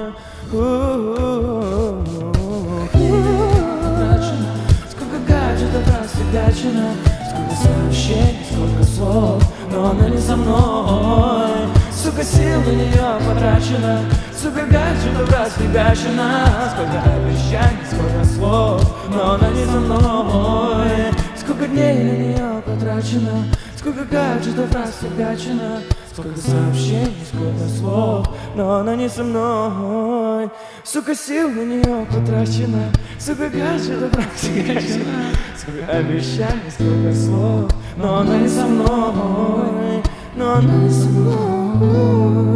[4.90, 6.90] Сколько гаджетов расфигачено
[7.28, 11.51] Сколько сообщений, сколько слов Но она не со мной.
[11.93, 14.01] Сука, сил на нее потрачено
[14.40, 21.12] Сука, гаджетов расфигачено Сколько обещаний, сколько слов Но она не со мной.
[21.36, 23.44] Сколько дней на нее потрачено
[23.82, 25.82] Сколько гаджетов расфигачено
[26.12, 30.50] Сколько сообщений, сколько слов Но она не со мной
[30.84, 38.48] Сука, сил на нее потрачено Сука, гаджетов расфигачено Сколько обещаний, сколько слов Но она не
[38.48, 40.00] со мной
[40.36, 42.52] Но она не со мной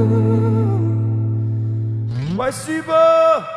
[2.34, 3.55] Спасибо!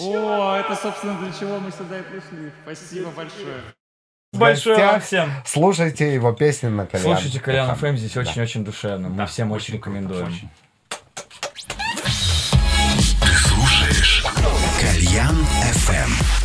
[0.00, 2.50] О, это, собственно, для чего мы сюда и пришли.
[2.62, 3.60] Спасибо большое.
[4.32, 5.30] Большое вам всем.
[5.44, 7.04] Слушайте его песни на Колян.
[7.16, 7.76] Слушайте Колян FM.
[7.92, 8.20] ФМ, здесь Да.
[8.20, 9.08] очень-очень душевно.
[9.08, 10.28] Мы Да, всем очень рекомендуем.
[10.28, 10.48] очень.
[13.20, 14.24] Ты слушаешь
[14.80, 15.36] Кальян
[15.74, 16.39] FM.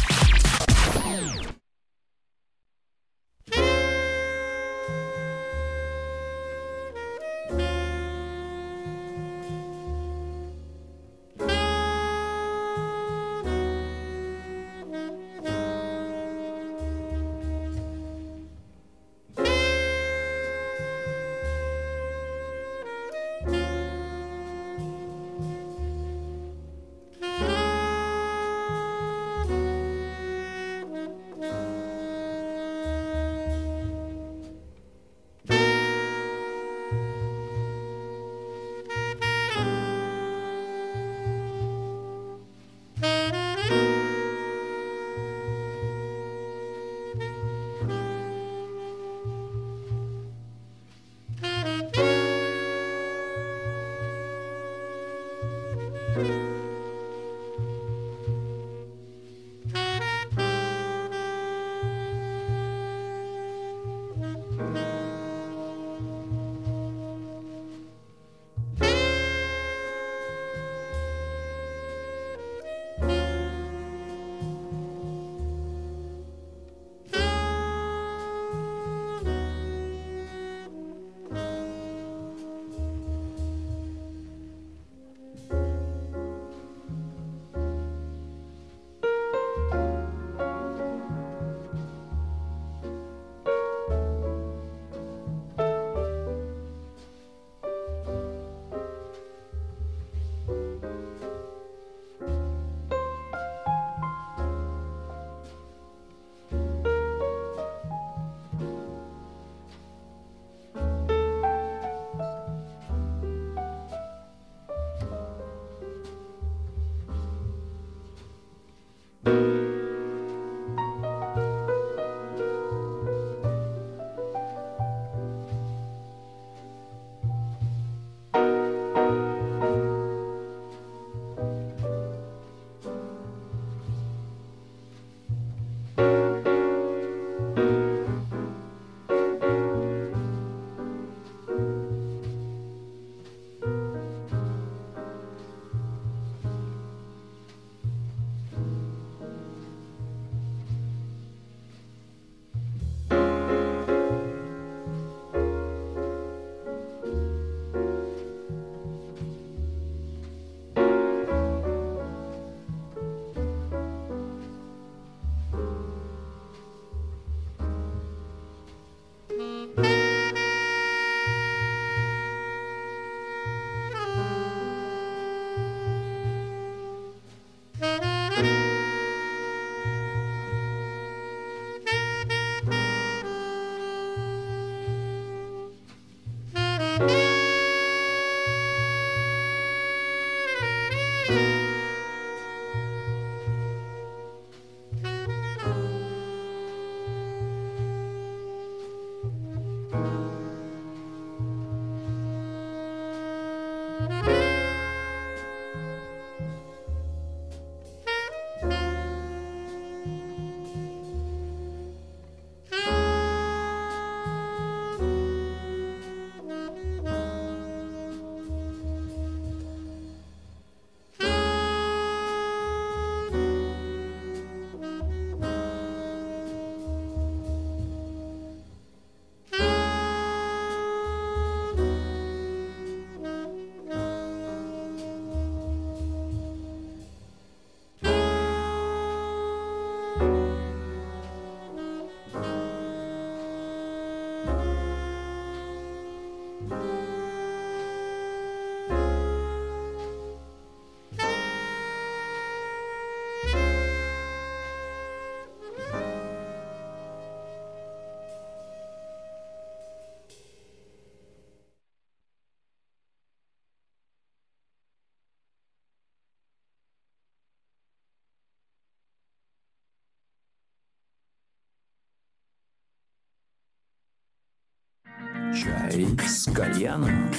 [275.55, 277.31] Чай с кальяном.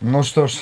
[0.00, 0.56] Ну что ж,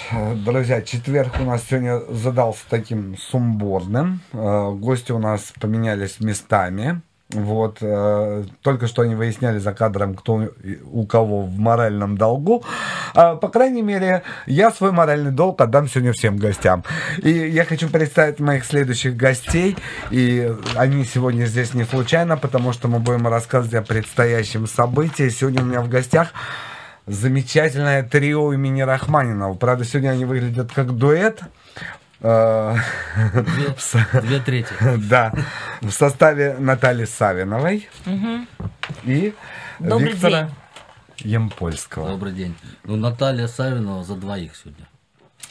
[0.45, 4.23] друзья, четверг у нас сегодня задался таким сумбурным.
[4.33, 7.01] Э, Гости у нас поменялись местами.
[7.31, 10.49] Вот, э, только что они выясняли за кадром, кто
[10.91, 12.65] у кого в моральном долгу.
[13.15, 16.83] А, по крайней мере, я свой моральный долг отдам сегодня всем гостям.
[17.23, 19.77] И я хочу представить моих следующих гостей.
[20.11, 25.29] И они сегодня здесь не случайно, потому что мы будем рассказывать о предстоящем событии.
[25.29, 26.33] Сегодня у меня в гостях
[27.07, 29.55] замечательное трио имени Рахманинова.
[29.55, 31.41] Правда, сегодня они выглядят как дуэт.
[32.21, 32.79] В
[33.79, 34.69] со- Две трети.
[35.09, 35.33] Да,
[35.83, 37.87] в составе Натальи Савиновой
[39.05, 39.35] и
[39.79, 40.51] Добрый Виктора день.
[41.19, 42.09] Ямпольского.
[42.09, 42.55] Добрый день.
[42.85, 44.87] Ну, Наталья Савинова за двоих сегодня.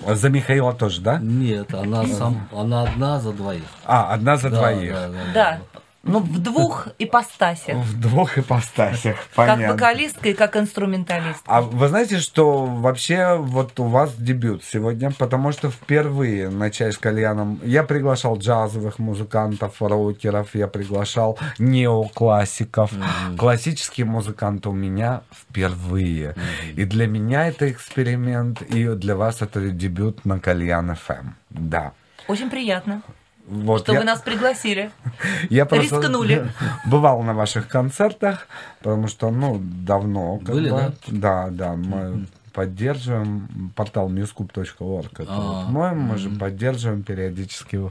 [0.06, 1.20] А За Михаила тоже, да?
[1.20, 3.64] Нет, она сам, она одна за двоих.
[3.86, 4.92] А, одна за Да, двоих.
[4.92, 5.60] да, да, Да.
[6.06, 7.78] Ну, в двух ипостасях.
[7.78, 9.72] В двух ипостасях, Как понятно.
[9.74, 11.42] вокалистка и как инструменталист.
[11.46, 16.92] А вы знаете, что вообще вот у вас дебют сегодня, потому что впервые на чай
[16.92, 22.92] с кальяном я приглашал джазовых музыкантов, рокеров, я приглашал неоклассиков.
[23.38, 26.36] Классические музыканты у меня впервые.
[26.76, 31.30] И для меня это эксперимент, и для вас это дебют на Кальян ФМ.
[31.50, 31.94] Да.
[32.28, 33.02] Очень приятно,
[33.48, 34.92] Вот что я- вы нас пригласили.
[35.50, 36.52] Я просто Рискнули.
[36.86, 38.48] бывал на ваших концертах,
[38.82, 40.38] потому что, ну, давно.
[40.40, 40.94] как Были, бы.
[41.08, 41.74] Да, да.
[41.74, 45.10] Мы поддерживаем портал newscoop.org.
[45.14, 47.82] Это А, вот мой, мы же поддерживаем периодически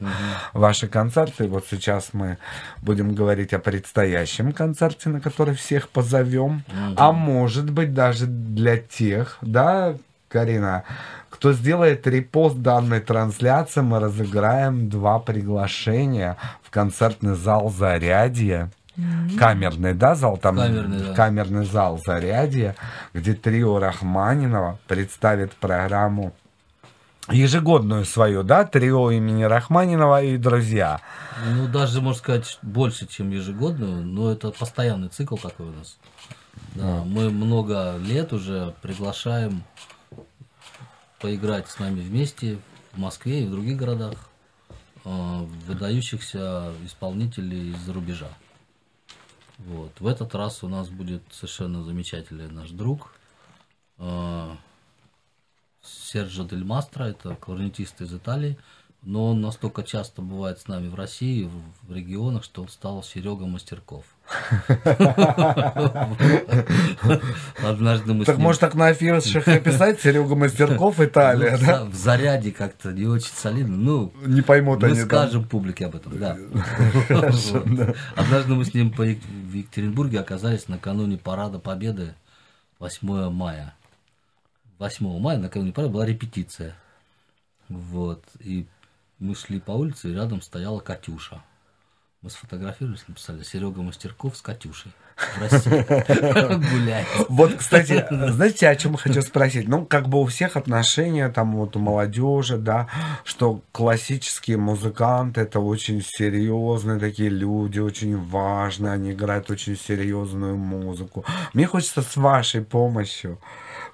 [0.52, 1.48] ваши концерты.
[1.48, 2.38] Вот сейчас мы
[2.80, 6.62] будем говорить о предстоящем концерте, на который всех позовем.
[6.96, 9.96] А может быть, даже для тех, да,
[10.28, 10.84] Карина,
[11.42, 18.70] кто сделает репост данной трансляции, мы разыграем два приглашения в концертный зал «Зарядье».
[19.40, 20.36] Камерный, да, зал?
[20.36, 21.14] Там Камерный, да.
[21.14, 22.76] камерный зал «Зарядье»,
[23.12, 26.32] где трио Рахманинова представит программу
[27.28, 31.00] ежегодную свою, да, трио имени Рахманинова и друзья.
[31.44, 35.98] Ну, даже, можно сказать, больше, чем ежегодную, но это постоянный цикл такой у нас.
[36.76, 39.64] Да, мы много лет уже приглашаем
[41.22, 42.58] поиграть с нами вместе
[42.92, 44.28] в Москве и в других городах
[45.04, 48.28] э, выдающихся исполнителей из-за рубежа.
[49.58, 49.92] Вот.
[50.00, 53.14] В этот раз у нас будет совершенно замечательный наш друг
[53.98, 54.56] э,
[55.80, 58.58] Серджо Дель Мастро, это кларнетист из Италии,
[59.02, 63.04] но он настолько часто бывает с нами в России, в, в регионах, что он стал
[63.04, 64.04] Серега Мастерков.
[67.62, 71.84] Однажды мы Так может так на афишах написать Серега Мастерков, Италия, Ну, да?
[71.84, 73.76] В заряде как-то не очень солидно.
[73.76, 75.06] Ну, Не поймут мы они там.
[75.06, 76.36] скажем публике об этом, да.
[78.16, 79.02] Однажды мы с ним в
[79.52, 82.14] Екатеринбурге оказались накануне Парада Победы
[82.78, 83.74] 8 мая.
[84.78, 86.74] 8 мая, накануне парада, была репетиция.
[87.68, 88.24] Вот.
[88.40, 88.66] И
[89.20, 91.42] мы шли по улице, и рядом стояла Катюша.
[92.22, 95.84] Мы сфотографировались, написали Серега Мастерков с Катюшей в России.
[96.72, 97.08] Гуляет.
[97.28, 99.66] Вот, кстати, знаете, о чем хочу спросить?
[99.66, 102.86] Ну, как бы у всех отношения, там вот у молодежи, да,
[103.24, 111.24] что классические музыканты это очень серьезные такие люди, очень важные, они играют очень серьезную музыку.
[111.54, 113.40] Мне хочется с вашей помощью,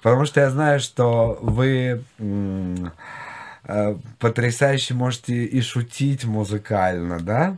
[0.03, 7.57] потому что я знаю, что вы э, потрясающе можете и шутить музыкально, да?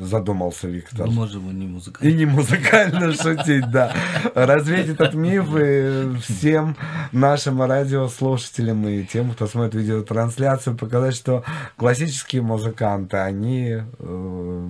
[0.00, 1.06] Задумался Виктор.
[1.06, 2.14] Мы можем и не И музыкально.
[2.16, 3.92] не музыкально шутить, да.
[4.34, 6.76] Развеять этот миф и всем
[7.12, 11.44] нашим радиослушателям и тем, кто смотрит видеотрансляцию, показать, что
[11.76, 14.68] классические музыканты, они э,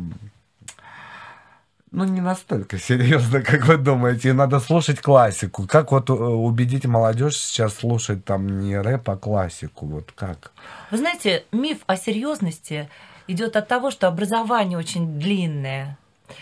[1.93, 4.31] ну, не настолько серьезно, как вы думаете.
[4.31, 5.66] И надо слушать классику.
[5.66, 9.86] Как вот э, убедить молодежь сейчас слушать там не рэп, а классику?
[9.86, 10.52] Вот как?
[10.90, 12.89] Вы знаете, миф о серьезности
[13.31, 15.98] идет от того, что образование очень длинное.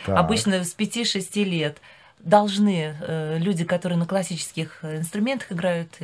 [0.07, 0.19] Так.
[0.19, 1.79] Обычно с 5-6 лет
[2.19, 5.97] должны э, люди, которые на классических инструментах играют,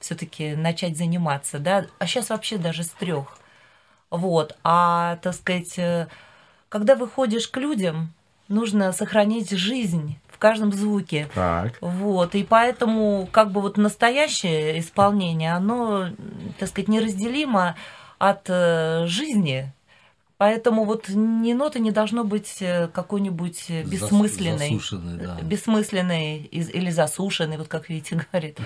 [0.00, 3.36] все-таки начать заниматься, да, а сейчас вообще даже с трех.
[4.10, 6.06] Вот, а, так сказать, э,
[6.68, 8.12] когда выходишь к людям,
[8.48, 11.28] нужно сохранить жизнь в каждом звуке.
[11.34, 11.74] Так.
[11.80, 16.10] Вот, и поэтому как бы вот настоящее исполнение, оно,
[16.58, 17.76] так сказать, неразделимо
[18.18, 19.72] от э, жизни.
[20.36, 24.70] Поэтому вот ни ноты не должно быть э, какой-нибудь э, бессмысленной.
[24.70, 25.38] засушенной, да.
[25.40, 28.58] Бессмысленной или засушенной, вот как Витя говорит.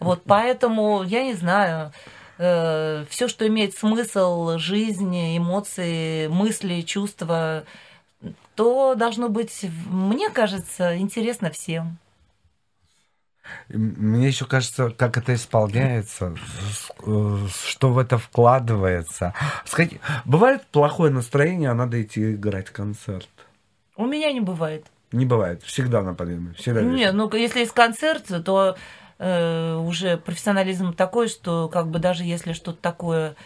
[0.00, 1.92] Вот поэтому, я не знаю,
[2.38, 7.64] все, что имеет смысл, жизнь, эмоции, мысли, чувства,
[8.56, 11.98] то должно быть, мне кажется, интересно всем.
[13.68, 16.34] Мне еще кажется, как это исполняется,
[17.04, 19.34] э, что в это вкладывается.
[19.64, 19.94] Сказать,
[20.24, 23.28] бывает плохое настроение, а надо идти играть концерт.
[23.96, 24.86] У меня не бывает.
[25.12, 27.12] Не бывает, всегда на подъеме, всегда Не, весело.
[27.12, 28.76] ну если есть концерт, то
[29.18, 33.36] э, уже профессионализм такой, что как бы даже если что-то такое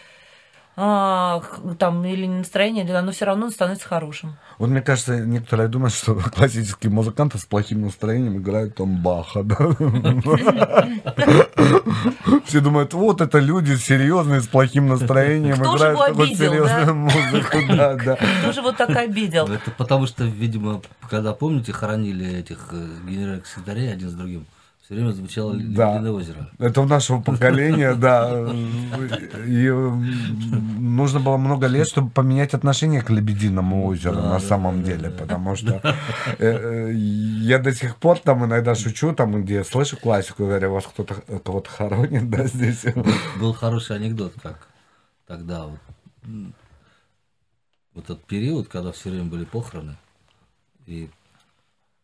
[0.79, 1.41] а,
[1.79, 4.37] там или настроение, оно все равно становится хорошим.
[4.59, 9.57] Вот мне кажется, некоторые думают, что классические музыканты с плохим настроением играют там Баха, да?
[12.45, 16.95] Все думают, вот это люди серьезные с плохим настроением Кто же играют обидел, серьезную да?
[16.95, 18.19] музыку.
[18.43, 19.47] Кто же вот так обидел?
[19.47, 24.47] Это потому что, видимо, когда, помните, хоронили этих э, генеральных секретарей один с другим,
[24.87, 25.95] все время звучало Да.
[25.95, 26.51] «Лебединое озеро».
[26.59, 28.49] Это у нашего поколения, да.
[29.45, 34.85] И нужно было много лет, чтобы поменять отношение к Лебединому озеру Да, на да, самом
[34.85, 39.97] деле, потому что э, э, я до сих пор там иногда шучу, там, где слышу
[39.97, 42.85] классику, говорю, вас кто-то кого-то хоронит, да, здесь.
[43.41, 44.69] Был хороший анекдот, как
[45.27, 45.81] тогда вот,
[47.93, 49.97] вот этот период, когда все время были похороны,
[50.87, 51.11] и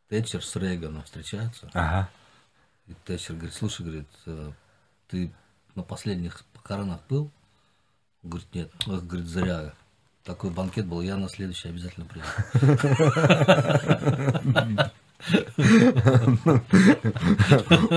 [0.09, 2.09] Тэтчер с Рейганом встречаются, Ага.
[2.93, 4.52] И Тэтчер говорит, слушай, говорит, э,
[5.09, 5.32] ты
[5.74, 7.31] на последних похоронах был?
[8.23, 8.70] Он говорит, нет.
[8.86, 9.73] Ох, говорит, зря.
[10.24, 12.28] Такой банкет был, я на следующий обязательно приеду.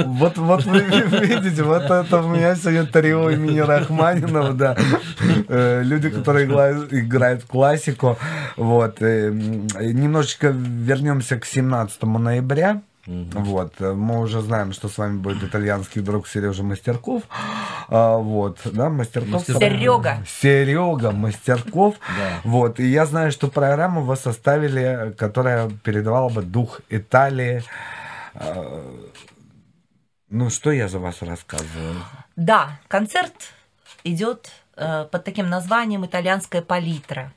[0.05, 4.75] Вот, вот вы видите, вот это у меня сегодня трио имени Рахманинов, да.
[5.47, 8.17] Э, Люди, которые играют, классику.
[8.57, 9.01] Вот.
[9.01, 12.81] э, Немножечко вернемся к 17 ноября.
[13.07, 17.23] Вот, э, мы уже знаем, что с вами будет итальянский друг Сережа Мастерков.
[17.87, 19.33] А, Вот, да, Мастерков.
[19.33, 19.61] Мастерков.
[19.61, 20.17] Серега.
[20.27, 21.95] Серега Мастерков.
[22.07, 22.41] Да.
[22.43, 27.63] Вот, и я знаю, что программу вы составили, которая передавала бы дух Италии.
[28.33, 28.81] А,
[30.29, 31.95] Ну, что я за вас рассказываю?
[32.35, 33.33] Да, концерт
[34.03, 37.31] идет э, под таким названием «Итальянская палитра».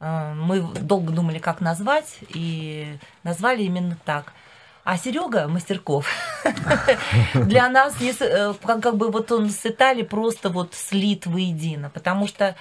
[0.00, 4.32] Э, Мы долго думали, как назвать, и назвали именно так.
[4.86, 6.06] А Серега Мастерков
[7.34, 12.28] для нас не э, как бы вот он с Италией просто вот слит воедино, потому
[12.28, 12.54] что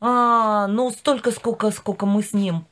[0.00, 2.64] а, ну, столько, сколько, сколько мы с ним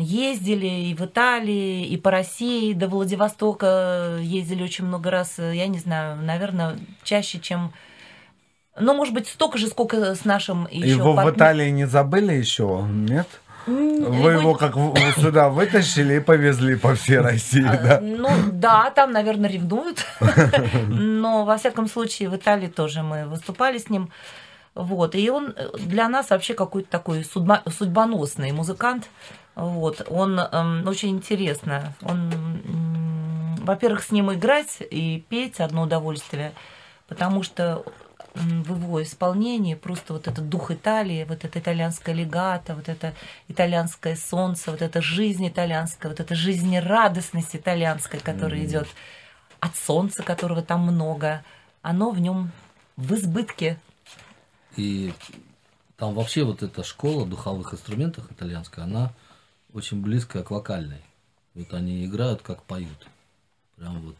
[0.00, 5.66] ездили и в Италии, и по России, до Владивостока ездили очень много раз, э, я
[5.66, 7.74] не знаю, наверное, чаще, чем...
[8.80, 12.32] Ну, может быть, столько же, сколько с нашим еще Его в партнер- Италии не забыли
[12.32, 13.28] еще, нет?
[13.66, 14.74] Вы его как
[15.16, 18.00] сюда вытащили и повезли по всей России, А, да?
[18.00, 20.04] Ну да, там, наверное, ревнуют.
[20.88, 24.10] Но во всяком случае в Италии тоже мы выступали с ним.
[24.74, 25.14] Вот.
[25.14, 29.08] И он э, для нас вообще какой-то такой судьба- судьбоносный музыкант.
[29.54, 30.06] Вот.
[30.08, 31.94] Он эм, очень интересно.
[32.02, 36.52] Он, м, во-первых, с ним играть и петь одно удовольствие,
[37.06, 37.84] потому что
[38.34, 43.14] в его исполнении просто вот этот дух Италии, вот это итальянское легато, вот это
[43.48, 48.88] итальянское солнце, вот эта жизнь итальянская, вот эта жизнерадостность итальянская, которая идет
[49.60, 51.44] от солнца, которого там много,
[51.82, 52.50] оно в нем
[52.96, 53.78] в избытке.
[54.76, 55.12] И
[55.96, 59.12] там вообще вот эта школа духовых инструментов итальянская, она
[59.72, 61.02] очень близкая к вокальной.
[61.54, 63.06] Вот они играют, как поют.
[63.76, 64.16] Прям вот.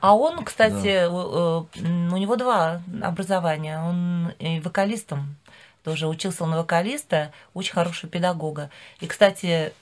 [0.00, 3.80] А он, кстати, у, э, у него два образования.
[3.82, 5.36] Он и вокалистом
[5.82, 8.70] тоже учился на вокалиста, очень хорошего педагога.
[9.00, 9.72] И, кстати,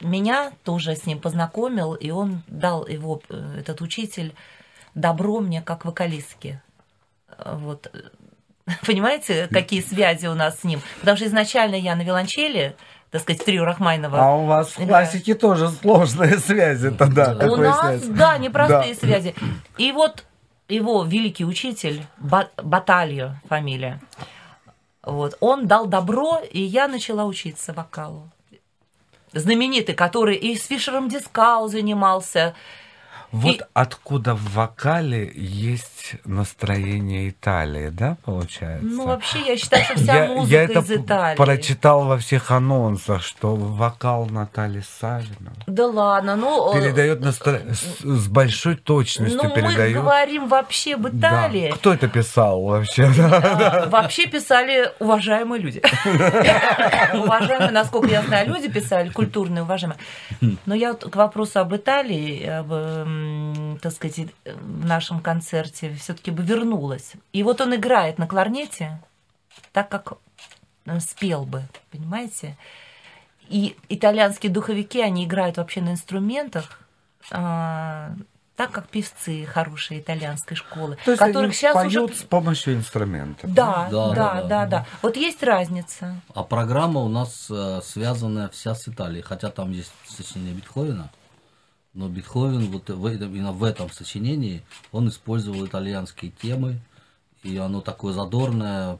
[0.00, 4.34] меня тоже с ним познакомил, и он дал его, э, этот учитель,
[4.94, 6.62] добро мне как вокалистке.
[7.38, 7.92] Вот.
[8.86, 10.80] Понимаете, какие связи у нас с ним?
[11.00, 12.76] Потому что изначально я на виолончели,
[13.10, 14.18] так сказать, трио Рахмайнова.
[14.18, 19.00] А у вас в классике тоже сложные связи тогда, как У нас, да, непростые Да.
[19.00, 19.34] связи.
[19.78, 20.24] И вот
[20.68, 24.00] его великий учитель, Ба- Батальо фамилия,
[25.02, 28.28] вот, он дал добро, и я начала учиться вокалу.
[29.32, 32.54] Знаменитый, который и с Фишером Дискау занимался.
[33.32, 38.84] Вот И- откуда в вокале есть настроение Италии, да, получается?
[38.84, 41.36] Ну, вообще, я считаю, что вся я, музыка я это из Италии.
[41.36, 46.72] прочитал во всех анонсах, что вокал Натальи Савина Да ладно, ну...
[46.74, 47.60] э, передает настро...
[47.72, 49.94] с, с большой точностью Ну, мы передает.
[49.94, 51.28] говорим вообще об Да.
[51.46, 51.70] Италии.
[51.72, 53.10] Кто это писал вообще?
[53.16, 53.84] Да.
[53.84, 55.80] А, Вообще писали уважаемые люди.
[57.14, 59.98] Уважаемые, насколько я знаю, люди писали, культурные, уважаемые.
[60.66, 63.19] Но я вот к вопросу об Италии, об, м,
[63.80, 67.12] так сказать, в нашем концерте все-таки бы вернулась.
[67.32, 69.00] И вот он играет на кларнете
[69.72, 70.14] так, как
[70.86, 72.56] э, спел бы, понимаете?
[73.48, 76.80] И итальянские духовики, они играют вообще на инструментах,
[77.32, 78.12] а,
[78.60, 82.20] так как певцы хорошие итальянской школы, То есть которых они сейчас поют уже...
[82.20, 83.52] с помощью инструментов.
[83.52, 84.66] Да, Да, да, да, да, да.
[84.66, 86.20] да, Вот есть разница.
[86.34, 91.08] А программа у нас э, связанная вся с Италией, хотя там есть сочинение Бетховена,
[92.00, 96.80] но Бетховен вот в именно в этом сочинении он использовал итальянские темы,
[97.42, 98.96] и оно такое задорное,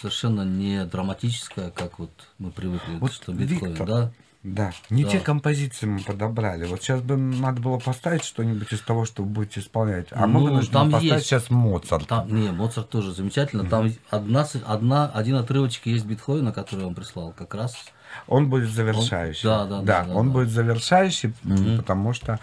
[0.00, 4.12] совершенно не драматическое, как вот мы привыкли, Вот, что Бетховен, Виктор, да?
[4.42, 5.10] Да, не Да.
[5.10, 6.64] те композиции мы подобрали.
[6.64, 10.06] Вот сейчас бы надо было поставить что-нибудь из того, что вы будете исполнять.
[10.10, 11.26] А мы Ну, вынуждены там поставить есть.
[11.26, 12.08] сейчас Моцарт.
[12.08, 13.68] Там, не, Моцарт тоже замечательно.
[13.68, 17.76] Там одна, одна, один отрывочек есть Бетховена, который он прислал, как раз
[18.26, 19.48] Он будет завершающий.
[19.48, 21.78] Он- да, да, да, он да, будет завершающий, Мгм.
[21.78, 22.38] потому что...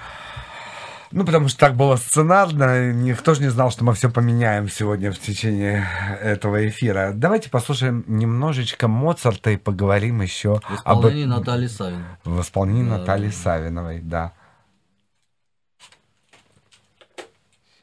[1.11, 5.11] Ну, потому что так было сценарно, никто же не знал, что мы все поменяем сегодня
[5.11, 5.87] в течение
[6.21, 7.13] этого эфира.
[7.15, 11.29] Давайте послушаем немножечко Моцарта и поговорим еще в исполнении об...
[11.29, 12.03] Натальи Савиной.
[12.25, 13.33] В исполнении Да, Натальи да.
[13.33, 14.33] Савиновой, да.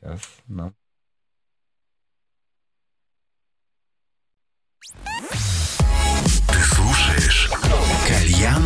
[0.00, 0.72] Сейчас нам...
[8.46, 8.62] Кальян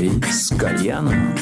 [0.00, 1.36] Чай с кальяном.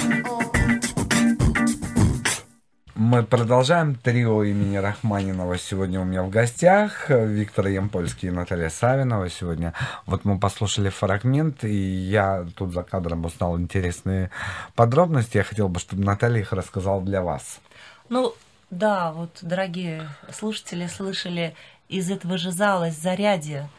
[2.97, 5.57] Мы продолжаем трио имени Рахманинова.
[5.59, 9.29] Сегодня у меня в гостях Виктор Ямпольский и Наталья Савинова.
[9.31, 9.75] Сегодня
[10.07, 14.33] вот мы послушали фрагмент, и я тут за кадром узнал интересные
[14.75, 15.37] подробности.
[15.37, 17.61] Я хотел бы, чтобы Наталья их рассказала для вас.
[18.09, 18.35] Ну,
[18.71, 21.55] да, вот, дорогие слушатели, слышали
[21.89, 23.71] из этого же зала, из Зарядья,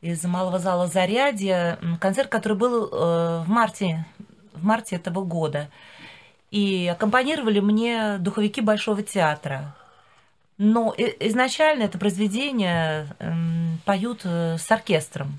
[0.00, 4.06] из малого зала Зарядья, м, концерт, который был э, в марте,
[4.54, 5.68] в марте этого года.
[6.50, 9.74] И аккомпанировали мне духовики Большого театра.
[10.58, 15.38] Но изначально это произведение м, поют э, с оркестром.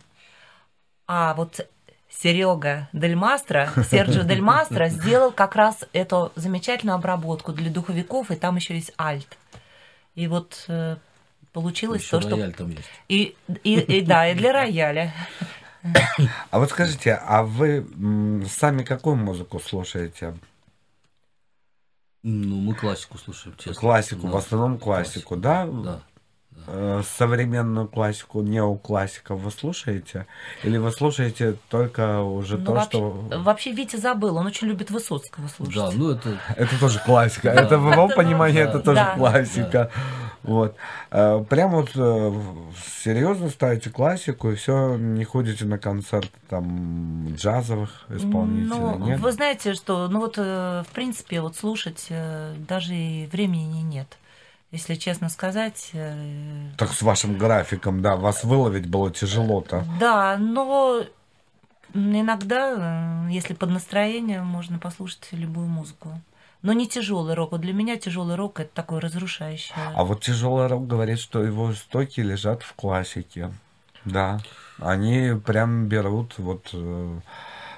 [1.07, 1.67] А вот
[2.09, 8.35] Серега Дель Мастро, Серджио Дель Мастро сделал как раз эту замечательную обработку для духовиков, и
[8.35, 9.37] там еще есть альт.
[10.15, 10.97] И вот э,
[11.53, 12.31] получилось Еще то, что...
[12.31, 12.89] рояль там есть.
[13.09, 15.13] И, и, и да, и для рояля.
[16.51, 17.85] А вот скажите, а вы
[18.49, 20.35] сами какую музыку слушаете?
[22.23, 23.79] Ну, мы классику слушаем, честно.
[23.79, 24.33] Классику, Да.
[24.33, 25.65] в основном классику, да?
[25.65, 26.01] Да.
[26.67, 30.27] Э, Современную классику, неоклассиков вы слушаете?
[30.63, 33.09] Или вы слушаете только уже Ну, то, вообще, что...
[33.39, 35.73] вообще Витя забыл, он очень любит Высоцкого слушать.
[35.73, 36.39] Да, ну это...
[36.55, 37.51] Это тоже классика.
[37.53, 37.61] Да.
[37.63, 38.69] Это в его понимании да.
[38.69, 39.15] это тоже Да.
[39.15, 39.91] классика.
[40.43, 40.75] Вот.
[41.11, 42.33] Э, Прям вот э,
[43.03, 49.19] серьезно ставите классику и все, не ходите на концерты там джазовых исполнителей, Ну, нет?
[49.19, 52.07] вы знаете, что, ну вот, э, в принципе, вот слушать
[52.67, 54.17] даже и времени нет.
[54.71, 55.91] Если честно сказать,
[56.77, 59.83] Так с вашим графиком, да, вас выловить было тяжело-то.
[59.99, 61.03] да, но
[61.93, 66.19] иногда, если под настроение, можно послушать любую музыку.
[66.61, 67.51] Но не тяжелый рок.
[67.53, 69.75] Вот для меня тяжелый рок это такое разрушающее.
[69.95, 73.51] А вот тяжелый рок говорит, что его истоки лежат в классике.
[74.05, 74.39] Да.
[74.79, 77.19] Они прям берут вот э,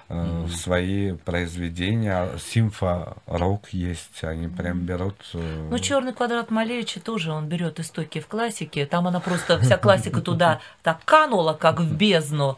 [0.09, 2.29] э, свои произведения.
[2.39, 4.23] Симфа-рок есть.
[4.23, 5.15] Они прям берут...
[5.33, 8.85] э, Ну, черный квадрат Малевича тоже он берет истоки в классике.
[8.85, 12.57] Там она просто, вся классика туда так канула, как в бездну.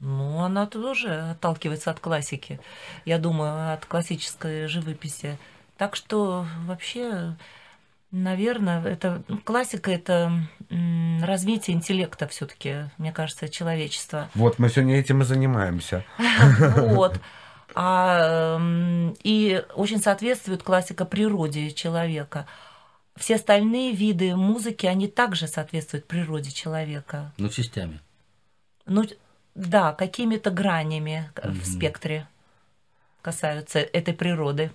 [0.00, 2.60] Ну, она тоже отталкивается от классики.
[3.04, 5.36] Я думаю, от классической живописи.
[5.78, 7.36] Так что вообще,
[8.10, 10.32] наверное, это классика это
[11.22, 14.28] развитие интеллекта все-таки, мне кажется, человечества.
[14.34, 16.04] Вот, мы сегодня этим и занимаемся.
[16.76, 17.20] Вот.
[17.74, 18.60] А,
[19.22, 22.46] и очень соответствует классика природе человека.
[23.14, 27.32] Все остальные виды музыки, они также соответствуют природе человека.
[27.36, 28.00] Ну, частями.
[28.86, 29.04] Ну,
[29.54, 32.26] да, какими-то гранями в спектре
[33.22, 34.72] касаются этой природы.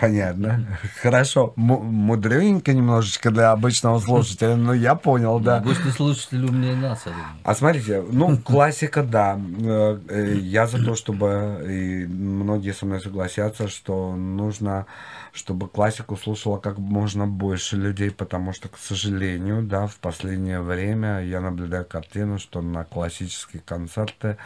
[0.00, 0.66] Понятно.
[1.00, 1.52] Хорошо.
[1.56, 5.58] Мудренько немножечко для обычного слушателя, но я понял, да.
[5.58, 7.04] Обычный слушатель умнее нас.
[7.44, 9.38] А смотрите, ну, классика, да.
[9.60, 14.86] Э, э, Я за то, чтобы, и многие со мной согласятся, что нужно,
[15.32, 21.24] чтобы классику слушало как можно больше людей, потому что, к сожалению, да, в последнее время
[21.24, 24.38] я наблюдаю картину, что на классические концерты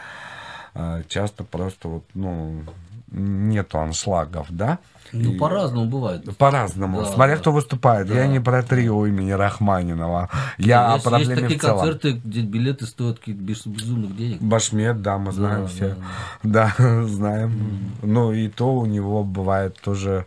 [0.75, 2.63] э, часто просто вот, ну,
[3.11, 4.79] нету аншлагов, да?
[5.11, 6.37] Ну, И- по-разному бывает.
[6.37, 6.99] По-разному.
[7.01, 7.41] Да, Смотря да.
[7.41, 8.07] кто выступает.
[8.09, 10.29] Я Да, не про трио имени Рахманинова.
[10.59, 11.79] Я есть, о проблеме есть такие в целом.
[11.79, 14.39] концерты, где билеты стоят каких-то без- безумных денег.
[14.39, 15.95] Башмет, да, мы знаем Да, все.
[16.43, 17.91] да, Да, знаем.
[18.03, 20.25] Ну и то у него бывает тоже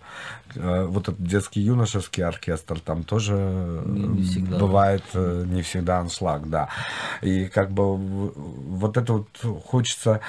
[0.57, 3.33] вот этот детский юношеский оркестр, там тоже
[3.87, 4.59] Не- не всегда.
[4.59, 6.69] бывает э, не всегда аншлаг, да.
[7.23, 9.29] И как бы вот это вот
[9.65, 10.21] хочется...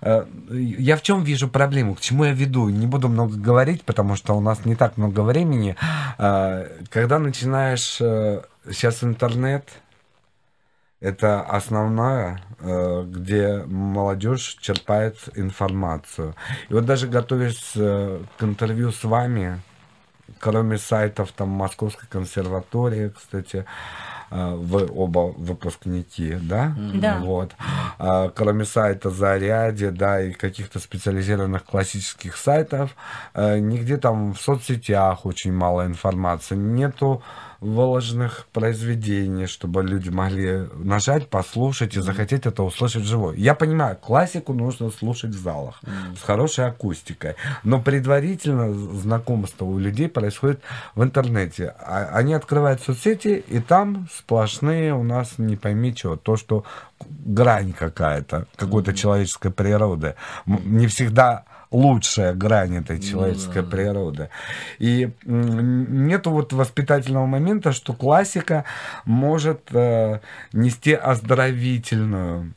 [0.00, 2.68] э, Я в чем вижу проблему, к чему я веду?
[2.68, 5.76] Не буду много говорить, потому что у нас не так много времени.
[6.18, 7.98] Э, Когда начинаешь...
[8.00, 9.68] э, Сейчас интернет,
[11.00, 16.36] это основное, где молодежь черпает информацию.
[16.68, 19.60] И вот даже готовясь к интервью с вами,
[20.42, 23.64] кроме сайтов там Московской консерватории, кстати,
[24.32, 26.74] э, вы оба выпускники, да?
[26.94, 27.18] Да.
[27.20, 27.52] Вот.
[27.98, 32.96] А, Кроме сайта Заряди, да, и каких-то специализированных классических сайтов,
[33.34, 36.56] э, нигде там в соцсетях очень мало информации.
[36.56, 37.22] Нету
[37.62, 43.36] выложенных произведений, чтобы люди могли нажать, послушать и захотеть это услышать вживую.
[43.38, 45.80] Я понимаю, классику нужно слушать в залах
[46.18, 50.60] с хорошей акустикой, но предварительно знакомство у людей происходит
[50.96, 51.74] в интернете.
[51.78, 56.64] А- Они открывают соцсети, и там сплошные у нас не пойми что, то, что
[57.24, 60.14] грань какая-то, какой-то человеческой природы.
[60.46, 63.70] Не всегда лучшая грань этой человеческой да.
[63.70, 64.28] природы.
[64.78, 68.64] И м, нету вот воспитательного момента, что классика
[69.04, 70.20] может э,
[70.52, 72.54] нести оздоровительную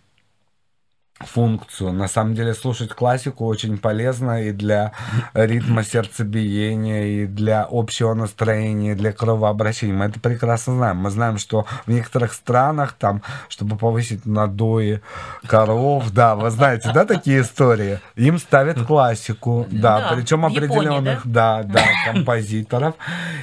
[1.20, 1.94] функцию.
[1.94, 4.92] На самом деле слушать классику очень полезно и для
[5.34, 9.94] ритма сердцебиения, и для общего настроения, и для кровообращения.
[9.94, 10.98] Мы это прекрасно знаем.
[10.98, 15.02] Мы знаем, что в некоторых странах там, чтобы повысить надои
[15.48, 18.00] коров, да, вы знаете, да, такие истории?
[18.16, 22.96] Им ставят классику, да, Да, причем в Японии, определенных, да, да, композиторов.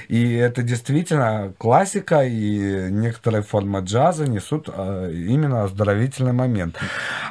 [0.08, 6.76] И это действительно классика, и некоторые формы джаза несут э, именно оздоровительный момент.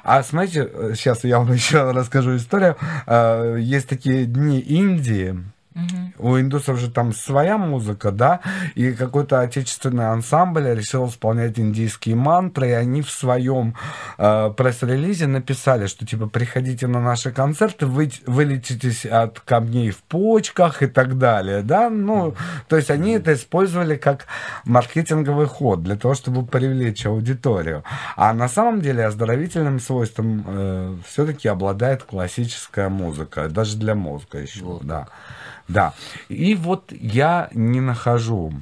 [0.03, 2.75] А смотрите, сейчас я вам еще расскажу историю.
[3.05, 5.35] Э, Есть такие дни Индии,
[6.18, 8.41] у индусов же там своя музыка, да,
[8.76, 13.76] и какой-то отечественный ансамбль решил исполнять индийские мантры, и они в своем
[14.18, 20.84] э, пресс-релизе написали, что типа приходите на наши концерты, вы вылечитесь от камней в почках
[20.84, 22.35] и так далее, да, ну,
[22.68, 24.27] то есть они это использовали как
[24.65, 27.84] маркетинговый ход для того, чтобы привлечь аудиторию.
[28.18, 35.07] А на самом деле оздоровительным свойством все-таки обладает классическая музыка, даже для мозга еще, да.
[35.67, 35.93] Да.
[36.29, 38.53] И вот я не нахожу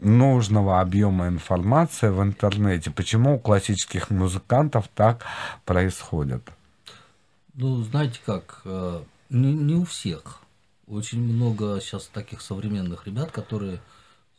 [0.00, 2.90] нужного объема информации в интернете.
[2.90, 5.24] Почему у классических музыкантов так
[5.64, 6.42] происходит?
[7.54, 10.40] Ну, знаете как, э, не, не у всех.
[10.86, 13.80] Очень много сейчас таких современных ребят, которые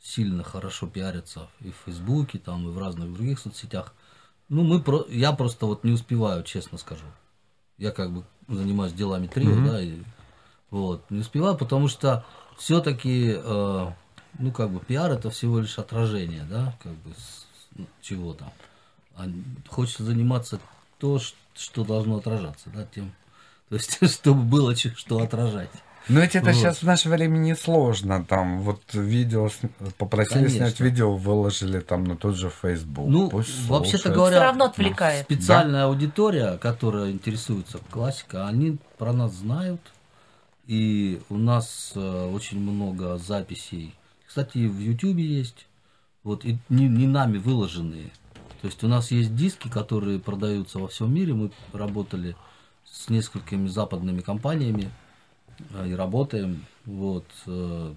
[0.02, 3.94] сильно хорошо пиарятся и в Фейсбуке, там, и в разных других соцсетях.
[4.48, 5.06] Ну, мы про...
[5.10, 7.04] я просто вот не успеваю, честно скажу.
[7.78, 9.66] Я как бы занимаюсь делами трио, Мгм.
[9.66, 9.98] да, и
[10.72, 12.26] вот, не успеваю, потому что
[12.58, 13.36] все-таки,
[14.40, 17.46] ну, как бы, пиар это всего лишь отражение, да, как бы, с-
[17.76, 18.46] ну, чего-то.
[19.16, 19.26] А
[19.68, 20.60] хочется заниматься
[21.00, 21.20] то,
[21.56, 23.12] что должно отражаться, да, тем,
[23.70, 25.70] то есть, чтобы было что отражать.
[26.10, 26.56] Но ведь это Вот.
[26.56, 28.24] сейчас в наше время не сложно.
[28.24, 29.50] Там вот видео
[29.98, 30.58] попросили Конечно.
[30.58, 33.10] снять видео, выложили там на тот же Facebook.
[33.10, 35.26] Ну, Пусть вообще-то говоря, Всё равно отвлекает.
[35.26, 39.82] специальная аудитория, которая интересуется классикой, они про нас знают.
[40.68, 43.96] И у нас э, очень много записей.
[44.28, 45.66] Кстати, в YouTube есть.
[46.24, 48.12] Вот и не, не нами выложенные.
[48.62, 51.34] То есть у нас есть диски, которые продаются во всем мире.
[51.34, 52.36] Мы работали
[52.84, 54.92] с несколькими западными компаниями
[55.74, 56.66] э, и работаем.
[56.86, 57.26] Вот.
[57.46, 57.94] э,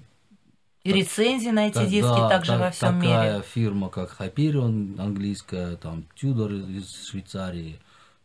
[0.85, 3.45] И рецензии на эти та- диски да, также та- во всем такая мире.
[3.53, 7.81] фирма, как Hyperion английская, там Tudor из Швейцарии,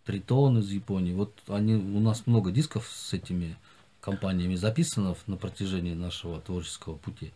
[0.06, 1.14] Тритон из Японии.
[1.16, 3.58] Вот они, у нас много дисков с этими
[4.06, 7.34] компаниями записано на протяжении нашего творческого пути.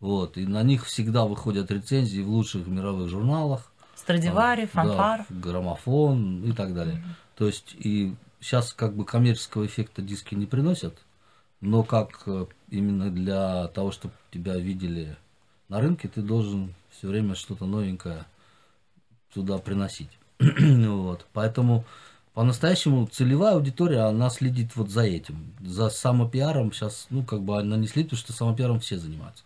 [0.00, 3.72] Вот, и на них всегда выходят рецензии в лучших мировых журналах.
[3.96, 5.26] Страдивари, Там, фанфар.
[5.28, 7.02] да, граммофон и так далее.
[7.36, 10.94] То есть и сейчас как бы коммерческого эффекта диски не приносят,
[11.60, 15.16] но как э, именно для того, чтобы тебя видели
[15.68, 18.26] на рынке, ты должен все время что-то новенькое
[19.32, 20.10] туда приносить.
[20.38, 21.26] вот.
[21.32, 21.84] Поэтому
[22.34, 25.54] по-настоящему целевая аудитория, она следит вот за этим.
[25.64, 29.44] За самопиаром сейчас, ну, как бы она не следит, потому что самопиаром все занимаются.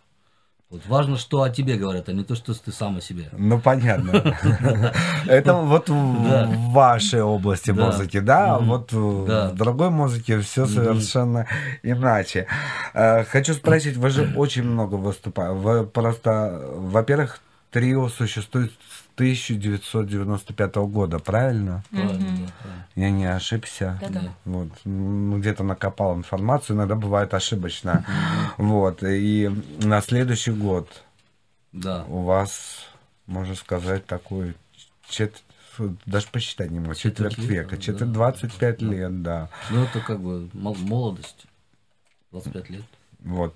[0.71, 3.29] Вот важно, что о тебе говорят, а не то, что ты сам о себе.
[3.31, 4.11] Ну, понятно.
[5.27, 8.59] Это вот в вашей области музыки, да?
[8.59, 11.47] Вот в другой музыке все совершенно
[11.81, 12.45] иначе.
[12.93, 15.55] Э, Хочу спросить, вы же очень много выступаете.
[15.55, 17.39] Вы просто, во-первых,
[17.71, 21.83] трио существует с 1995 года, правильно?
[21.91, 22.87] Правильно, да, правильно.
[22.95, 23.97] Я не ошибся.
[24.01, 24.33] Да-да.
[24.45, 24.69] Вот.
[24.85, 28.05] Ну, где-то накопал информацию, иногда бывает ошибочно.
[28.57, 29.03] Вот.
[29.03, 29.49] И
[29.83, 31.03] на следующий год
[31.73, 32.05] Да.
[32.05, 32.85] у вас,
[33.25, 34.55] можно сказать, такой
[35.09, 35.41] чет...
[36.05, 38.19] даже посчитать не могу, Четверть четверть века, века, четверть, да.
[38.31, 39.49] 25 лет, да.
[39.69, 41.45] Ну, это как бы мол- молодость.
[42.31, 42.83] 25 лет.
[43.19, 43.55] Вот.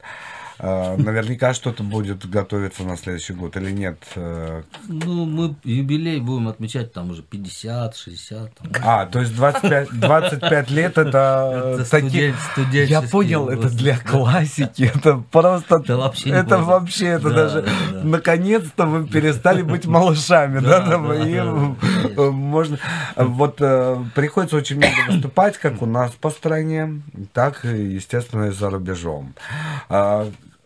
[0.59, 3.97] А, Наверняка что-то будет готовиться на следующий год или нет?
[4.15, 8.53] э, Ну, мы юбилей будем отмечать там уже 50, 60.
[8.55, 8.71] Там.
[8.83, 12.31] А, то есть 25, 25 лет это, Это такие...
[12.31, 15.77] студен- студенческие Я понял, это для классики, это просто...
[15.77, 17.61] Это вообще это вообще, это Да, даже...
[17.63, 18.03] да, да.
[18.03, 20.79] Наконец-то вы перестали быть малышами, да?
[20.81, 22.31] Да, да, и, да.
[22.31, 22.77] Можно...
[23.15, 27.01] Вот э, приходится очень много выступать, как у нас по стране,
[27.33, 29.33] так, естественно, и за рубежом.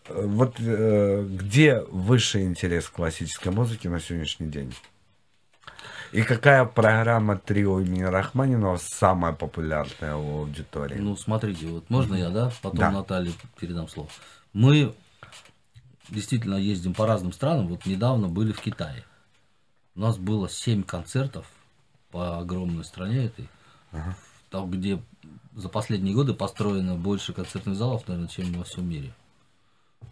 [0.08, 4.74] Вот э, где высший интерес к классической музыке на сегодняшний день?
[6.12, 10.96] И какая программа трио имени Рахманинова самая популярная у аудитории?
[10.98, 12.50] Ну, смотрите, вот можно я, да?
[12.62, 12.90] Потом Да.
[12.90, 14.08] Наталье передам слово.
[14.54, 14.94] Мы
[16.08, 17.68] действительно ездим по разным странам.
[17.68, 19.04] Вот недавно были в Китае.
[19.94, 21.46] У нас было 7 концертов
[22.10, 23.48] по огромной стране этой.
[24.50, 25.02] Там, где
[25.54, 29.12] за последние годы построено больше концертных залов, наверное, чем во всем мире.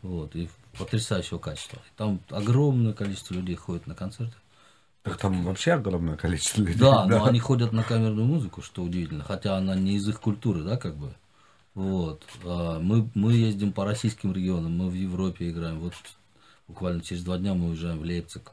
[0.03, 0.49] Вот, и
[0.79, 1.81] потрясающего качества.
[1.97, 4.35] Там огромное количество людей ходит на концерты.
[5.03, 6.79] Так там вообще огромное количество людей.
[6.79, 10.63] Да, но они ходят на камерную музыку, что удивительно, хотя она не из их культуры,
[10.65, 11.15] да, как бы.
[11.75, 12.23] Вот.
[12.45, 15.79] А Мы, мы ездим по российским регионам, мы в Европе играем.
[15.79, 15.95] Вот
[16.67, 18.53] буквально через два дня мы уезжаем в Лейпциг,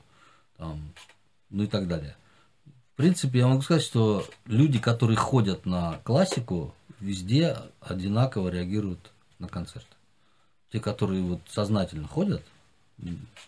[0.58, 0.94] там,
[1.50, 2.16] ну и так далее.
[2.94, 9.48] В принципе, я могу сказать, что люди, которые ходят на классику, везде одинаково реагируют на
[9.48, 9.88] концерт.
[10.74, 12.42] Те, которые вот сознательно ходят,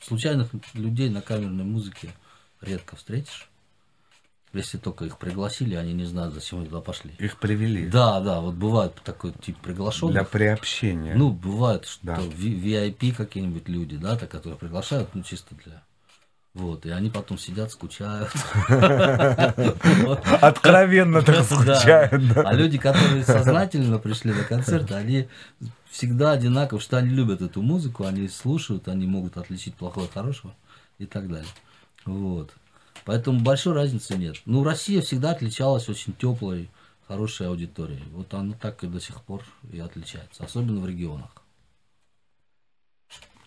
[0.04, 2.14] случайных людей на камерной музыке
[2.62, 3.50] редко встретишь.
[4.54, 7.14] Если только их пригласили, они не знают, зачем они туда пошли.
[7.18, 7.88] Их привели.
[7.88, 10.14] Да, да, вот бывает такой тип приглашенных.
[10.14, 11.16] Для приобщения.
[11.16, 12.18] Ну, бывает, что Да.
[12.18, 15.82] VIP какие-нибудь люди, да, так, которые приглашают, ну, чисто для...
[16.54, 18.32] Вот, и они потом сидят, скучают.
[20.42, 22.14] Откровенно так скучают.
[22.38, 25.28] А люди, которые сознательно пришли на концерт, они
[25.96, 30.54] всегда одинаково, что они любят эту музыку, они слушают, они могут отличить плохое от хорошего
[30.98, 31.50] и так далее.
[32.06, 32.52] Вот.
[33.06, 34.36] Поэтому большой разницы нет.
[34.46, 36.70] Ну, Россия всегда отличалась очень теплой,
[37.08, 38.04] хорошей аудиторией.
[38.12, 41.30] Вот она так и до сих пор и отличается, особенно в регионах.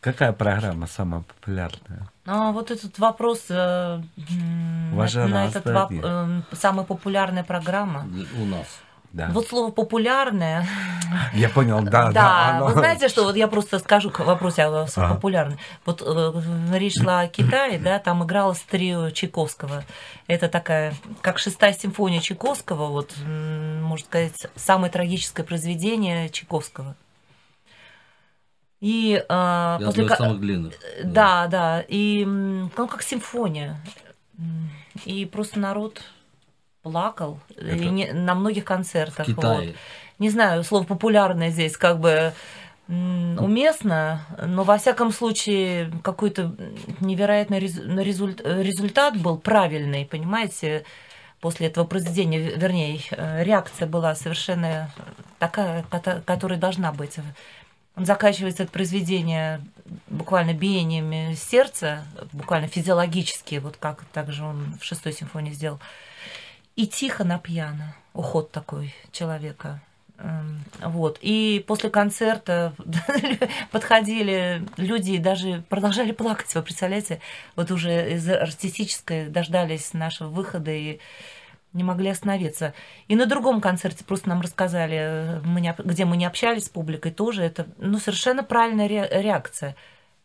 [0.01, 2.09] Какая программа самая популярная?
[2.25, 8.09] А вот этот вопрос, э, же на, на этот воп- э, самая популярная программа.
[8.41, 8.69] У нас.
[9.19, 9.31] Да.
[9.33, 10.65] Вот слово популярное.
[11.35, 12.13] Я понял, да, да.
[12.13, 15.15] Да, оно- вы знаете, что вот я просто скажу к вопросе о Ага.
[15.15, 15.59] популярной.
[15.85, 16.33] Вот э,
[16.79, 19.83] речь шла о Китае, да, там игралось трио Чайковского.
[20.29, 26.95] Это такая, как шестая симфония Чайковского, вот, можно сказать, самое трагическое произведение Чайковского.
[28.81, 30.75] И э, И одно после ка- самых длинных.
[31.03, 33.81] да, да, и м, ну как симфония.
[35.05, 36.03] И просто народ
[36.91, 39.27] плакал и Это не- на многих концертах.
[39.27, 39.67] В Китае.
[39.69, 39.77] вот.
[40.19, 42.33] Не знаю, слово популярное здесь как бы
[42.91, 46.55] м, уместно, но во всяком случае какой-то
[47.01, 50.85] невероятный результ- э, результат был правильный, понимаете,
[51.41, 54.91] после этого произведения, вернее, э, реакция была совершенно
[55.39, 57.17] такая, кото- которая должна быть.
[57.95, 59.61] Он заканчивается это произведение
[60.09, 65.79] буквально биениями сердца, буквально физиологически, вот как также он в шестой симфонии сделал.
[66.79, 67.97] И тихо на пьяно.
[68.15, 69.81] Уход такой человека.
[70.19, 71.19] Эм, Вот.
[71.21, 72.73] И после концерта
[73.73, 77.21] подходили люди и даже продолжали плакать, вы представляете?
[77.57, 81.01] Вот уже из артистической дождались нашего выхода и
[81.73, 82.75] не могли остановиться.
[83.09, 86.69] И на другом концерте просто нам рассказали, э, мы не где мы не общались с
[86.69, 89.75] публикой, тоже это ну, совершенно правильная ре- реакция.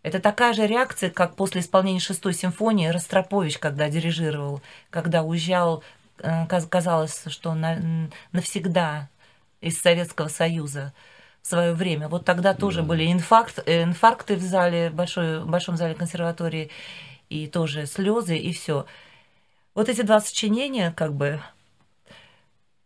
[0.03, 4.61] Это такая же реакция, как после исполнения шестой симфонии Ростропович, когда дирижировал,
[4.91, 5.83] когда уезжал,
[6.69, 9.09] казалось, что на- навсегда
[9.61, 10.93] из Советского Союза
[11.41, 12.07] в свое время.
[12.07, 16.69] Вот тогда тоже были инфаркт, э, инфаркты в зале, большой, в большом зале консерватории,
[17.29, 18.85] и тоже слезы, и все.
[19.75, 21.41] Вот эти два сочинения, как бы,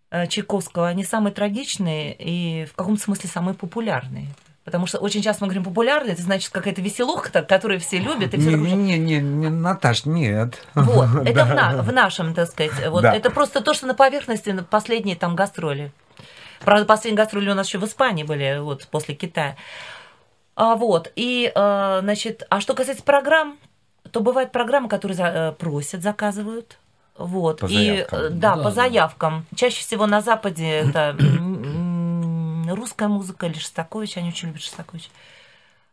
[0.10, 4.28] э, Чайковского, они самые трагичные и в каком-то смысле самые популярные.
[4.68, 8.34] Потому что очень часто мы говорим популярные, это значит какая-то веселуха, которую все любят.
[8.34, 10.62] И все Не, не, не, не, Наташ, нет.
[10.76, 11.46] Вот, это Да.
[11.46, 12.74] в, на- в нашем, так сказать.
[12.90, 13.16] Вот Да.
[13.16, 15.94] это просто то, что на поверхности на последние там гастроли.
[16.66, 19.56] Правда, последние гастроли у нас еще в Испании были, вот, после Китая.
[20.58, 23.58] А, вот, и, а, значит, а что касается программ,
[24.12, 26.78] то бывают программы, которые за- э, просят, заказывают.
[27.18, 27.62] Вот.
[27.62, 28.20] По и, заявкам.
[28.40, 28.72] да, Да, по да.
[28.72, 29.46] заявкам.
[29.56, 31.16] Чаще всего на Западе это
[32.76, 35.10] русская музыка или Шостакович, они очень любят Шостакович.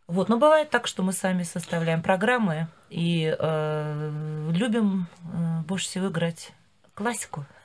[0.07, 6.09] Вот, но бывает так, что мы сами составляем программы и э, любим э, больше всего
[6.09, 6.53] играть
[6.95, 7.47] классику,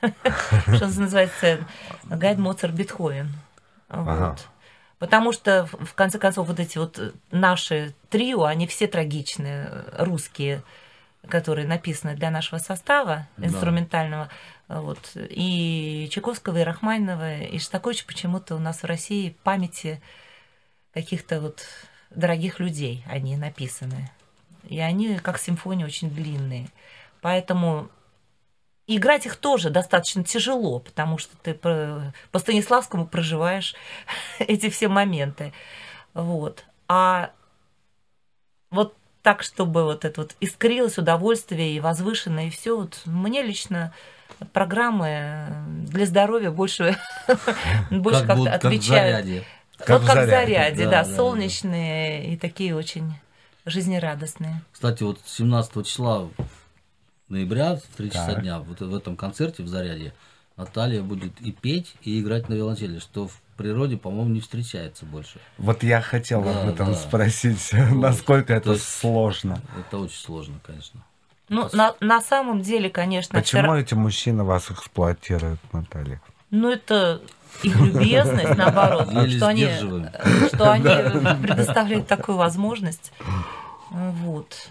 [0.74, 1.58] что называется
[2.04, 3.30] Гайд, Моцарт, Бетховен.
[4.98, 10.62] Потому что, в конце концов, вот эти вот наши трио, они все трагичные, э, русские,
[11.28, 13.46] которые написаны для нашего состава Да.
[13.46, 14.24] инструментального.
[14.24, 14.28] А
[14.70, 15.16] Вот.
[15.16, 20.00] И Чайковского, и Рахманинова, и Шостаковича почему-то у нас в России памяти
[20.94, 21.66] каких-то вот
[22.10, 24.12] дорогих людей они написаны.
[24.68, 26.68] И они, как симфонии, очень длинные.
[27.20, 27.88] Поэтому
[28.86, 33.74] играть их тоже достаточно тяжело, потому что ты по Станиславскому проживаешь
[34.38, 35.52] эти все моменты.
[36.14, 36.64] Вот.
[36.86, 37.32] А
[38.70, 43.92] вот так, чтобы вот это вот искрилось удовольствие и возвышенное, и все, вот мне лично
[44.52, 45.48] программы
[45.88, 46.96] для здоровья больше,
[47.90, 49.24] больше Как как-то как отвечают.
[49.26, 49.44] заряде.
[49.78, 51.16] вот как в заряде, да, Да, да, да.
[51.16, 53.12] солнечные и такие очень
[53.66, 54.62] жизнерадостные.
[54.72, 56.28] Кстати, вот 17 числа
[57.28, 58.42] ноября в 3 часа Так.
[58.42, 60.12] дня вот в этом концерте в Заряде
[60.56, 65.38] Наталья будет и петь, и играть на виолончели, что в природе, по-моему, не встречается больше.
[65.58, 66.94] Вот я хотел Да, об этом да.
[66.94, 68.00] спросить, Вот.
[68.02, 69.60] насколько То это сложно.
[69.78, 71.02] Это очень сложно, конечно.
[71.50, 76.20] Ну, на, на самом деле, конечно, Почему вчера- эти мужчины вас эксплуатируют, Наталья?
[76.50, 77.20] Ну, это
[77.62, 79.68] их любезность, наоборот, что они,
[80.48, 80.88] что они
[81.42, 83.12] предоставляют такую возможность.
[83.90, 84.68] Вот.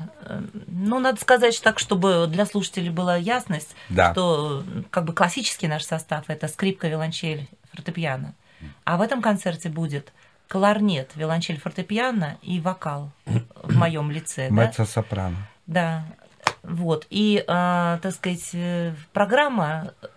[0.67, 4.13] Ну, надо сказать что так, чтобы для слушателей была ясность, Да.
[4.13, 8.33] что как бы классический наш состав– это скрипка, виолончель, фортепиано.
[8.85, 10.13] А в этом концерте будет
[10.47, 14.47] кларнет, виолончель, фортепиано и вокал в моем лице.
[14.49, 14.55] да?
[14.55, 15.35] Меццо-сопрано.
[15.67, 16.05] Да,
[16.63, 17.07] вот.
[17.09, 20.07] И, а, так сказать, э, программа э,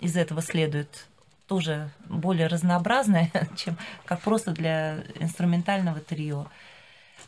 [0.00, 1.06] из этого следует
[1.46, 6.46] тоже более разнообразная, чем как просто для инструментального трио.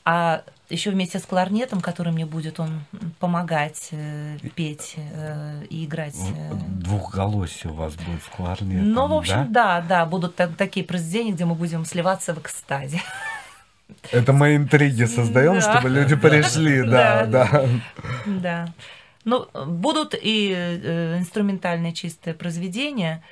[0.04, 2.84] А еще вместе с кларнетом, который мне будет он
[3.18, 6.16] помогать э, петь э, и играть.
[6.16, 9.80] э, Двухголосие у вас будет с кларнетом, ну, в общем, да?
[9.80, 13.02] да, да, будут так- такие произведения, где мы будем сливаться в экстазе.
[14.12, 15.60] Это мы интриги создаем, Да.
[15.60, 17.68] чтобы люди пришли, да, Да.
[18.26, 18.74] да.
[19.24, 23.22] Ну, будут и э, инструментальные чистые произведения.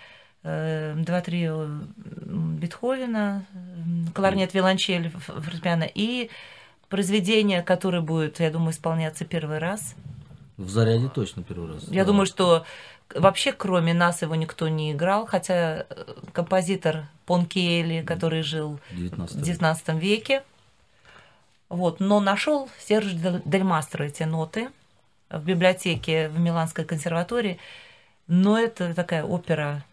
[0.44, 3.44] э, Два трио м, Бетховена,
[4.14, 6.30] кларнет, виолончель, фортепиано и
[6.88, 9.94] произведение, которое будет, я думаю, исполняться первый раз.
[10.56, 11.88] В заряде точно первый раз.
[11.88, 12.08] Я да.
[12.08, 12.64] думаю, что
[13.14, 19.42] вообще кроме нас его никто не играл, хотя э, композитор Понкели, который жил 19 в
[19.42, 20.42] XIX веке,
[21.68, 23.12] вот, но нашел Серж
[23.44, 24.70] Дель Мастро эти ноты
[25.28, 27.58] в библиотеке в Миланской консерватории,
[28.26, 29.84] но это такая опера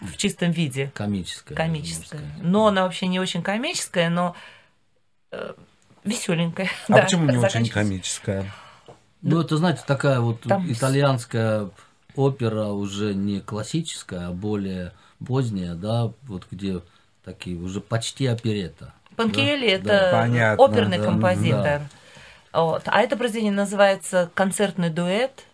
[0.00, 1.56] в чистом виде, Комическая.
[1.56, 2.22] комическая.
[2.40, 4.34] Но она вообще не очень комическая, но
[6.04, 6.70] веселенькая.
[6.88, 7.84] А почему не очень комическая?
[7.84, 8.52] комическая?
[9.22, 11.70] Ну, это, знаете, такая вот Там итальянская
[12.16, 14.92] опера уже не классическая, а более
[15.24, 16.80] поздняя, да, вот где
[17.24, 18.92] такие уже почти оперета.
[19.16, 21.80] Панкиэли Да, это понятно, оперный да, композитор.
[22.52, 22.82] Вот.
[22.86, 25.44] А это произведение называется концертный дуэт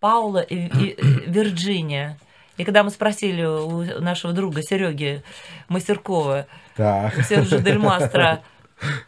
[0.00, 0.96] Паула и, и
[1.26, 2.18] Вирджиния.
[2.56, 5.22] И когда мы спросили у нашего друга Сереги
[5.68, 6.46] Мастеркова,
[6.78, 8.42] у Сержа Дель Мастро,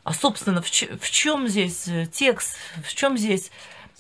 [0.05, 3.51] а собственно в, чем здесь текст, в чем здесь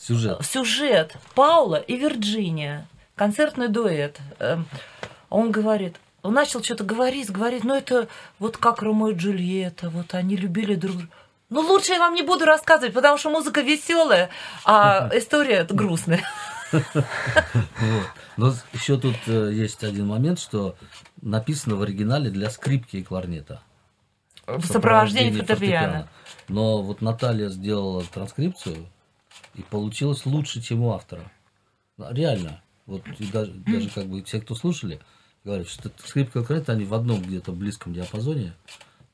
[0.00, 0.44] Сюжет.
[0.44, 4.18] сюжет Паула и Вирджиния, концертный дуэт.
[4.38, 4.62] А
[5.28, 8.08] он говорит, он начал что-то говорить, говорить, ну это
[8.38, 11.12] вот как Ромео и Джульетта, вот они любили друг друга.
[11.50, 14.30] Ну лучше я вам не буду рассказывать, потому что музыка веселая,
[14.64, 16.22] а история грустная.
[18.36, 20.76] Но еще тут э, есть один момент, что
[21.22, 23.62] написано в оригинале для скрипки и кларнета.
[24.46, 26.08] В сопровождении фортепиано.
[26.48, 28.86] Но вот Наталья сделала транскрипцию,
[29.58, 31.30] и получилось лучше, чем у автора.
[31.98, 32.62] Реально.
[32.86, 33.02] Вот
[33.32, 35.00] даже, даже как бы все, кто слушали,
[35.44, 38.54] говорят, что скрипка кларнет, они в одном где-то близком диапазоне,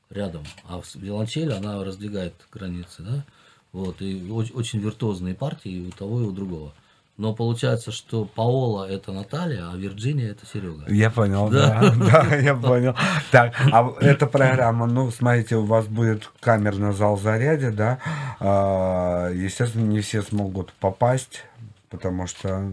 [0.09, 0.43] рядом.
[0.65, 3.25] А виолончель, она раздвигает границы, да?
[3.71, 6.73] Вот, и оч- очень виртуозные партии и у того, и у другого.
[7.17, 10.83] Но получается, что Паола это Наталья, а Вирджиния это Серега.
[10.89, 11.93] Я понял, да.
[12.11, 12.93] Да, я понял.
[13.31, 17.99] Так, а эта программа, ну, смотрите, у вас будет камерный зал заряде, да.
[18.41, 21.45] А, Естественно, не все смогут попасть,
[21.89, 22.69] потому что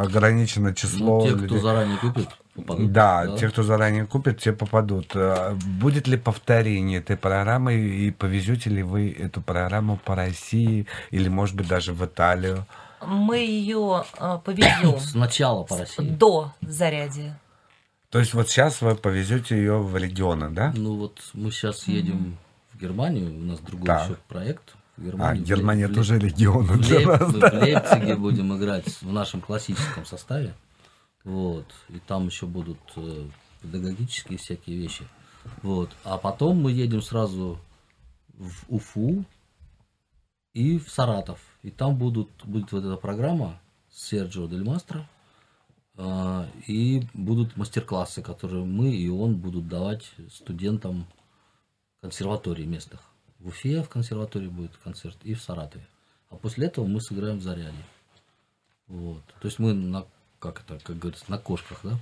[0.00, 2.92] ограничено число Ну, те, кто заранее купит, попадут.
[2.92, 5.12] Да, те, кто заранее купит, те попадут.
[5.14, 11.28] А, Будет ли повторение этой программы и повезете ли вы эту программу по России или,
[11.28, 12.66] может быть, даже в Италию?
[13.06, 14.04] Мы ее
[14.44, 16.08] повезем Сначала по России.
[16.08, 17.38] до зарядия.
[18.10, 20.72] То есть вот сейчас вы повезете ее в регионы, да?
[20.76, 22.36] Ну вот мы сейчас едем
[22.72, 24.04] в Германию, у нас другой Да.
[24.04, 24.74] еще проект.
[24.96, 27.50] В А, Германии, в Германия Ле- в тоже регион в для Лейп- нас, мы да?
[27.50, 30.54] в Лейпциге будем играть в нашем классическом составе.
[31.24, 31.66] Вот.
[31.88, 33.26] И там еще будут э,
[33.62, 35.04] педагогические всякие вещи.
[35.62, 35.90] Вот.
[36.04, 37.58] А потом мы едем сразу
[38.38, 39.24] в Уфу
[40.52, 41.40] и в Саратов.
[41.64, 43.58] И там будут, будет вот эта программа
[43.90, 45.08] Серджио Дель Мастро.
[45.96, 51.06] а, И будут мастер-классы, которые мы и он будут давать студентам
[52.02, 53.00] консерваторий местных.
[53.38, 55.86] В Уфе в консерватории будет концерт и в Саратове.
[56.28, 57.84] А после этого мы сыграем в Заряде.
[58.86, 59.24] Вот.
[59.40, 60.04] То есть мы на
[60.44, 61.92] как это, как говорится, на кошках, да?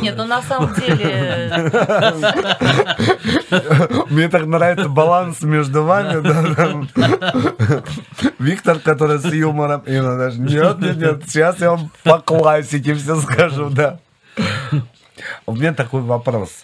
[0.00, 1.70] Нет, ну на самом деле
[4.08, 6.86] Мне так нравится баланс между вами, да.
[8.38, 12.94] Виктор, который с юмором, и она даже, нет, нет, нет, сейчас я вам по классике
[12.94, 13.98] все скажу, да.
[15.44, 16.62] У меня такой вопрос.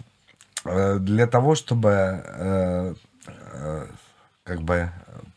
[0.64, 2.94] Э, Для того, чтобы э,
[3.26, 3.86] э,
[4.44, 4.90] как бы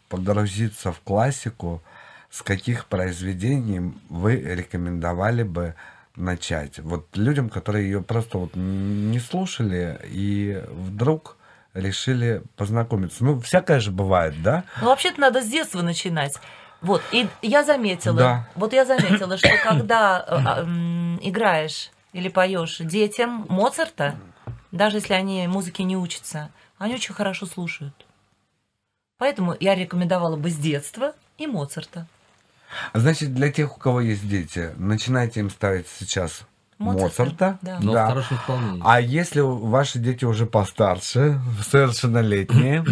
[0.07, 1.83] погрузиться в классику,
[2.30, 5.76] с каких произведений вы рекомендовали бы
[6.15, 6.80] начать?
[6.80, 11.38] Вот людям, которые ее просто вот не слушали и вдруг
[11.73, 13.23] решили познакомиться.
[13.23, 14.64] Ну, всякое же бывает, да?
[14.81, 16.38] Ну, вообще-то надо с детства начинать.
[16.81, 18.47] Вот, и я заметила, Да.
[18.56, 24.15] вот я заметила, что когда э, м, играешь или поешь детям Моцарта,
[24.72, 28.06] даже если они музыке не учатся, они очень хорошо слушают.
[29.18, 32.07] Поэтому я рекомендовала бы с детства и Моцарта.
[32.93, 36.41] Значит, для тех, у кого есть дети, начинайте им ставить сейчас
[36.77, 37.59] Моцарта, Моцарта.
[37.61, 37.79] да.
[37.81, 38.81] Но в хорошем исполнении.
[38.85, 41.39] А если ваши дети уже постарше,
[41.69, 42.85] совершеннолетние,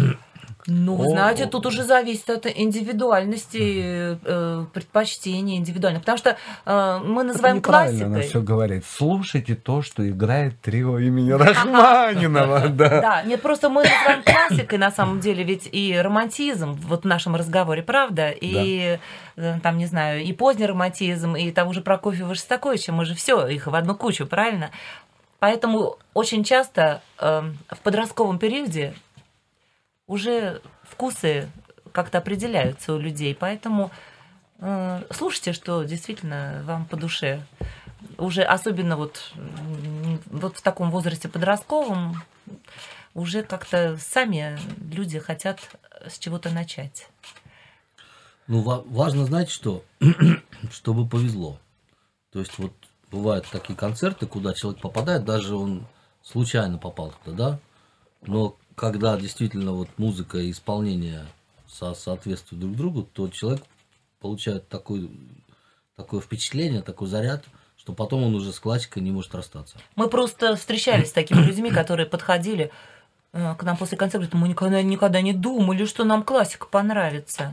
[0.70, 1.08] Ну, О.
[1.08, 5.98] знаете, тут уже зависит от индивидуальности, э, предпочтений индивидуально.
[6.00, 6.36] Потому что
[6.66, 8.22] э, мы называем она классикой.
[8.22, 8.84] все говорит.
[8.86, 12.68] Слушайте то, что играет трио имени Рахманинова.
[12.78, 13.00] Да.
[13.00, 17.34] Да, нет, просто мы называем классикой на самом деле, ведь и романтизм вот в нашем
[17.34, 18.30] разговоре, правда?
[18.30, 18.98] И
[19.36, 23.46] э, там, не знаю, и поздний романтизм, и того же Прокофьева Шостаковича, мы же все
[23.46, 24.70] их в одну кучу, правильно?
[25.38, 28.94] Поэтому очень часто э, в подростковом периоде
[30.08, 31.48] уже вкусы
[31.92, 33.92] как-то определяются у людей, поэтому
[34.58, 37.46] э, слушайте, что действительно вам по душе.
[38.16, 39.32] Уже особенно вот,
[40.26, 42.22] вот в таком возрасте подростковом
[43.14, 44.58] уже как-то сами
[44.92, 45.60] люди хотят
[46.06, 47.08] с чего-то начать.
[48.46, 49.84] Ну, ва- важно знать, что
[50.70, 51.58] чтобы повезло.
[52.32, 52.72] То есть вот
[53.10, 55.86] бывают такие концерты, куда человек попадает, даже он
[56.22, 57.58] случайно попал туда, да,
[58.26, 61.26] но когда действительно вот музыка и исполнение
[61.66, 63.62] со- соответствуют друг другу, то человек
[64.20, 65.10] получает такой,
[65.96, 67.44] такое впечатление, такой заряд,
[67.76, 69.76] что потом он уже с классикой не может расстаться.
[69.96, 72.70] Мы просто встречались с такими людьми, которые подходили
[73.32, 77.52] э, к нам после концерта, мы никогда, никогда не думали, что нам классика понравится.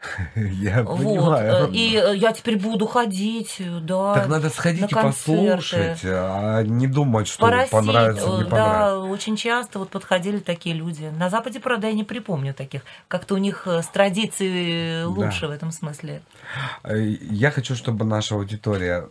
[0.34, 0.98] Я Вот.
[0.98, 1.68] понимаю.
[1.68, 4.14] э, И э, я теперь буду ходить, э, да.
[4.14, 8.98] Так надо сходить на и послушать, а не думать, что Поросить, понравится, не да, понравится.
[9.12, 11.12] очень часто вот подходили такие люди.
[11.18, 12.82] На Западе, правда, я не припомню таких.
[13.08, 16.22] Как-то у них с традицией лучше в этом смысле.
[16.84, 19.08] Я хочу, чтобы наша аудитория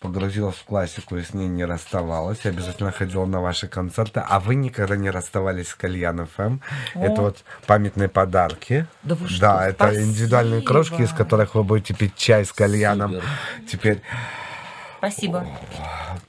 [0.00, 2.38] погрузилась в классику и с ней не расставалась.
[2.44, 4.20] Я обязательно ходила на ваши концерты.
[4.26, 6.58] А вы никогда не расставались с Кальян ФМ.
[6.94, 7.04] О.
[7.04, 8.86] Это вот памятные подарки.
[9.02, 10.04] Да вы что, Да, это спасибо.
[10.04, 13.12] индивидуальные кружки, из которых вы будете пить чай с кальяном.
[13.12, 13.24] Супер.
[13.70, 14.02] Теперь
[14.98, 15.46] Спасибо.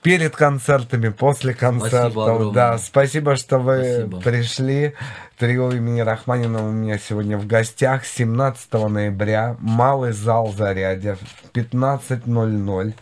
[0.01, 2.17] перед концертами, после концертов.
[2.17, 2.53] огромное.
[2.53, 4.21] да, спасибо, что вы Спасибо.
[4.21, 4.93] пришли.
[5.37, 8.05] Трио имени Рахманинова у меня сегодня в гостях.
[8.05, 9.55] 17 ноября.
[9.59, 11.15] Малый зал Зарядье.
[11.15, 12.93] в 15.00.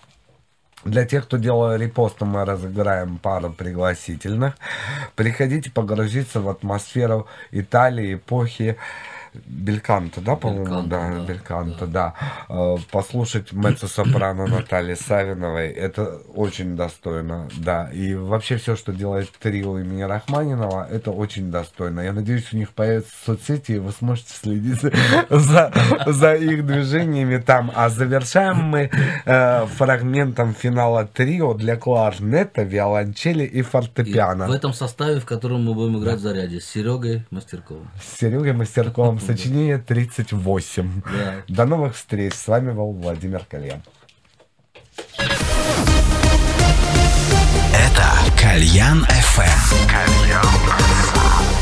[0.85, 4.55] Для тех, кто делал репосты, мы разыграем пару пригласительных.
[5.15, 8.77] Приходите погрузиться в атмосферу Италии, эпохи
[9.33, 12.13] Бельканто, да, по-моему, да, да, Бельканто, да.
[12.49, 17.89] Э, Послушать меццо-сопрано Натальи Савиновой, это очень достойно, да.
[17.93, 22.01] И вообще все, что делает трио имени Рахманинова, это очень достойно.
[22.01, 24.81] Я надеюсь, у них появятся соцсети, и вы сможете следить
[25.29, 25.71] за,
[26.05, 27.71] за их движениями там.
[27.75, 28.89] А завершаем мы
[29.25, 34.47] э, фрагментом финала трио для кларнета, виолончели и И фортепиано.
[34.47, 37.89] в этом составе, в котором мы будем играть в заряде с Серегой Мастерковым.
[38.01, 41.01] С Серегой Мастерковым сочинение 38.
[41.05, 41.43] Да.
[41.47, 42.33] До новых встреч.
[42.33, 43.83] С вами был Владимир Кальян.
[47.75, 48.05] Это
[48.39, 49.89] Кальян FM.
[49.89, 51.58] Пей,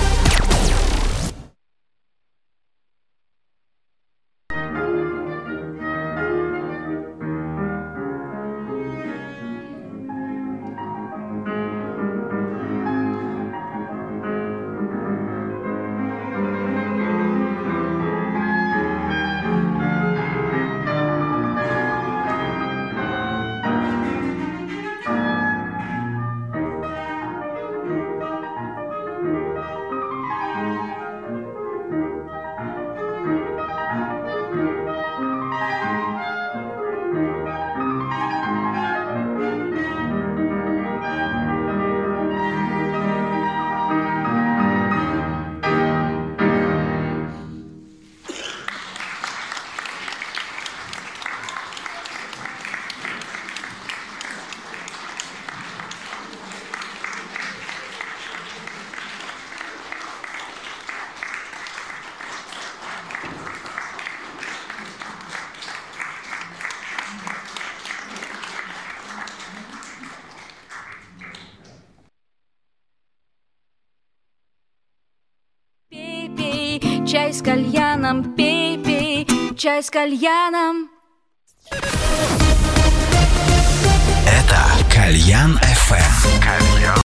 [79.88, 80.96] с кальяном.